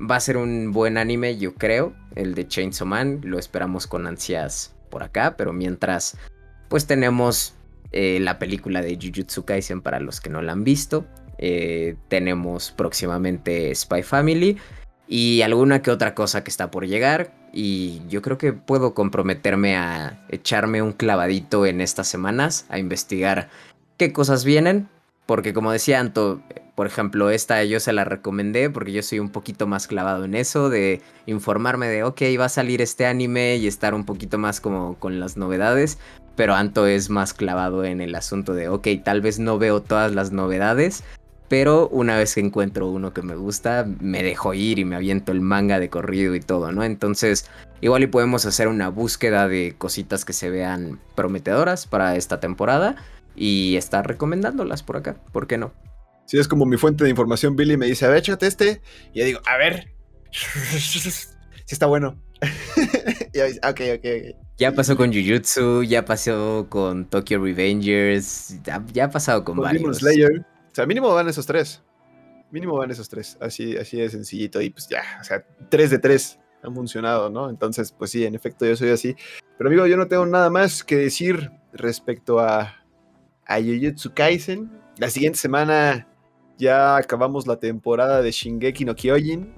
va 0.00 0.16
a 0.16 0.20
ser 0.20 0.36
un 0.36 0.72
buen 0.72 0.96
anime, 0.96 1.36
yo 1.36 1.54
creo, 1.54 1.94
el 2.14 2.34
de 2.34 2.46
Chainsaw 2.46 2.86
Man. 2.86 3.20
Lo 3.22 3.38
esperamos 3.38 3.86
con 3.86 4.06
ansias 4.06 4.74
por 4.90 5.02
acá, 5.02 5.36
pero 5.36 5.52
mientras, 5.52 6.16
pues 6.68 6.86
tenemos 6.86 7.54
eh, 7.92 8.18
la 8.20 8.38
película 8.38 8.82
de 8.82 8.96
Jujutsu 8.96 9.44
Kaisen 9.44 9.80
para 9.80 10.00
los 10.00 10.20
que 10.20 10.30
no 10.30 10.42
la 10.42 10.52
han 10.52 10.64
visto. 10.64 11.06
Eh, 11.42 11.96
tenemos 12.08 12.70
próximamente 12.70 13.74
Spy 13.74 14.02
Family 14.02 14.58
y 15.08 15.40
alguna 15.40 15.80
que 15.80 15.90
otra 15.90 16.14
cosa 16.14 16.44
que 16.44 16.50
está 16.50 16.70
por 16.70 16.86
llegar. 16.86 17.32
Y 17.52 18.02
yo 18.08 18.20
creo 18.20 18.36
que 18.38 18.52
puedo 18.52 18.94
comprometerme 18.94 19.76
a 19.76 20.24
echarme 20.28 20.82
un 20.82 20.92
clavadito 20.92 21.64
en 21.64 21.80
estas 21.80 22.06
semanas, 22.08 22.66
a 22.68 22.78
investigar 22.78 23.48
qué 23.96 24.12
cosas 24.12 24.44
vienen. 24.44 24.88
Porque 25.24 25.54
como 25.54 25.72
decía 25.72 25.98
Anto, 25.98 26.42
por 26.74 26.86
ejemplo, 26.86 27.30
esta 27.30 27.62
yo 27.64 27.80
se 27.80 27.92
la 27.92 28.04
recomendé 28.04 28.68
porque 28.68 28.92
yo 28.92 29.02
soy 29.02 29.18
un 29.18 29.30
poquito 29.30 29.66
más 29.66 29.86
clavado 29.86 30.24
en 30.24 30.34
eso, 30.34 30.68
de 30.68 31.00
informarme 31.26 31.88
de, 31.88 32.04
ok, 32.04 32.22
va 32.38 32.46
a 32.46 32.48
salir 32.48 32.82
este 32.82 33.06
anime 33.06 33.56
y 33.56 33.66
estar 33.66 33.94
un 33.94 34.04
poquito 34.04 34.38
más 34.38 34.60
como 34.60 34.98
con 34.98 35.20
las 35.20 35.36
novedades. 35.36 35.98
Pero 36.36 36.54
Anto 36.54 36.86
es 36.86 37.10
más 37.10 37.32
clavado 37.32 37.84
en 37.84 38.00
el 38.00 38.14
asunto 38.14 38.54
de, 38.54 38.68
ok, 38.68 38.88
tal 39.04 39.20
vez 39.20 39.38
no 39.38 39.58
veo 39.58 39.82
todas 39.82 40.12
las 40.12 40.32
novedades, 40.32 41.04
pero 41.50 41.88
una 41.88 42.16
vez 42.16 42.36
que 42.36 42.40
encuentro 42.40 42.86
uno 42.86 43.12
que 43.12 43.22
me 43.22 43.34
gusta, 43.34 43.84
me 43.98 44.22
dejo 44.22 44.54
ir 44.54 44.78
y 44.78 44.84
me 44.84 44.94
aviento 44.94 45.32
el 45.32 45.40
manga 45.40 45.80
de 45.80 45.90
corrido 45.90 46.36
y 46.36 46.40
todo, 46.40 46.70
¿no? 46.70 46.84
Entonces, 46.84 47.50
igual 47.80 48.04
y 48.04 48.06
podemos 48.06 48.46
hacer 48.46 48.68
una 48.68 48.88
búsqueda 48.88 49.48
de 49.48 49.74
cositas 49.76 50.24
que 50.24 50.32
se 50.32 50.48
vean 50.48 51.00
prometedoras 51.16 51.88
para 51.88 52.14
esta 52.14 52.38
temporada 52.38 52.94
y 53.34 53.74
estar 53.74 54.06
recomendándolas 54.06 54.84
por 54.84 54.98
acá, 54.98 55.16
¿por 55.32 55.48
qué 55.48 55.58
no? 55.58 55.72
Sí, 56.26 56.38
es 56.38 56.46
como 56.46 56.66
mi 56.66 56.76
fuente 56.76 57.02
de 57.02 57.10
información, 57.10 57.56
Billy 57.56 57.76
me 57.76 57.86
dice, 57.86 58.06
a 58.06 58.10
ver, 58.10 58.18
échate 58.18 58.46
este. 58.46 58.80
Y 59.12 59.18
yo 59.18 59.24
digo, 59.24 59.40
a 59.44 59.56
ver. 59.56 59.92
Sí 61.70 61.74
está 61.74 61.86
bueno. 61.86 62.20
ok, 62.42 63.60
ok, 63.70 63.80
ok. 63.96 64.36
Ya 64.58 64.72
pasó 64.72 64.96
con 64.96 65.12
Jujutsu, 65.12 65.84
ya 65.84 66.04
pasó 66.04 66.66
con 66.68 67.06
Tokyo 67.06 67.42
Revengers, 67.42 68.56
ya, 68.64 69.04
ha 69.04 69.10
pasado 69.10 69.44
con, 69.44 69.56
varios. 69.56 69.98
Slayer. 69.98 70.44
O 70.70 70.74
sea, 70.74 70.86
mínimo 70.86 71.12
van 71.12 71.28
esos 71.28 71.46
tres. 71.46 71.82
Mínimo 72.50 72.76
van 72.76 72.90
esos 72.90 73.08
tres. 73.08 73.36
Así, 73.40 73.76
así 73.76 73.98
de 73.98 74.08
sencillito. 74.08 74.60
Y 74.60 74.70
pues 74.70 74.88
ya, 74.88 75.02
o 75.20 75.24
sea, 75.24 75.44
tres 75.68 75.90
de 75.90 75.98
tres 75.98 76.38
han 76.62 76.74
funcionado, 76.74 77.30
¿no? 77.30 77.48
Entonces, 77.50 77.92
pues 77.92 78.10
sí, 78.10 78.24
en 78.24 78.34
efecto, 78.34 78.66
yo 78.66 78.76
soy 78.76 78.90
así. 78.90 79.16
Pero 79.58 79.68
amigo, 79.68 79.86
yo 79.86 79.96
no 79.96 80.08
tengo 80.08 80.26
nada 80.26 80.50
más 80.50 80.84
que 80.84 80.96
decir 80.96 81.50
respecto 81.72 82.38
a, 82.38 82.76
a 83.46 83.56
Jujutsu 83.56 84.12
Kaisen. 84.14 84.70
La 84.98 85.10
siguiente 85.10 85.38
semana 85.38 86.06
ya 86.58 86.96
acabamos 86.96 87.46
la 87.46 87.56
temporada 87.56 88.22
de 88.22 88.30
Shingeki 88.30 88.84
no 88.84 88.94
Kyojin. 88.94 89.54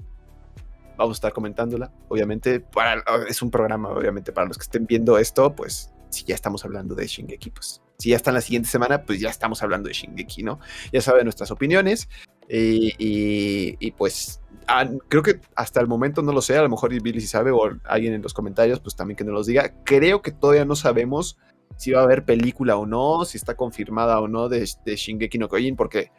vamos 0.97 1.15
a 1.15 1.17
estar 1.17 1.33
comentándola. 1.33 1.91
Obviamente, 2.07 2.61
para, 2.61 3.03
es 3.27 3.41
un 3.41 3.51
programa, 3.51 3.89
obviamente, 3.89 4.31
para 4.31 4.47
los 4.47 4.57
que 4.57 4.63
estén 4.63 4.87
viendo 4.87 5.17
esto, 5.17 5.53
pues 5.53 5.93
si 6.09 6.23
ya 6.23 6.35
estamos 6.35 6.63
hablando 6.63 6.95
de 6.95 7.05
Shingeki, 7.05 7.49
pues 7.51 7.82
si 8.03 8.09
ya 8.09 8.17
está 8.17 8.31
en 8.31 8.35
la 8.35 8.41
siguiente 8.41 8.67
semana, 8.67 9.03
pues 9.03 9.21
ya 9.21 9.29
estamos 9.29 9.63
hablando 9.63 9.87
de 9.87 9.93
Shingeki, 9.93 10.43
¿no? 10.43 10.59
Ya 10.91 10.99
saben 10.99 11.23
nuestras 11.23 11.51
opiniones 11.51 12.09
y, 12.49 13.91
pues 13.91 14.41
ah, 14.67 14.89
creo 15.07 15.23
que 15.23 15.39
hasta 15.55 15.79
el 15.79 15.87
momento 15.87 16.21
no 16.21 16.33
lo 16.33 16.41
sé, 16.41 16.57
a 16.57 16.63
lo 16.63 16.67
mejor 16.67 16.89
Billy 17.01 17.21
si 17.21 17.27
sabe 17.27 17.51
o 17.51 17.61
alguien 17.85 18.13
en 18.13 18.21
los 18.21 18.33
comentarios, 18.33 18.81
pues 18.81 18.97
también 18.97 19.15
que 19.15 19.23
nos 19.23 19.33
los 19.33 19.47
diga. 19.47 19.73
Creo 19.85 20.21
que 20.21 20.31
todavía 20.31 20.65
no 20.65 20.75
sabemos 20.75 21.37
si 21.77 21.93
va 21.93 22.01
a 22.01 22.03
haber 22.03 22.25
película 22.25 22.75
o 22.75 22.85
no, 22.85 23.23
si 23.23 23.37
está 23.37 23.55
confirmada 23.55 24.19
o 24.19 24.27
no 24.27 24.49
de, 24.49 24.69
de 24.83 24.95
Shingeki 24.97 25.37
no 25.37 25.47
Kyojin, 25.47 25.77
porque 25.77 26.11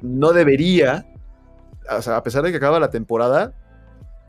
no 0.00 0.32
debería, 0.32 1.12
o 1.90 2.02
sea, 2.02 2.18
a 2.18 2.22
pesar 2.22 2.44
de 2.44 2.52
que 2.52 2.58
acaba 2.58 2.78
la 2.78 2.90
temporada, 2.90 3.52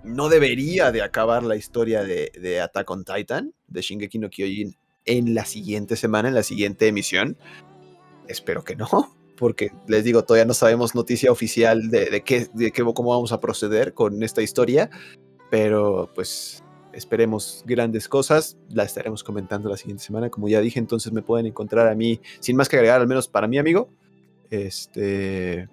no 0.03 0.29
debería 0.29 0.91
de 0.91 1.03
acabar 1.03 1.43
la 1.43 1.57
historia 1.57 2.01
de, 2.01 2.31
de 2.41 2.59
Attack 2.59 2.89
on 2.89 3.05
Titan, 3.05 3.53
de 3.67 3.81
Shingeki 3.81 4.17
no 4.17 4.31
Kyojin, 4.31 4.75
en 5.05 5.33
la 5.33 5.45
siguiente 5.45 5.95
semana, 5.95 6.29
en 6.29 6.35
la 6.35 6.43
siguiente 6.43 6.87
emisión. 6.87 7.37
Espero 8.27 8.63
que 8.63 8.75
no, 8.75 8.87
porque 9.37 9.71
les 9.87 10.03
digo, 10.03 10.23
todavía 10.23 10.45
no 10.45 10.53
sabemos 10.53 10.95
noticia 10.95 11.31
oficial 11.31 11.89
de, 11.89 12.23
qué, 12.25 12.47
de 12.53 12.71
qué, 12.71 12.83
cómo 12.83 13.09
vamos 13.09 13.31
a 13.31 13.39
proceder 13.39 13.93
con 13.93 14.23
esta 14.23 14.41
historia, 14.41 14.89
pero 15.49 16.09
pues 16.13 16.63
esperemos 16.93 17.63
grandes 17.65 18.07
cosas, 18.07 18.57
la 18.69 18.83
estaremos 18.83 19.23
comentando 19.23 19.69
la 19.69 19.77
siguiente 19.77 20.03
semana, 20.03 20.29
como 20.29 20.47
ya 20.47 20.61
dije, 20.61 20.79
entonces 20.79 21.11
me 21.11 21.23
pueden 21.23 21.47
encontrar 21.47 21.87
a 21.87 21.95
mí, 21.95 22.21
sin 22.39 22.55
más 22.55 22.69
que 22.69 22.75
agregar, 22.75 23.01
al 23.01 23.07
menos 23.07 23.27
para 23.27 23.47
mi 23.47 23.57
amigo, 23.57 23.89
este, 24.51 25.67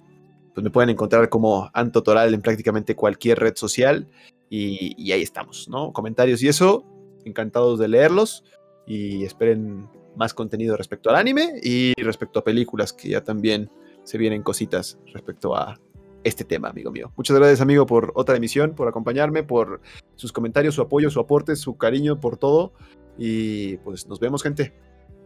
pues 0.54 0.64
me 0.64 0.70
pueden 0.70 0.88
encontrar 0.88 1.28
como 1.28 1.70
Anto 1.74 2.02
Toral 2.02 2.32
en 2.32 2.40
prácticamente 2.40 2.96
cualquier 2.96 3.38
red 3.38 3.54
social 3.54 4.08
y 4.52 5.12
ahí 5.12 5.22
estamos, 5.22 5.68
¿no? 5.68 5.92
Comentarios 5.92 6.42
y 6.42 6.48
eso, 6.48 6.84
encantados 7.24 7.78
de 7.78 7.86
leerlos 7.86 8.42
y 8.90 9.24
esperen 9.24 9.88
más 10.16 10.34
contenido 10.34 10.76
respecto 10.76 11.10
al 11.10 11.16
anime 11.16 11.60
y 11.62 11.92
respecto 12.02 12.40
a 12.40 12.44
películas 12.44 12.92
que 12.92 13.10
ya 13.10 13.22
también 13.22 13.70
se 14.02 14.18
vienen 14.18 14.42
cositas 14.42 14.98
respecto 15.12 15.54
a 15.54 15.78
este 16.24 16.42
tema, 16.42 16.70
amigo 16.70 16.90
mío. 16.90 17.12
Muchas 17.16 17.36
gracias, 17.36 17.60
amigo, 17.60 17.86
por 17.86 18.10
otra 18.16 18.36
emisión, 18.36 18.74
por 18.74 18.88
acompañarme, 18.88 19.44
por 19.44 19.80
sus 20.16 20.32
comentarios, 20.32 20.74
su 20.74 20.82
apoyo, 20.82 21.08
su 21.08 21.20
aporte, 21.20 21.54
su 21.54 21.78
cariño, 21.78 22.18
por 22.18 22.36
todo. 22.36 22.72
Y 23.16 23.76
pues 23.78 24.08
nos 24.08 24.18
vemos, 24.18 24.42
gente. 24.42 24.74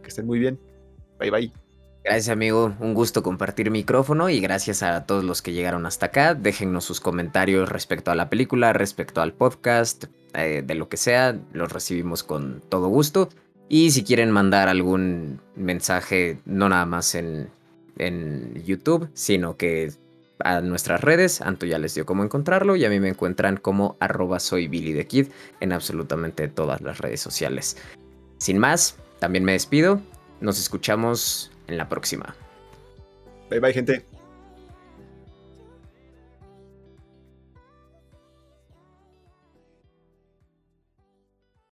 Que 0.03 0.09
estén 0.09 0.27
muy 0.27 0.37
bien. 0.37 0.59
Bye, 1.17 1.31
bye. 1.31 1.51
Gracias 2.03 2.29
amigo, 2.29 2.75
un 2.79 2.93
gusto 2.93 3.23
compartir 3.23 3.71
micrófono 3.71 4.29
y 4.29 4.39
gracias 4.39 4.83
a 4.83 5.07
todos 5.07 5.23
los 5.23 5.41
que 5.41 5.53
llegaron 5.53 5.87
hasta 5.87 6.05
acá. 6.05 6.35
Déjennos 6.35 6.85
sus 6.85 7.01
comentarios 7.01 7.67
respecto 7.67 8.11
a 8.11 8.15
la 8.15 8.29
película, 8.29 8.73
respecto 8.73 9.21
al 9.21 9.33
podcast, 9.33 10.05
eh, 10.35 10.61
de 10.63 10.75
lo 10.75 10.87
que 10.87 10.97
sea, 10.97 11.41
los 11.51 11.71
recibimos 11.71 12.23
con 12.23 12.61
todo 12.69 12.89
gusto. 12.89 13.29
Y 13.67 13.91
si 13.91 14.03
quieren 14.03 14.31
mandar 14.31 14.67
algún 14.67 15.41
mensaje, 15.55 16.39
no 16.45 16.69
nada 16.69 16.85
más 16.85 17.15
en, 17.15 17.49
en 17.97 18.63
YouTube, 18.63 19.09
sino 19.13 19.57
que 19.57 19.91
a 20.39 20.61
nuestras 20.61 21.01
redes, 21.01 21.41
Anto 21.41 21.65
ya 21.65 21.79
les 21.79 21.95
dio 21.95 22.05
cómo 22.05 22.23
encontrarlo 22.23 22.75
y 22.75 22.85
a 22.85 22.89
mí 22.89 22.99
me 22.99 23.09
encuentran 23.09 23.57
como 23.57 23.95
arroba 23.99 24.37
the 24.39 25.07
Kid 25.07 25.27
en 25.59 25.71
absolutamente 25.71 26.47
todas 26.47 26.81
las 26.81 26.99
redes 26.99 27.21
sociales. 27.21 27.77
Sin 28.37 28.57
más, 28.57 28.97
también 29.19 29.43
me 29.43 29.53
despido, 29.53 30.01
nos 30.41 30.59
escuchamos 30.59 31.51
en 31.67 31.77
la 31.77 31.87
próxima. 31.87 32.35
Bye 33.49 33.59
bye 33.59 33.73
gente. 33.73 34.14